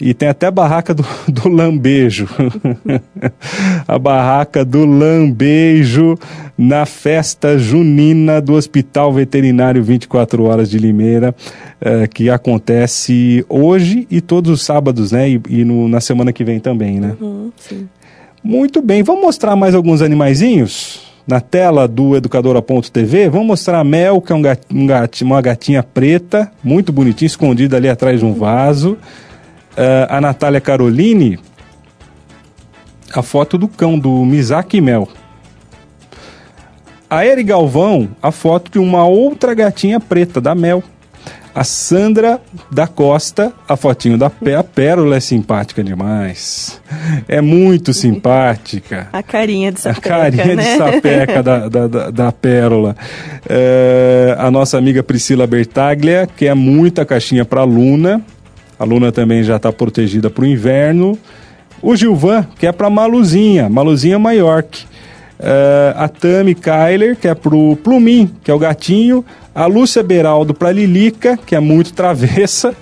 E 0.01 0.14
tem 0.14 0.29
até 0.29 0.47
a 0.47 0.51
barraca 0.51 0.94
do, 0.94 1.05
do 1.27 1.49
lambejo. 1.49 2.29
a 3.87 3.99
barraca 3.99 4.64
do 4.64 4.85
lambejo 4.85 6.17
na 6.56 6.85
festa 6.85 7.56
junina 7.56 8.40
do 8.40 8.54
Hospital 8.54 8.98
Hospital 8.99 9.13
Veterinário 9.13 9.83
24 9.83 10.44
Horas 10.44 10.69
de 10.69 10.79
Limeira, 10.79 11.35
uh, 11.81 12.09
que 12.09 12.29
acontece 12.29 13.44
hoje 13.49 14.07
e 14.11 14.21
todos 14.21 14.51
os 14.51 14.63
sábados, 14.63 15.13
né? 15.13 15.31
E, 15.31 15.40
e 15.49 15.65
no, 15.65 15.88
na 15.88 16.01
semana 16.01 16.33
que 16.33 16.42
vem 16.42 16.59
também, 16.59 16.99
né? 16.99 17.15
Uhum, 17.21 17.53
sim. 17.57 17.88
Muito 18.42 18.83
bem, 18.83 19.03
vamos 19.03 19.23
mostrar 19.23 19.55
mais 19.55 19.75
alguns 19.75 20.03
animaizinhos? 20.03 21.07
Na 21.27 21.40
tela 21.40 21.87
do 21.87 22.17
educadora.tv, 22.17 23.29
vamos 23.29 23.46
mostrar 23.46 23.81
a 23.81 23.85
Mel, 23.85 24.21
que 24.21 24.33
é 24.33 24.35
um 24.35 24.40
gat, 24.40 24.63
um 24.73 24.87
gat, 24.87 25.23
uma 25.23 25.40
gatinha 25.42 25.83
preta, 25.83 26.51
muito 26.65 26.90
bonitinha, 26.90 27.27
escondida 27.27 27.77
ali 27.77 27.88
atrás 27.88 28.21
de 28.21 28.25
um 28.25 28.33
vaso. 28.33 28.92
Uh, 29.73 30.09
a 30.09 30.21
Natália 30.21 30.61
Caroline, 30.61 31.38
a 33.15 33.23
foto 33.23 33.59
do 33.59 33.69
cão, 33.69 33.99
do 33.99 34.25
Mizaki 34.25 34.81
Mel. 34.81 35.07
A 37.11 37.25
Eri 37.25 37.42
Galvão, 37.42 38.09
a 38.23 38.31
foto 38.31 38.71
de 38.71 38.79
uma 38.79 39.06
outra 39.06 39.54
gatinha 39.54 39.98
preta, 39.98 40.42
da 40.42 40.54
Mel. 40.54 40.83
A 41.54 41.65
Sandra 41.65 42.38
da 42.71 42.87
Costa, 42.87 43.50
a 43.67 43.77
fotinho 43.77 44.19
da 44.19 44.29
Pé, 44.29 44.54
a 44.54 44.63
Pérola 44.63 45.17
é 45.17 45.21
simpática 45.21 45.83
demais. 45.83 46.81
É 47.27 47.40
muito 47.40 47.94
simpática. 47.94 49.09
A 49.13 49.23
carinha 49.23 49.73
de 49.73 49.81
sapeca, 49.81 50.15
A 50.15 50.19
carinha 50.19 50.54
né? 50.54 50.63
de 50.63 50.77
sapeca 50.77 51.42
da, 51.42 51.69
da, 51.69 51.87
da, 51.88 52.11
da 52.11 52.31
Pérola. 52.31 52.94
É, 53.48 54.37
a 54.38 54.50
nossa 54.50 54.79
amiga 54.79 55.02
Priscila 55.02 55.46
Bertaglia, 55.46 56.29
que 56.37 56.46
é 56.46 56.54
muita 56.54 57.04
caixinha 57.04 57.44
para 57.44 57.63
a 57.63 57.65
Luna. 57.65 58.23
A 58.79 58.85
Luna 58.85 59.11
também 59.11 59.42
já 59.42 59.56
está 59.56 59.73
protegida 59.73 60.31
para 60.31 60.44
o 60.44 60.46
inverno. 60.46 61.19
O 61.83 61.96
Gilvan, 61.96 62.46
que 62.59 62.67
é 62.67 62.73
para 62.73 62.90
Maluzinha, 62.90 63.69
Maluzinha 63.69 64.19
Maiorque. 64.19 64.87
Uh, 65.38 65.94
a 65.96 66.08
Tami 66.08 66.54
Kyler, 66.54 67.14
que 67.16 67.28
é 67.28 67.34
pro 67.34 67.76
Plumim, 67.76 68.28
que 68.42 68.50
é 68.50 68.54
o 68.54 68.58
gatinho, 68.58 69.24
a 69.54 69.66
Lúcia 69.66 70.02
Beraldo 70.02 70.52
para 70.52 70.72
Lilica, 70.72 71.36
que 71.36 71.54
é 71.54 71.60
muito 71.60 71.92
travessa, 71.92 72.74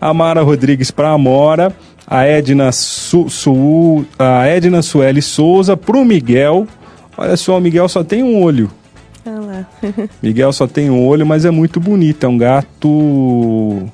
a 0.00 0.14
Mara 0.14 0.40
Rodrigues 0.42 0.90
para 0.90 1.10
Amora, 1.10 1.70
a 2.06 2.24
Edna, 2.24 2.72
Su, 2.72 3.28
Su, 3.28 4.06
a 4.18 4.46
Edna 4.46 4.80
Sueli 4.80 5.20
Souza 5.20 5.76
pro 5.76 6.02
Miguel. 6.04 6.66
Olha 7.16 7.36
só, 7.36 7.58
o 7.58 7.60
Miguel 7.60 7.86
só 7.90 8.02
tem 8.02 8.22
um 8.22 8.40
olho. 8.42 8.70
Ah 9.26 9.40
lá. 9.40 9.66
Miguel 10.22 10.50
só 10.52 10.66
tem 10.66 10.88
um 10.88 11.06
olho, 11.06 11.26
mas 11.26 11.44
é 11.44 11.50
muito 11.50 11.78
bonito. 11.78 12.24
É 12.24 12.28
um 12.28 12.38
gato 12.38 13.86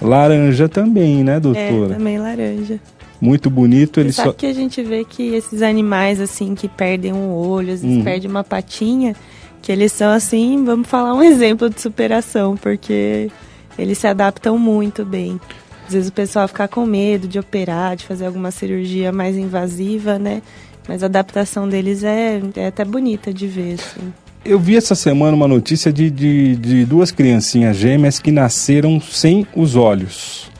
laranja 0.00 0.68
também, 0.68 1.22
né, 1.22 1.36
É, 1.36 1.40
doutora? 1.40 1.94
também 1.94 2.18
laranja. 2.18 2.80
Muito 3.22 3.48
bonito. 3.48 4.00
Ele 4.00 4.12
sabe 4.12 4.30
só... 4.30 4.32
que 4.32 4.46
a 4.46 4.52
gente 4.52 4.82
vê 4.82 5.04
que 5.04 5.32
esses 5.32 5.62
animais, 5.62 6.20
assim, 6.20 6.56
que 6.56 6.68
perdem 6.68 7.12
um 7.12 7.32
olho, 7.32 7.72
às 7.72 7.80
vezes 7.80 7.98
Hum. 7.98 8.02
perdem 8.02 8.28
uma 8.28 8.42
patinha, 8.42 9.14
que 9.62 9.70
eles 9.70 9.92
são, 9.92 10.10
assim, 10.10 10.64
vamos 10.64 10.88
falar 10.88 11.14
um 11.14 11.22
exemplo 11.22 11.70
de 11.70 11.80
superação, 11.80 12.56
porque 12.56 13.30
eles 13.78 13.98
se 13.98 14.08
adaptam 14.08 14.58
muito 14.58 15.04
bem. 15.04 15.40
Às 15.86 15.92
vezes 15.92 16.08
o 16.08 16.12
pessoal 16.12 16.48
fica 16.48 16.66
com 16.66 16.84
medo 16.84 17.28
de 17.28 17.38
operar, 17.38 17.94
de 17.94 18.04
fazer 18.04 18.26
alguma 18.26 18.50
cirurgia 18.50 19.12
mais 19.12 19.36
invasiva, 19.36 20.18
né? 20.18 20.42
Mas 20.88 21.04
a 21.04 21.06
adaptação 21.06 21.68
deles 21.68 22.02
é, 22.02 22.40
é 22.56 22.66
até 22.66 22.84
bonita 22.84 23.32
de 23.32 23.46
ver, 23.46 23.74
assim. 23.74 24.12
Eu 24.44 24.58
vi 24.58 24.76
essa 24.76 24.96
semana 24.96 25.36
uma 25.36 25.46
notícia 25.46 25.92
de, 25.92 26.10
de, 26.10 26.56
de 26.56 26.84
duas 26.84 27.12
criancinhas 27.12 27.76
gêmeas 27.76 28.18
que 28.18 28.32
nasceram 28.32 29.00
sem 29.00 29.46
os 29.54 29.76
olhos. 29.76 30.50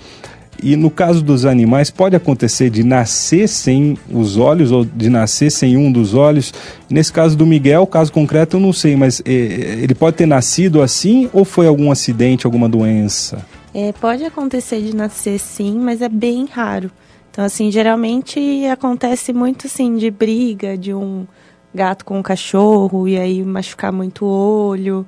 E 0.62 0.76
no 0.76 0.90
caso 0.90 1.22
dos 1.22 1.44
animais, 1.44 1.90
pode 1.90 2.14
acontecer 2.14 2.70
de 2.70 2.84
nascer 2.84 3.48
sem 3.48 3.98
os 4.08 4.36
olhos 4.36 4.70
ou 4.70 4.84
de 4.84 5.10
nascer 5.10 5.50
sem 5.50 5.76
um 5.76 5.90
dos 5.90 6.14
olhos. 6.14 6.54
Nesse 6.88 7.12
caso 7.12 7.36
do 7.36 7.44
Miguel, 7.44 7.86
caso 7.86 8.12
concreto, 8.12 8.56
eu 8.56 8.60
não 8.60 8.72
sei, 8.72 8.94
mas 8.94 9.20
eh, 9.24 9.80
ele 9.82 9.94
pode 9.94 10.16
ter 10.16 10.26
nascido 10.26 10.80
assim 10.80 11.28
ou 11.32 11.44
foi 11.44 11.66
algum 11.66 11.90
acidente, 11.90 12.46
alguma 12.46 12.68
doença? 12.68 13.44
É, 13.74 13.92
pode 13.92 14.24
acontecer 14.24 14.82
de 14.82 14.94
nascer 14.94 15.38
sim, 15.38 15.78
mas 15.78 16.02
é 16.02 16.08
bem 16.08 16.46
raro. 16.46 16.90
Então, 17.30 17.44
assim, 17.44 17.70
geralmente 17.70 18.66
acontece 18.66 19.32
muito, 19.32 19.66
assim, 19.66 19.96
de 19.96 20.10
briga 20.10 20.76
de 20.76 20.92
um 20.92 21.26
gato 21.74 22.04
com 22.04 22.18
um 22.18 22.22
cachorro 22.22 23.08
e 23.08 23.18
aí 23.18 23.42
machucar 23.42 23.90
muito 23.90 24.26
o 24.26 24.68
olho. 24.68 25.06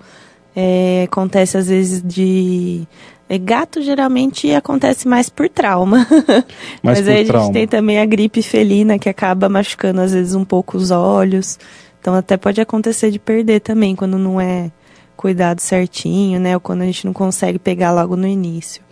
É, 0.56 1.04
acontece, 1.06 1.58
às 1.58 1.68
vezes, 1.68 2.02
de... 2.02 2.88
É, 3.28 3.38
gato, 3.38 3.80
geralmente, 3.82 4.52
acontece 4.52 5.08
mais 5.08 5.28
por 5.28 5.48
trauma. 5.48 6.06
Mais 6.82 7.00
mas 7.00 7.02
por 7.02 7.10
aí 7.10 7.20
a 7.22 7.24
gente 7.24 7.52
tem 7.52 7.66
também 7.66 7.98
a 7.98 8.04
gripe 8.04 8.42
felina, 8.42 8.98
que 8.98 9.08
acaba 9.08 9.48
machucando, 9.48 10.02
às 10.02 10.12
vezes, 10.12 10.34
um 10.34 10.44
pouco 10.44 10.76
os 10.76 10.90
olhos. 10.90 11.58
Então, 12.00 12.14
até 12.14 12.36
pode 12.36 12.60
acontecer 12.60 13.10
de 13.10 13.18
perder 13.18 13.60
também, 13.60 13.96
quando 13.96 14.18
não 14.18 14.38
é 14.38 14.70
cuidado 15.16 15.60
certinho, 15.60 16.38
né? 16.38 16.54
Ou 16.54 16.60
quando 16.60 16.82
a 16.82 16.84
gente 16.84 17.06
não 17.06 17.14
consegue 17.14 17.58
pegar 17.58 17.92
logo 17.92 18.14
no 18.14 18.26
início. 18.26 18.82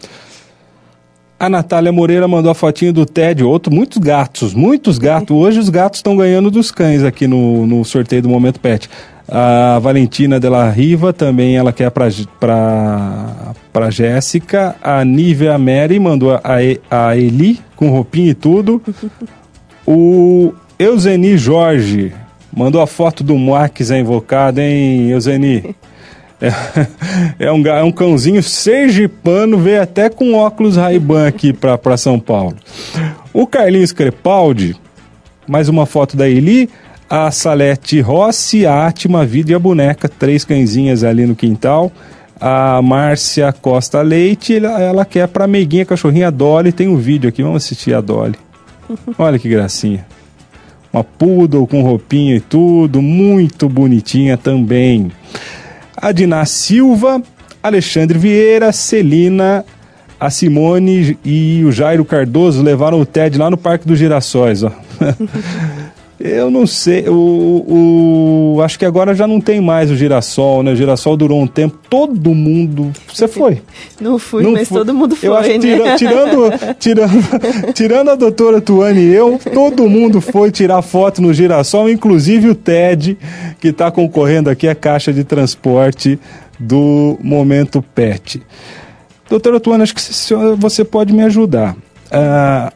A 1.39 1.49
Natália 1.49 1.91
Moreira 1.91 2.27
mandou 2.29 2.53
a 2.53 2.55
fotinho 2.55 2.93
do 2.93 3.05
Ted, 3.05 3.43
outro, 3.43 3.75
muitos 3.75 3.99
gatos, 3.99 4.55
muitos 4.55 4.97
gatos. 4.97 5.35
Hoje 5.37 5.59
os 5.59 5.69
gatos 5.69 5.99
estão 5.99 6.17
ganhando 6.17 6.51
dos 6.51 6.71
cães 6.71 7.03
aqui 7.03 7.27
no, 7.27 7.67
no 7.67 7.85
sorteio 7.85 8.23
do 8.23 8.29
Momento 8.29 8.61
Pet. 8.61 8.89
A 9.29 9.79
Valentina 9.79 10.41
Della 10.41 10.69
Riva 10.71 11.13
também, 11.13 11.57
ela 11.57 11.73
quer 11.73 11.91
pra, 11.91 13.55
pra 13.73 13.91
Jéssica. 13.91 14.77
A 14.83 15.05
Nívia 15.05 15.57
Mary 15.59 15.99
mandou 15.99 16.33
a, 16.33 16.43
a 16.91 17.17
Eli 17.17 17.61
com 17.77 17.91
roupinha 17.91 18.31
e 18.31 18.35
tudo. 18.35 18.83
O 19.87 20.53
Euseni 20.79 21.37
Jorge 21.37 22.13
mandou 22.55 22.81
a 22.81 22.87
foto 22.87 23.25
do 23.25 23.37
Moax 23.37 23.91
invocado, 23.91 24.61
hein, 24.61 25.11
Euseni? 25.11 25.75
É, 26.41 26.51
é 27.47 27.53
um, 27.53 27.67
é 27.67 27.83
um 27.83 27.93
cãozinho 27.93 28.43
sergipano, 28.43 29.59
veio 29.59 29.81
até 29.81 30.11
com 30.11 30.35
óculos 30.35 30.77
Ray-Ban 30.77 31.29
aqui 31.29 31.53
pra 31.53 31.97
São 31.97 32.19
Paulo. 32.19 32.57
O 33.33 33.47
Carlinhos 33.47 33.93
Crepaldi, 33.93 34.77
mais 35.47 35.69
uma 35.69 35.87
foto 35.87 36.17
da 36.17 36.29
Eli, 36.29 36.69
a 37.15 37.31
Salete 37.31 38.01
Rossi, 38.01 38.65
a 38.65 38.87
Átima 38.87 39.27
Vida 39.27 39.53
e 39.53 39.55
a 39.55 39.59
boneca, 39.59 40.09
três 40.09 40.47
cãezinhas 40.47 41.05
ali 41.05 41.27
no 41.27 41.37
quintal. 41.37 41.93
A 42.41 42.81
Márcia 42.81 43.53
Costa 43.53 44.01
Leite, 44.01 44.57
ela, 44.57 44.81
ela 44.81 45.05
quer 45.05 45.29
pra 45.29 45.47
meiguinha 45.47 45.85
cachorrinha 45.85 46.31
Dolly, 46.31 46.73
tem 46.73 46.89
um 46.89 46.97
vídeo 46.97 47.29
aqui, 47.29 47.43
vamos 47.43 47.65
assistir 47.65 47.93
a 47.93 48.01
Dolly. 48.01 48.35
Olha 49.19 49.39
que 49.39 49.47
gracinha. 49.47 50.07
Uma 50.91 51.05
poodle 51.05 51.67
com 51.67 51.83
roupinha 51.83 52.37
e 52.37 52.41
tudo, 52.41 53.03
muito 53.03 53.69
bonitinha 53.69 54.39
também. 54.39 55.13
A 55.95 56.13
Diná 56.13 56.47
Silva, 56.47 57.23
Alexandre 57.63 58.19
Vieira, 58.19 58.73
Celina, 58.73 59.67
a 60.19 60.31
Simone 60.31 61.19
e 61.23 61.63
o 61.63 61.71
Jairo 61.71 62.07
Cardoso 62.07 62.63
levaram 62.63 62.99
o 62.99 63.05
Ted 63.05 63.37
lá 63.37 63.51
no 63.51 63.59
Parque 63.59 63.87
dos 63.87 63.99
Girassóis. 63.99 64.63
Ó. 64.63 64.73
Eu 66.25 66.51
não 66.53 66.69
sei, 66.69 67.09
o, 67.09 68.55
o- 68.57 68.63
acho 68.63 68.79
que 68.79 68.85
agora 68.85 69.13
já 69.13 69.27
não 69.27 69.41
tem 69.41 69.61
mais 69.61 69.91
o 69.91 69.97
girassol, 69.97 70.63
né? 70.63 70.71
O 70.73 70.77
girassol 70.77 71.17
durou 71.17 71.41
um 71.43 71.49
tempo, 71.49 71.77
todo 71.91 72.33
mundo. 72.33 72.93
Você 73.13 73.27
foi? 73.27 73.61
Não 74.01 74.19
fui, 74.21 74.45
Não 74.45 74.53
mas 74.53 74.69
foi. 74.69 74.79
todo 74.79 74.95
mundo 74.95 75.17
foi, 75.17 75.29
Eu 75.29 75.35
acho 75.37 75.51
que 75.51 75.59
né? 75.59 75.75
tira- 75.75 75.97
tirando, 75.97 76.53
tirando, 76.79 77.73
tirando 77.73 78.09
a 78.11 78.15
doutora 78.15 78.61
Tuane 78.61 79.01
e 79.01 79.13
eu, 79.15 79.39
todo 79.53 79.89
mundo 79.89 80.21
foi 80.21 80.51
tirar 80.53 80.81
foto 80.83 81.21
no 81.21 81.33
girassol, 81.35 81.89
inclusive 81.91 82.49
o 82.51 82.55
Ted, 82.55 83.19
que 83.61 83.69
está 83.69 83.91
concorrendo 83.91 84.49
aqui 84.49 84.69
à 84.69 84.75
caixa 84.77 85.13
de 85.13 85.25
transporte 85.25 86.19
do 86.59 87.19
Momento 87.21 87.83
Pet. 87.95 88.41
Doutora 89.29 89.59
Tuane, 89.59 89.83
acho 89.83 89.95
que 89.95 90.03
você 90.59 90.85
pode 90.85 91.13
me 91.13 91.23
ajudar. 91.25 91.77
A 92.11 92.73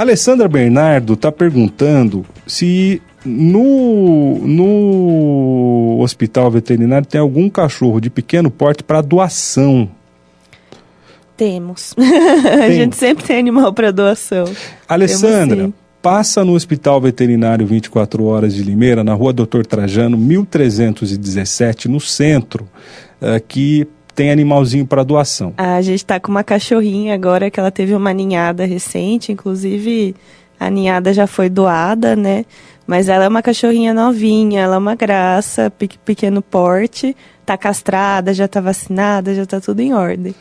Alessandra 0.00 0.48
Bernardo 0.48 1.12
está 1.12 1.30
perguntando 1.30 2.24
se 2.46 3.02
no, 3.22 4.38
no 4.38 5.98
hospital 6.00 6.50
veterinário 6.50 7.06
tem 7.06 7.20
algum 7.20 7.50
cachorro 7.50 8.00
de 8.00 8.08
pequeno 8.08 8.50
porte 8.50 8.82
para 8.82 9.02
doação. 9.02 9.90
Temos. 11.36 11.94
a 12.00 12.56
Tem. 12.66 12.72
gente 12.72 12.96
sempre 12.96 13.24
tem 13.24 13.38
animal 13.38 13.74
para 13.74 13.90
doação. 13.90 14.46
Alessandra, 14.88 15.56
Temos 15.56 15.74
passa 16.00 16.42
no 16.46 16.54
Hospital 16.54 16.98
Veterinário 16.98 17.66
24 17.66 18.24
Horas 18.24 18.54
de 18.54 18.62
Limeira, 18.62 19.04
na 19.04 19.12
rua 19.12 19.34
Doutor 19.34 19.66
Trajano, 19.66 20.16
1317, 20.16 21.88
no 21.88 22.00
centro, 22.00 22.66
eh, 23.20 23.38
que 23.46 23.86
tem 24.20 24.30
animalzinho 24.30 24.84
para 24.86 25.02
doação. 25.02 25.54
A 25.56 25.80
gente 25.80 26.04
tá 26.04 26.20
com 26.20 26.30
uma 26.30 26.44
cachorrinha 26.44 27.14
agora 27.14 27.50
que 27.50 27.58
ela 27.58 27.70
teve 27.70 27.94
uma 27.94 28.12
ninhada 28.12 28.66
recente, 28.66 29.32
inclusive 29.32 30.14
a 30.58 30.68
ninhada 30.68 31.14
já 31.14 31.26
foi 31.26 31.48
doada, 31.48 32.14
né? 32.14 32.44
Mas 32.86 33.08
ela 33.08 33.24
é 33.24 33.28
uma 33.28 33.40
cachorrinha 33.40 33.94
novinha, 33.94 34.60
ela 34.60 34.74
é 34.74 34.78
uma 34.78 34.94
graça, 34.94 35.70
pe- 35.70 35.88
pequeno 36.04 36.42
porte, 36.42 37.16
tá 37.46 37.56
castrada, 37.56 38.34
já 38.34 38.46
tá 38.46 38.60
vacinada, 38.60 39.34
já 39.34 39.46
tá 39.46 39.58
tudo 39.58 39.80
em 39.80 39.94
ordem. 39.94 40.34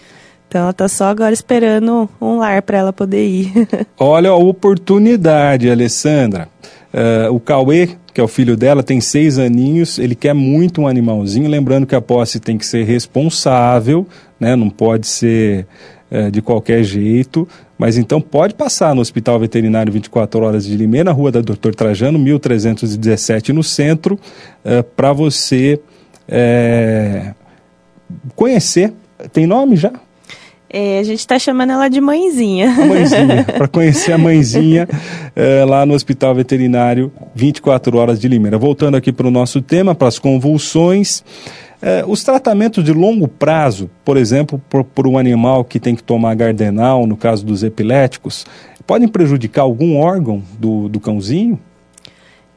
Então 0.49 0.63
ela 0.63 0.73
tá 0.73 0.89
só 0.89 1.05
agora 1.05 1.31
esperando 1.31 2.09
um 2.19 2.37
lar 2.37 2.61
para 2.61 2.79
ela 2.79 2.91
poder 2.91 3.25
ir. 3.25 3.53
Olha 3.97 4.31
a 4.31 4.35
oportunidade, 4.35 5.71
Alessandra. 5.71 6.49
Eh, 6.91 7.29
o 7.31 7.39
Cauê 7.39 7.91
que 8.19 8.21
é 8.21 8.25
o 8.25 8.27
filho 8.27 8.57
dela, 8.57 8.83
tem 8.83 8.99
seis 8.99 9.39
aninhos, 9.39 9.97
ele 9.97 10.13
quer 10.13 10.33
muito 10.33 10.81
um 10.81 10.87
animalzinho, 10.87 11.49
lembrando 11.49 11.87
que 11.87 11.95
a 11.95 12.01
posse 12.01 12.37
tem 12.37 12.57
que 12.57 12.65
ser 12.65 12.83
responsável, 12.83 14.05
né? 14.37 14.57
Não 14.57 14.69
pode 14.69 15.07
ser 15.07 15.65
é, 16.11 16.29
de 16.29 16.41
qualquer 16.41 16.83
jeito, 16.83 17.47
mas 17.77 17.97
então 17.97 18.19
pode 18.19 18.55
passar 18.55 18.93
no 18.93 18.99
Hospital 18.99 19.39
Veterinário 19.39 19.93
24 19.93 20.43
Horas 20.43 20.65
de 20.65 20.75
Limeira, 20.75 21.05
na 21.05 21.11
rua 21.13 21.31
da 21.31 21.39
Doutor 21.39 21.73
Trajano, 21.73 22.19
1317 22.19 23.53
no 23.53 23.63
centro, 23.63 24.19
é, 24.65 24.81
para 24.81 25.13
você 25.13 25.79
é, 26.27 27.33
conhecer. 28.35 28.91
Tem 29.31 29.47
nome 29.47 29.77
já? 29.77 29.93
É, 30.71 30.99
a 30.99 31.03
gente 31.03 31.19
está 31.19 31.39
chamando 31.39 31.71
ela 31.71 31.89
de 31.89 31.99
mãezinha. 31.99 32.69
mãezinha, 32.85 33.43
para 33.57 33.67
conhecer 33.67 34.13
a 34.13 34.17
mãezinha 34.17 34.87
é, 35.35 35.65
lá 35.65 35.83
no 35.83 35.95
Hospital 35.95 36.35
Veterinário 36.35 37.11
24 37.33 37.97
Horas 37.97 38.19
de 38.19 38.27
Limeira. 38.27 38.57
Voltando 38.57 38.95
aqui 38.95 39.11
para 39.11 39.27
o 39.27 39.31
nosso 39.31 39.61
tema, 39.61 39.95
para 39.95 40.07
as 40.07 40.19
convulsões. 40.19 41.23
É, 41.81 42.03
os 42.05 42.23
tratamentos 42.23 42.83
de 42.83 42.91
longo 42.91 43.27
prazo, 43.27 43.89
por 44.03 44.17
exemplo, 44.17 44.61
por, 44.69 44.83
por, 44.83 45.07
um 45.07 45.17
animal 45.17 45.63
que 45.63 45.79
tem 45.79 45.95
que 45.95 46.03
tomar 46.03 46.35
gardenal, 46.35 47.07
no 47.07 47.15
caso 47.15 47.45
dos 47.45 47.63
epiléticos, 47.63 48.45
podem 48.85 49.07
prejudicar 49.07 49.61
algum 49.61 49.97
órgão 49.97 50.43
do, 50.59 50.89
do 50.89 50.99
cãozinho? 50.99 51.57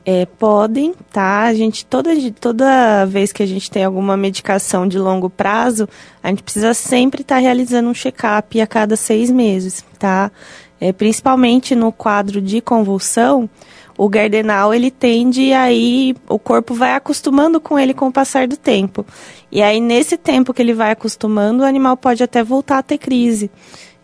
É, 0.05 0.27
podem, 0.27 0.95
tá? 1.13 1.43
A 1.43 1.55
gente, 1.55 1.87
toda, 1.87 2.11
toda 2.33 3.05
vez 3.07 3.33
que 3.33 3.43
a 3.43 3.47
gente 3.47 3.71
tem 3.71 3.85
alguma 3.85 4.17
medicação 4.17 4.87
de 4.87 4.99
longo 4.99 5.31
prazo, 5.31 5.89
a 6.21 6.29
gente 6.29 6.43
precisa 6.43 6.75
sempre 6.75 7.23
estar 7.23 7.37
tá 7.37 7.41
realizando 7.41 7.89
um 7.89 7.95
check-up 7.95 8.61
a 8.61 8.67
cada 8.67 8.97
seis 8.97 9.31
meses, 9.31 9.85
tá? 10.01 10.33
É, 10.81 10.93
principalmente 10.93 11.77
no 11.77 11.93
quadro 11.93 12.43
de 12.43 12.61
convulsão, 12.61 13.49
o 13.97 14.09
gardenal 14.09 14.75
ele 14.75 14.91
tende 14.91 15.53
aí, 15.53 16.17
o 16.29 16.39
corpo 16.39 16.75
vai 16.75 16.95
acostumando 16.95 17.61
com 17.61 17.79
ele 17.79 17.95
com 17.95 18.09
o 18.09 18.13
passar 18.13 18.49
do 18.49 18.57
tempo. 18.57 19.07
E 19.51 19.63
aí, 19.63 19.81
nesse 19.81 20.17
tempo 20.17 20.53
que 20.53 20.61
ele 20.61 20.75
vai 20.75 20.91
acostumando, 20.91 21.63
o 21.63 21.67
animal 21.67 21.97
pode 21.97 22.23
até 22.23 22.43
voltar 22.43 22.79
a 22.79 22.83
ter 22.83 22.99
crise. 22.99 23.51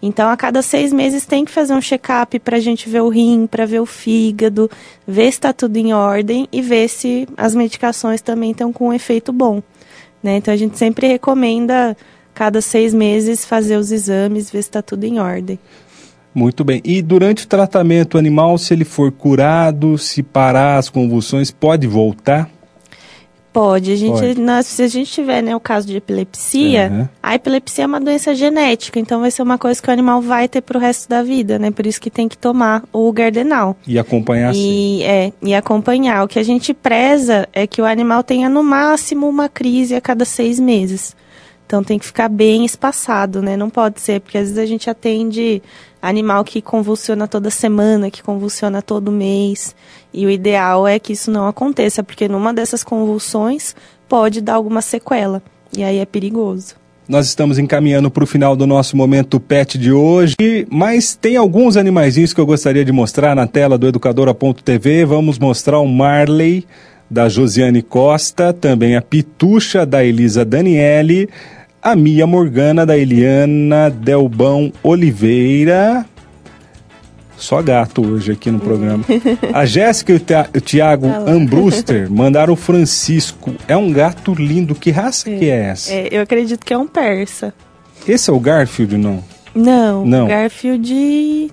Então, 0.00 0.28
a 0.28 0.36
cada 0.36 0.62
seis 0.62 0.92
meses 0.92 1.26
tem 1.26 1.44
que 1.44 1.50
fazer 1.50 1.74
um 1.74 1.80
check-up 1.80 2.38
para 2.38 2.56
a 2.56 2.60
gente 2.60 2.88
ver 2.88 3.02
o 3.02 3.08
rim, 3.08 3.46
para 3.46 3.66
ver 3.66 3.80
o 3.80 3.86
fígado, 3.86 4.70
ver 5.06 5.24
se 5.24 5.38
está 5.38 5.52
tudo 5.52 5.76
em 5.76 5.92
ordem 5.92 6.46
e 6.52 6.62
ver 6.62 6.88
se 6.88 7.26
as 7.36 7.54
medicações 7.54 8.20
também 8.20 8.52
estão 8.52 8.72
com 8.72 8.88
um 8.88 8.92
efeito 8.92 9.32
bom. 9.32 9.60
Né? 10.22 10.36
Então, 10.36 10.54
a 10.54 10.56
gente 10.56 10.78
sempre 10.78 11.08
recomenda, 11.08 11.96
cada 12.32 12.60
seis 12.60 12.94
meses, 12.94 13.44
fazer 13.44 13.76
os 13.76 13.90
exames, 13.90 14.50
ver 14.50 14.62
se 14.62 14.68
está 14.68 14.80
tudo 14.80 15.04
em 15.04 15.18
ordem. 15.18 15.58
Muito 16.32 16.62
bem. 16.62 16.80
E 16.84 17.02
durante 17.02 17.44
o 17.44 17.48
tratamento 17.48 18.16
animal, 18.16 18.56
se 18.58 18.72
ele 18.72 18.84
for 18.84 19.10
curado, 19.10 19.98
se 19.98 20.22
parar 20.22 20.78
as 20.78 20.88
convulsões, 20.88 21.50
pode 21.50 21.88
voltar? 21.88 22.48
Pode. 23.58 23.92
A 23.92 23.96
gente, 23.96 24.20
Pode. 24.20 24.40
Nós, 24.40 24.66
se 24.66 24.82
a 24.82 24.86
gente 24.86 25.10
tiver 25.10 25.42
né, 25.42 25.56
o 25.56 25.58
caso 25.58 25.86
de 25.86 25.96
epilepsia, 25.96 26.90
uhum. 26.92 27.08
a 27.20 27.34
epilepsia 27.34 27.82
é 27.82 27.86
uma 27.88 28.00
doença 28.00 28.32
genética, 28.32 29.00
então 29.00 29.20
vai 29.20 29.32
ser 29.32 29.42
uma 29.42 29.58
coisa 29.58 29.82
que 29.82 29.90
o 29.90 29.92
animal 29.92 30.22
vai 30.22 30.46
ter 30.46 30.60
para 30.60 30.78
o 30.78 30.80
resto 30.80 31.08
da 31.08 31.24
vida, 31.24 31.58
né? 31.58 31.72
Por 31.72 31.84
isso 31.84 32.00
que 32.00 32.08
tem 32.08 32.28
que 32.28 32.38
tomar 32.38 32.84
o 32.92 33.10
gardenal. 33.12 33.76
E 33.84 33.98
acompanhar 33.98 34.54
e, 34.54 35.02
É, 35.02 35.32
e 35.42 35.54
acompanhar. 35.54 36.24
O 36.24 36.28
que 36.28 36.38
a 36.38 36.42
gente 36.44 36.72
preza 36.72 37.48
é 37.52 37.66
que 37.66 37.82
o 37.82 37.84
animal 37.84 38.22
tenha 38.22 38.48
no 38.48 38.62
máximo 38.62 39.28
uma 39.28 39.48
crise 39.48 39.96
a 39.96 40.00
cada 40.00 40.24
seis 40.24 40.60
meses. 40.60 41.16
Então 41.66 41.82
tem 41.82 41.98
que 41.98 42.06
ficar 42.06 42.28
bem 42.28 42.64
espaçado, 42.64 43.42
né? 43.42 43.56
Não 43.56 43.68
pode 43.68 44.00
ser, 44.00 44.20
porque 44.20 44.38
às 44.38 44.44
vezes 44.44 44.58
a 44.58 44.66
gente 44.66 44.88
atende 44.88 45.60
animal 46.00 46.44
que 46.44 46.62
convulsiona 46.62 47.26
toda 47.26 47.50
semana, 47.50 48.10
que 48.10 48.22
convulsiona 48.22 48.80
todo 48.82 49.12
mês. 49.12 49.74
E 50.12 50.24
o 50.26 50.30
ideal 50.30 50.86
é 50.86 50.98
que 50.98 51.12
isso 51.12 51.30
não 51.30 51.46
aconteça, 51.46 52.02
porque 52.02 52.28
numa 52.28 52.52
dessas 52.52 52.82
convulsões 52.84 53.74
pode 54.08 54.40
dar 54.40 54.54
alguma 54.54 54.80
sequela. 54.80 55.42
E 55.76 55.82
aí 55.82 55.98
é 55.98 56.06
perigoso. 56.06 56.74
Nós 57.08 57.26
estamos 57.26 57.58
encaminhando 57.58 58.10
para 58.10 58.22
o 58.22 58.26
final 58.26 58.54
do 58.54 58.66
nosso 58.66 58.94
momento 58.94 59.40
pet 59.40 59.78
de 59.78 59.90
hoje, 59.90 60.36
mas 60.70 61.14
tem 61.14 61.36
alguns 61.36 61.76
animaizinhos 61.76 62.34
que 62.34 62.40
eu 62.40 62.44
gostaria 62.44 62.84
de 62.84 62.92
mostrar 62.92 63.34
na 63.34 63.46
tela 63.46 63.78
do 63.78 63.88
educadora.tv. 63.88 65.06
Vamos 65.06 65.38
mostrar 65.38 65.78
o 65.78 65.88
Marley 65.88 66.66
da 67.10 67.26
Josiane 67.26 67.80
Costa, 67.80 68.52
também 68.52 68.94
a 68.94 69.00
Pitucha 69.00 69.86
da 69.86 70.04
Elisa 70.04 70.44
Daniele, 70.44 71.30
a 71.82 71.94
Mia 71.94 72.26
Morgana 72.26 72.84
da 72.84 72.96
Eliana 72.96 73.90
Delbão 73.90 74.72
Oliveira. 74.82 76.04
Só 77.36 77.62
gato 77.62 78.04
hoje 78.04 78.32
aqui 78.32 78.50
no 78.50 78.58
programa. 78.58 79.04
A 79.54 79.64
Jéssica 79.64 80.12
e 80.12 80.16
o 80.58 80.60
Tiago 80.60 81.06
Ambruster 81.06 82.10
mandaram 82.10 82.54
o 82.54 82.56
Francisco. 82.56 83.54
É 83.68 83.76
um 83.76 83.92
gato 83.92 84.34
lindo. 84.34 84.74
Que 84.74 84.90
raça 84.90 85.30
é, 85.30 85.38
que 85.38 85.44
é 85.48 85.58
essa? 85.66 85.92
É, 85.92 86.08
eu 86.10 86.22
acredito 86.22 86.66
que 86.66 86.74
é 86.74 86.78
um 86.78 86.86
persa. 86.86 87.54
Esse 88.06 88.28
é 88.28 88.32
o 88.32 88.40
Garfield, 88.40 88.96
não? 88.96 89.22
Não, 89.54 90.04
não. 90.04 90.26
Garfield 90.26 91.52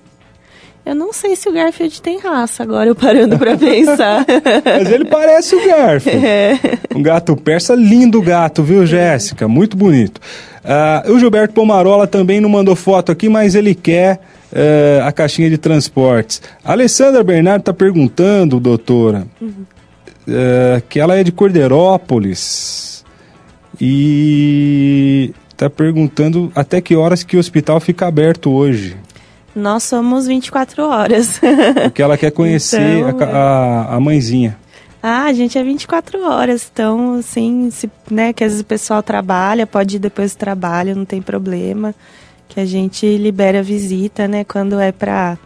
eu 0.85 0.93
não 0.93 1.11
sei 1.11 1.35
se 1.35 1.49
o 1.49 1.51
Garfield 1.51 2.01
tem 2.01 2.19
raça, 2.19 2.61
agora 2.61 2.87
eu 2.87 2.95
parando 2.95 3.37
para 3.39 3.57
pensar. 3.57 4.25
Mas 4.63 4.91
ele 4.91 5.05
parece 5.05 5.55
o 5.55 5.67
Garfield. 5.67 6.25
É. 6.25 6.59
Um 6.95 7.01
gato 7.01 7.35
persa, 7.35 7.73
lindo 7.73 8.21
gato, 8.21 8.61
viu, 8.61 8.85
Jéssica? 8.85 9.47
Muito 9.47 9.75
bonito. 9.75 10.21
Uh, 10.63 11.11
o 11.13 11.19
Gilberto 11.19 11.53
Pomarola 11.53 12.07
também 12.07 12.39
não 12.39 12.49
mandou 12.49 12.75
foto 12.75 13.11
aqui, 13.11 13.29
mas 13.29 13.53
ele 13.53 13.75
quer 13.75 14.19
uh, 14.51 15.05
a 15.05 15.11
caixinha 15.11 15.49
de 15.49 15.57
transportes. 15.57 16.41
A 16.63 16.71
Alessandra 16.71 17.23
Bernardo 17.23 17.61
está 17.61 17.73
perguntando, 17.73 18.59
doutora, 18.59 19.27
uhum. 19.39 19.65
uh, 20.27 20.81
que 20.89 20.99
ela 20.99 21.15
é 21.15 21.23
de 21.23 21.31
Cordeirópolis 21.31 23.05
e 23.79 25.33
está 25.51 25.69
perguntando 25.69 26.51
até 26.55 26.81
que 26.81 26.95
horas 26.95 27.23
que 27.23 27.37
o 27.37 27.39
hospital 27.39 27.79
fica 27.79 28.07
aberto 28.07 28.51
hoje. 28.51 28.97
Nós 29.55 29.83
somos 29.83 30.27
24 30.27 30.83
horas. 30.83 31.39
Porque 31.83 32.01
ela 32.01 32.17
quer 32.17 32.31
conhecer 32.31 32.99
então, 32.99 33.27
a, 33.27 33.37
a, 33.37 33.95
a, 33.95 33.99
mãezinha. 33.99 34.57
Ah, 35.01 35.25
a 35.25 35.33
gente 35.33 35.57
é 35.57 35.63
24 35.63 36.21
horas, 36.23 36.69
então, 36.71 37.15
assim, 37.19 37.69
se, 37.71 37.89
né, 38.09 38.33
que 38.33 38.43
às 38.43 38.51
vezes 38.51 38.61
o 38.63 38.65
pessoal 38.65 39.01
trabalha, 39.01 39.65
pode 39.65 39.97
ir 39.97 39.99
depois 39.99 40.33
do 40.33 40.39
trabalho, 40.39 40.95
não 40.95 41.05
tem 41.05 41.21
problema. 41.21 41.93
Que 42.49 42.59
a 42.59 42.65
gente 42.65 43.17
libera 43.17 43.59
a 43.59 43.61
visita, 43.61 44.27
né, 44.27 44.43
quando 44.43 44.79
é 44.79 44.91
para 44.91 45.37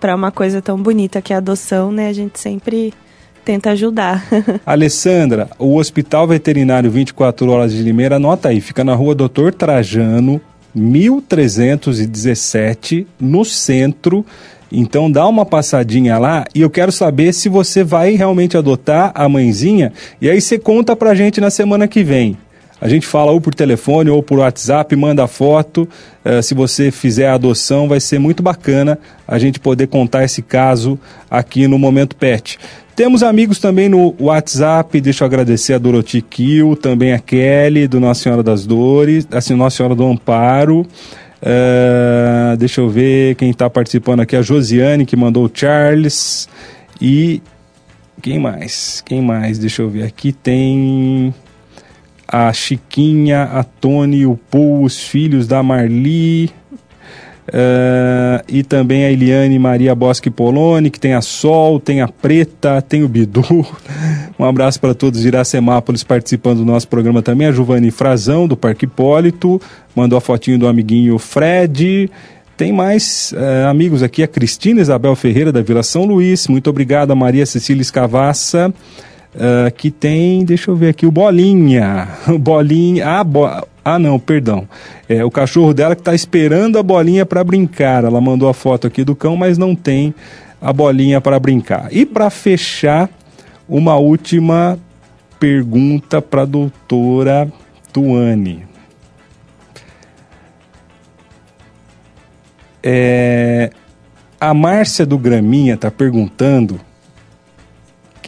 para 0.00 0.14
uma 0.14 0.30
coisa 0.30 0.62
tão 0.62 0.80
bonita 0.80 1.20
que 1.20 1.32
é 1.32 1.36
a 1.36 1.38
adoção, 1.38 1.90
né, 1.90 2.08
a 2.08 2.12
gente 2.12 2.38
sempre 2.38 2.94
tenta 3.44 3.70
ajudar. 3.70 4.24
Alessandra, 4.64 5.48
o 5.58 5.76
Hospital 5.76 6.26
Veterinário 6.26 6.90
24 6.90 7.50
Horas 7.50 7.72
de 7.72 7.82
Limeira, 7.82 8.16
anota 8.16 8.50
aí, 8.50 8.60
fica 8.60 8.84
na 8.84 8.94
rua 8.94 9.14
Doutor 9.14 9.52
Trajano, 9.52 10.40
1317, 10.78 13.06
no 13.20 13.44
centro. 13.44 14.24
Então 14.70 15.10
dá 15.10 15.26
uma 15.26 15.46
passadinha 15.46 16.18
lá 16.18 16.44
e 16.54 16.60
eu 16.60 16.70
quero 16.70 16.92
saber 16.92 17.32
se 17.32 17.48
você 17.48 17.82
vai 17.82 18.12
realmente 18.12 18.56
adotar 18.56 19.10
a 19.14 19.28
mãezinha. 19.28 19.92
E 20.20 20.28
aí 20.28 20.40
você 20.40 20.58
conta 20.58 20.94
pra 20.94 21.14
gente 21.14 21.40
na 21.40 21.50
semana 21.50 21.88
que 21.88 22.04
vem. 22.04 22.36
A 22.80 22.88
gente 22.88 23.06
fala 23.06 23.32
ou 23.32 23.40
por 23.40 23.54
telefone 23.54 24.10
ou 24.10 24.22
por 24.22 24.38
WhatsApp, 24.38 24.94
manda 24.94 25.26
foto. 25.26 25.88
Uh, 26.24 26.42
se 26.42 26.54
você 26.54 26.90
fizer 26.90 27.28
a 27.28 27.34
adoção, 27.34 27.88
vai 27.88 28.00
ser 28.00 28.18
muito 28.18 28.42
bacana 28.42 28.98
a 29.26 29.38
gente 29.38 29.58
poder 29.58 29.88
contar 29.88 30.24
esse 30.24 30.42
caso 30.42 30.98
aqui 31.30 31.66
no 31.66 31.78
Momento 31.78 32.14
Pet. 32.14 32.58
Temos 32.94 33.22
amigos 33.22 33.58
também 33.58 33.88
no 33.88 34.14
WhatsApp, 34.18 35.00
deixa 35.00 35.22
eu 35.22 35.26
agradecer 35.26 35.74
a 35.74 35.78
Dorothy 35.78 36.20
Kiel, 36.20 36.74
também 36.74 37.12
a 37.12 37.18
Kelly, 37.18 37.86
do 37.86 38.00
Nossa 38.00 38.24
Senhora 38.24 38.42
das 38.42 38.66
Dores, 38.66 39.26
assim, 39.30 39.54
Nossa 39.54 39.76
Senhora 39.76 39.94
do 39.94 40.04
Amparo. 40.04 40.80
Uh, 41.40 42.56
deixa 42.56 42.80
eu 42.80 42.88
ver 42.88 43.36
quem 43.36 43.50
está 43.50 43.70
participando 43.70 44.20
aqui, 44.20 44.34
a 44.34 44.42
Josiane, 44.42 45.06
que 45.06 45.16
mandou 45.16 45.46
o 45.46 45.50
Charles. 45.52 46.48
E 47.00 47.40
quem 48.20 48.38
mais? 48.40 49.00
Quem 49.06 49.22
mais? 49.22 49.58
Deixa 49.58 49.82
eu 49.82 49.88
ver. 49.88 50.02
Aqui 50.02 50.32
tem 50.32 51.32
a 52.30 52.52
Chiquinha, 52.52 53.44
a 53.44 53.64
Tony, 53.64 54.26
o 54.26 54.38
Paul, 54.50 54.84
os 54.84 55.02
filhos 55.02 55.46
da 55.46 55.62
Marli. 55.62 56.50
Uh, 57.48 58.44
e 58.46 58.62
também 58.62 59.06
a 59.06 59.10
Eliane 59.10 59.58
Maria 59.58 59.94
Bosque 59.94 60.30
Poloni, 60.30 60.90
que 60.90 61.00
tem 61.00 61.14
a 61.14 61.22
Sol, 61.22 61.80
tem 61.80 62.02
a 62.02 62.08
Preta, 62.08 62.82
tem 62.82 63.02
o 63.02 63.08
Bidu. 63.08 63.42
Um 64.38 64.44
abraço 64.44 64.78
para 64.78 64.94
todos 64.94 65.22
de 65.22 65.26
Iracemápolis 65.26 66.04
participando 66.04 66.58
do 66.58 66.64
nosso 66.64 66.86
programa 66.86 67.20
também. 67.20 67.48
A 67.48 67.52
Giovanni 67.52 67.90
Frazão, 67.90 68.46
do 68.46 68.56
Parque 68.56 68.84
Hipólito, 68.84 69.60
mandou 69.96 70.16
a 70.16 70.20
fotinho 70.20 70.56
do 70.56 70.68
amiguinho 70.68 71.18
Fred. 71.18 72.08
Tem 72.56 72.72
mais 72.72 73.34
uh, 73.36 73.66
amigos 73.66 74.00
aqui, 74.00 74.22
a 74.22 74.28
Cristina 74.28 74.80
Isabel 74.80 75.16
Ferreira, 75.16 75.50
da 75.50 75.60
Vila 75.60 75.82
São 75.82 76.04
Luís. 76.04 76.46
Muito 76.46 76.70
obrigado, 76.70 77.10
a 77.10 77.16
Maria 77.16 77.44
Cecília 77.44 77.82
Escavassa. 77.82 78.72
Uh, 79.34 79.70
que 79.76 79.90
tem, 79.90 80.44
deixa 80.44 80.70
eu 80.70 80.76
ver 80.76 80.88
aqui, 80.88 81.06
o 81.06 81.12
Bolinha. 81.12 82.08
O 82.28 82.38
Bolinha. 82.38 83.06
Ah, 83.06 83.24
bo, 83.24 83.46
ah, 83.90 83.98
não, 83.98 84.18
perdão. 84.18 84.68
É 85.08 85.24
o 85.24 85.30
cachorro 85.30 85.72
dela 85.72 85.94
que 85.94 86.02
está 86.02 86.14
esperando 86.14 86.78
a 86.78 86.82
bolinha 86.82 87.24
para 87.24 87.42
brincar. 87.42 88.04
Ela 88.04 88.20
mandou 88.20 88.46
a 88.46 88.52
foto 88.52 88.86
aqui 88.86 89.02
do 89.02 89.16
cão, 89.16 89.34
mas 89.34 89.56
não 89.56 89.74
tem 89.74 90.14
a 90.60 90.72
bolinha 90.74 91.22
para 91.22 91.40
brincar. 91.40 91.88
E 91.90 92.04
para 92.04 92.28
fechar 92.28 93.08
uma 93.66 93.96
última 93.96 94.78
pergunta 95.40 96.20
para 96.20 96.42
a 96.42 96.44
doutora 96.44 97.50
Tuane. 97.90 98.66
É, 102.82 103.70
a 104.38 104.52
Márcia 104.52 105.06
do 105.06 105.16
Graminha 105.16 105.74
está 105.74 105.90
perguntando. 105.90 106.78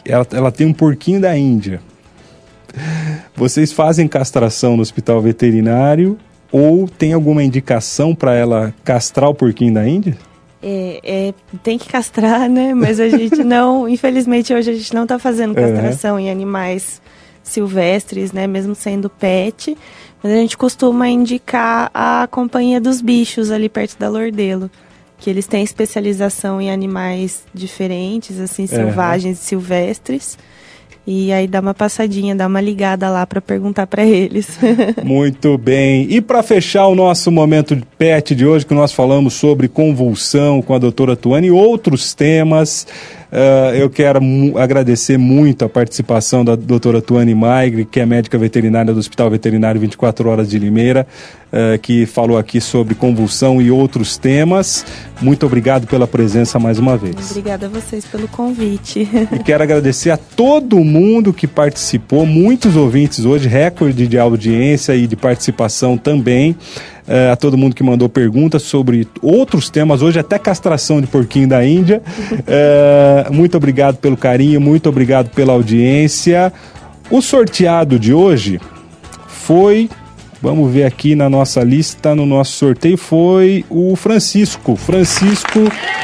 Ela, 0.05 0.27
ela 0.31 0.51
tem 0.51 0.67
um 0.67 0.73
porquinho 0.73 1.21
da 1.21 1.37
Índia. 1.37 1.81
Vocês 3.35 3.71
fazem 3.71 4.07
castração 4.07 4.75
no 4.75 4.81
hospital 4.81 5.21
veterinário 5.21 6.17
ou 6.51 6.87
tem 6.87 7.13
alguma 7.13 7.43
indicação 7.43 8.13
para 8.13 8.33
ela 8.35 8.73
castrar 8.83 9.29
o 9.29 9.35
porquinho 9.35 9.73
da 9.73 9.87
Índia? 9.87 10.17
É, 10.61 10.99
é, 11.03 11.33
tem 11.63 11.77
que 11.77 11.89
castrar, 11.89 12.47
né? 12.49 12.73
Mas 12.73 12.99
a 12.99 13.09
gente 13.09 13.41
não, 13.43 13.89
infelizmente 13.89 14.53
hoje 14.53 14.69
a 14.69 14.73
gente 14.73 14.93
não 14.93 15.03
está 15.03 15.17
fazendo 15.17 15.55
castração 15.55 16.19
em 16.19 16.29
animais 16.29 17.01
silvestres, 17.41 18.31
né? 18.31 18.45
Mesmo 18.47 18.75
sendo 18.75 19.09
pet. 19.09 19.75
Mas 20.21 20.31
a 20.31 20.35
gente 20.35 20.55
costuma 20.55 21.07
indicar 21.07 21.89
a 21.93 22.27
companhia 22.29 22.79
dos 22.79 23.01
bichos 23.01 23.49
ali 23.49 23.67
perto 23.67 23.97
da 23.97 24.07
Lordelo. 24.07 24.69
Que 25.21 25.29
eles 25.29 25.47
têm 25.47 25.63
especialização 25.63 26.59
em 26.59 26.69
animais 26.69 27.43
diferentes, 27.53 28.39
assim, 28.39 28.67
selvagens 28.67 29.39
e 29.39 29.45
silvestres. 29.45 30.37
E 31.05 31.31
aí 31.33 31.47
dá 31.47 31.59
uma 31.59 31.73
passadinha, 31.73 32.35
dá 32.35 32.45
uma 32.45 32.61
ligada 32.61 33.09
lá 33.09 33.25
para 33.25 33.41
perguntar 33.41 33.87
para 33.87 34.05
eles. 34.05 34.59
Muito 35.03 35.57
bem. 35.57 36.05
E 36.09 36.21
para 36.21 36.43
fechar 36.43 36.87
o 36.87 36.95
nosso 36.95 37.31
momento 37.31 37.75
de 37.75 37.83
pet 37.97 38.35
de 38.35 38.45
hoje, 38.45 38.65
que 38.65 38.73
nós 38.73 38.91
falamos 38.91 39.33
sobre 39.33 39.67
convulsão 39.67 40.61
com 40.61 40.75
a 40.75 40.79
doutora 40.79 41.15
Tuane 41.15 41.47
e 41.47 41.51
outros 41.51 42.13
temas. 42.13 42.85
Uh, 43.31 43.73
eu 43.75 43.89
quero 43.89 44.19
agradecer 44.57 45.17
muito 45.17 45.63
a 45.63 45.69
participação 45.69 46.43
da 46.43 46.53
doutora 46.53 47.01
Tuane 47.01 47.33
Maigre, 47.33 47.85
que 47.85 48.01
é 48.01 48.05
médica 48.05 48.37
veterinária 48.37 48.93
do 48.93 48.99
Hospital 48.99 49.29
Veterinário 49.29 49.79
24 49.79 50.29
Horas 50.29 50.49
de 50.49 50.59
Limeira, 50.59 51.07
uh, 51.47 51.79
que 51.79 52.05
falou 52.05 52.37
aqui 52.37 52.59
sobre 52.59 52.93
convulsão 52.93 53.61
e 53.61 53.71
outros 53.71 54.17
temas. 54.17 54.85
Muito 55.21 55.45
obrigado 55.45 55.87
pela 55.87 56.05
presença 56.05 56.59
mais 56.59 56.77
uma 56.77 56.97
vez. 56.97 57.31
Obrigada 57.31 57.67
a 57.67 57.69
vocês 57.69 58.03
pelo 58.03 58.27
convite. 58.27 59.07
E 59.31 59.39
quero 59.39 59.63
agradecer 59.63 60.09
a 60.09 60.17
todo 60.17 60.83
mundo 60.83 61.31
que 61.31 61.47
participou, 61.47 62.25
muitos 62.25 62.75
ouvintes 62.75 63.23
hoje, 63.23 63.47
recorde 63.47 64.07
de 64.07 64.19
audiência 64.19 64.93
e 64.93 65.07
de 65.07 65.15
participação 65.15 65.97
também 65.97 66.57
é, 67.11 67.29
a 67.29 67.35
todo 67.35 67.57
mundo 67.57 67.75
que 67.75 67.83
mandou 67.83 68.07
perguntas 68.07 68.63
sobre 68.63 69.05
outros 69.21 69.69
temas, 69.69 70.01
hoje 70.01 70.17
até 70.17 70.39
castração 70.39 71.01
de 71.01 71.07
porquinho 71.07 71.45
da 71.45 71.65
Índia. 71.65 72.01
É, 72.47 73.27
muito 73.29 73.57
obrigado 73.57 73.97
pelo 73.97 74.15
carinho, 74.15 74.61
muito 74.61 74.87
obrigado 74.87 75.29
pela 75.29 75.51
audiência. 75.51 76.53
O 77.09 77.21
sorteado 77.21 77.99
de 77.99 78.13
hoje 78.13 78.61
foi 79.27 79.89
Vamos 80.41 80.73
ver 80.73 80.85
aqui 80.85 81.13
na 81.13 81.29
nossa 81.29 81.61
lista, 81.63 82.15
no 82.15 82.25
nosso 82.25 82.53
sorteio, 82.53 82.97
foi 82.97 83.63
o 83.69 83.95
Francisco. 83.95 84.75
Francisco, 84.75 85.59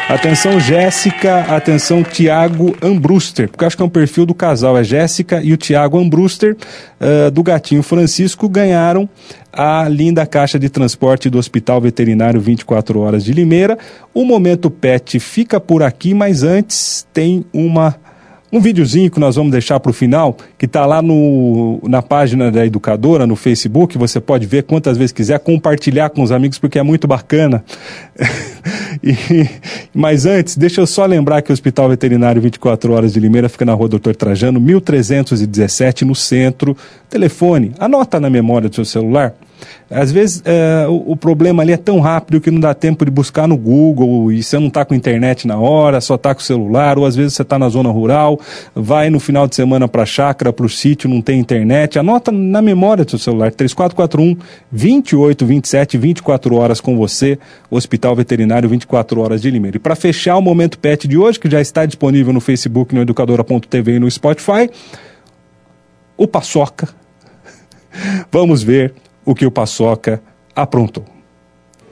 atenção 0.07 0.59
Jéssica, 0.59 1.39
atenção 1.55 2.03
Tiago 2.03 2.77
Ambruster, 2.79 3.49
porque 3.49 3.65
acho 3.65 3.75
que 3.75 3.81
é 3.81 3.85
um 3.85 3.89
perfil 3.89 4.27
do 4.27 4.35
casal, 4.35 4.77
é 4.77 4.83
Jéssica 4.83 5.41
e 5.41 5.53
o 5.53 5.57
Tiago 5.57 5.97
Ambruster, 5.97 6.55
uh, 7.01 7.31
do 7.31 7.41
gatinho 7.41 7.81
Francisco, 7.81 8.47
ganharam 8.47 9.09
a 9.51 9.89
linda 9.89 10.23
caixa 10.23 10.59
de 10.59 10.69
transporte 10.69 11.31
do 11.31 11.39
Hospital 11.39 11.81
Veterinário 11.81 12.39
24 12.39 12.99
Horas 12.99 13.25
de 13.25 13.33
Limeira. 13.33 13.75
O 14.13 14.23
Momento 14.23 14.69
Pet 14.69 15.19
fica 15.19 15.59
por 15.59 15.81
aqui, 15.81 16.13
mas 16.13 16.43
antes 16.43 17.07
tem 17.11 17.43
uma 17.51 17.95
um 18.51 18.59
videozinho 18.61 19.11
que 19.11 19.19
nós 19.19 19.35
vamos 19.35 19.51
deixar 19.51 19.79
para 19.79 19.89
o 19.89 19.93
final, 19.93 20.37
que 20.57 20.65
está 20.65 20.85
lá 20.85 21.01
no, 21.01 21.79
na 21.83 22.01
página 22.01 22.49
da 22.49 22.65
educadora, 22.65 23.27
no 23.27 23.35
Facebook, 23.35 23.97
você 23.97 24.21
pode 24.21 24.45
ver 24.45 24.63
quantas 24.63 24.97
vezes 24.97 25.11
quiser, 25.11 25.39
compartilhar 25.39 26.09
com 26.09 26.21
os 26.23 26.31
amigos, 26.31 26.57
porque 26.57 26.79
é 26.79 26.83
muito 26.83 27.07
bacana. 27.07 27.63
e, 29.03 29.15
mas 29.93 30.25
antes, 30.25 30.55
deixa 30.55 30.79
eu 30.79 30.87
só 30.87 31.05
lembrar 31.05 31.41
que 31.41 31.51
o 31.51 31.53
Hospital 31.53 31.89
Veterinário 31.89 32.41
24 32.41 32.93
Horas 32.93 33.13
de 33.13 33.19
Limeira 33.19 33.49
fica 33.49 33.65
na 33.65 33.73
rua 33.73 33.89
Doutor 33.89 34.15
Trajano, 34.15 34.61
1317, 34.61 36.05
no 36.05 36.15
centro. 36.15 36.75
Telefone, 37.09 37.73
anota 37.77 38.19
na 38.19 38.29
memória 38.29 38.69
do 38.69 38.75
seu 38.75 38.85
celular, 38.85 39.33
às 39.89 40.11
vezes 40.11 40.41
é, 40.45 40.85
o, 40.87 41.11
o, 41.11 41.15
problema 41.15 41.63
ali 41.63 41.71
é 41.71 41.77
tão 41.77 41.99
rápido 41.99 42.41
que 42.41 42.51
não 42.51 42.59
dá 42.59 42.73
tempo 42.73 43.05
de 43.05 43.11
buscar 43.11 43.47
no 43.47 43.57
Google 43.57 44.31
e 44.31 44.43
você 44.43 44.59
não 44.59 44.67
está 44.67 44.83
com 44.83 44.93
internet 44.93 45.47
na 45.47 45.57
hora, 45.57 46.01
só 46.01 46.15
está 46.15 46.35
com 46.35 46.41
o 46.41 46.43
celular, 46.43 46.97
ou 46.97 47.05
às 47.05 47.15
vezes 47.15 47.33
você 47.33 47.41
está 47.41 47.57
na 47.57 47.69
zona 47.69 47.89
rural, 47.89 48.39
vai 48.75 49.09
no 49.09 49.19
final 49.19 49.47
de 49.47 49.55
semana 49.55 49.87
para 49.87 50.03
a 50.03 50.05
chácara, 50.05 50.51
para 50.51 50.65
o 50.65 50.69
sítio, 50.69 51.09
não 51.09 51.21
tem 51.21 51.39
internet. 51.39 51.97
Anota 51.97 52.31
na 52.31 52.61
memória 52.61 53.05
do 53.05 53.11
seu 53.11 53.19
celular, 53.19 53.51
3441 53.51 54.37
2827, 54.71 55.97
24 55.97 56.55
horas 56.55 56.81
com 56.81 56.97
você, 56.97 57.39
Hospital 57.69 58.15
Veterinário 58.15 58.67
24 58.69 59.21
horas 59.21 59.41
de 59.41 59.49
Limeira. 59.49 59.77
E 59.77 59.79
para 59.79 59.95
fechar 59.95 60.37
o 60.37 60.41
Momento 60.41 60.77
Pet 60.77 61.07
de 61.07 61.17
hoje, 61.17 61.39
que 61.39 61.49
já 61.49 61.61
está 61.61 61.85
disponível 61.85 62.33
no 62.33 62.41
Facebook, 62.41 62.93
no 62.93 63.01
educadora.tv 63.01 63.95
e 63.95 63.99
no 63.99 64.09
Spotify, 64.09 64.69
o 66.17 66.27
Paçoca. 66.27 66.89
Vamos 68.31 68.63
ver 68.63 68.93
o 69.27 69.35
que 69.35 69.45
o 69.45 69.51
Paçoca 69.51 70.21
aprontou. 70.55 71.03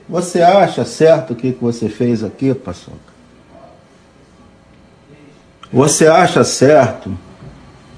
Você 0.08 0.40
acha 0.40 0.86
certo 0.86 1.34
o 1.34 1.36
que, 1.36 1.52
que 1.52 1.62
você 1.62 1.86
fez 1.86 2.24
aqui, 2.24 2.54
Paçoca? 2.54 2.96
Você 5.70 6.06
acha 6.06 6.42
certo 6.42 7.14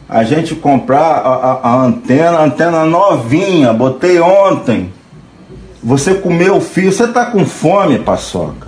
a 0.08 0.24
gente 0.24 0.56
comprar 0.56 1.18
a, 1.18 1.34
a, 1.34 1.52
a 1.70 1.82
antena, 1.84 2.38
a 2.38 2.44
antena 2.46 2.84
novinha, 2.84 3.72
botei 3.72 4.18
ontem. 4.18 4.92
Você 5.80 6.14
comeu 6.14 6.56
o 6.56 6.60
fio, 6.60 6.90
você 6.90 7.06
tá 7.06 7.26
com 7.26 7.46
fome, 7.46 8.00
Paçoca. 8.00 8.66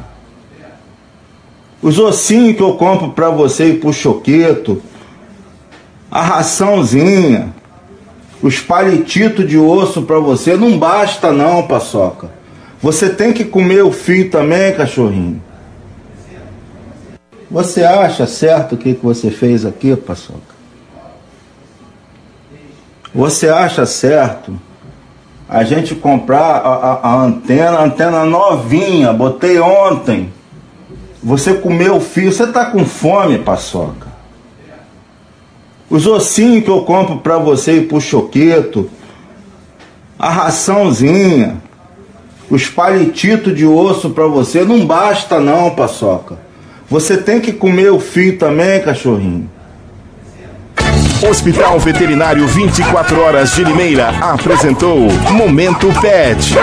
Os 1.82 1.98
ossinhos 1.98 2.56
que 2.56 2.62
eu 2.62 2.74
compro 2.76 3.10
para 3.10 3.28
você 3.28 3.70
e 3.70 3.78
pro 3.78 3.92
choqueto, 3.92 4.80
a 6.08 6.22
raçãozinha, 6.22 7.52
os 8.42 8.58
palititos 8.60 9.46
de 9.46 9.58
osso 9.58 10.02
para 10.02 10.18
você 10.18 10.56
não 10.56 10.78
basta 10.78 11.32
não, 11.32 11.66
paçoca. 11.66 12.30
Você 12.80 13.10
tem 13.10 13.32
que 13.32 13.44
comer 13.44 13.84
o 13.84 13.92
fio 13.92 14.30
também, 14.30 14.74
cachorrinho. 14.74 15.42
Você 17.50 17.84
acha 17.84 18.26
certo 18.26 18.74
o 18.74 18.78
que, 18.78 18.94
que 18.94 19.04
você 19.04 19.30
fez 19.30 19.66
aqui, 19.66 19.94
paçoca? 19.96 20.54
Você 23.14 23.48
acha 23.48 23.84
certo 23.84 24.58
a 25.48 25.64
gente 25.64 25.96
comprar 25.96 26.38
a, 26.38 26.74
a, 26.74 27.10
a 27.10 27.22
antena, 27.22 27.78
a 27.78 27.84
antena 27.84 28.24
novinha, 28.24 29.12
botei 29.12 29.58
ontem. 29.58 30.32
Você 31.22 31.54
comeu 31.54 31.96
o 31.96 32.00
fio, 32.00 32.32
você 32.32 32.46
tá 32.46 32.66
com 32.66 32.84
fome, 32.84 33.38
paçoca. 33.38 34.09
Os 35.90 36.06
ossinhos 36.06 36.62
que 36.62 36.70
eu 36.70 36.82
compro 36.82 37.16
para 37.16 37.36
você 37.36 37.78
e 37.78 37.84
pro 37.84 38.00
choqueto, 38.00 38.88
a 40.16 40.30
raçãozinha, 40.30 41.56
os 42.48 42.68
palititos 42.68 43.56
de 43.56 43.66
osso 43.66 44.10
para 44.10 44.26
você, 44.26 44.64
não 44.64 44.86
basta 44.86 45.40
não, 45.40 45.70
paçoca. 45.70 46.38
Você 46.88 47.16
tem 47.16 47.40
que 47.40 47.52
comer 47.52 47.90
o 47.90 47.98
fio 47.98 48.38
também, 48.38 48.80
cachorrinho. 48.80 49.50
Hospital 51.28 51.78
Veterinário 51.78 52.46
24 52.46 53.20
Horas 53.20 53.52
de 53.54 53.62
Limeira 53.62 54.08
apresentou 54.20 54.96
Momento 55.32 55.88
Pet. 56.00 56.54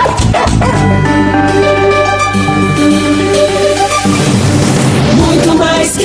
Muito 5.14 5.54
mais 5.54 5.96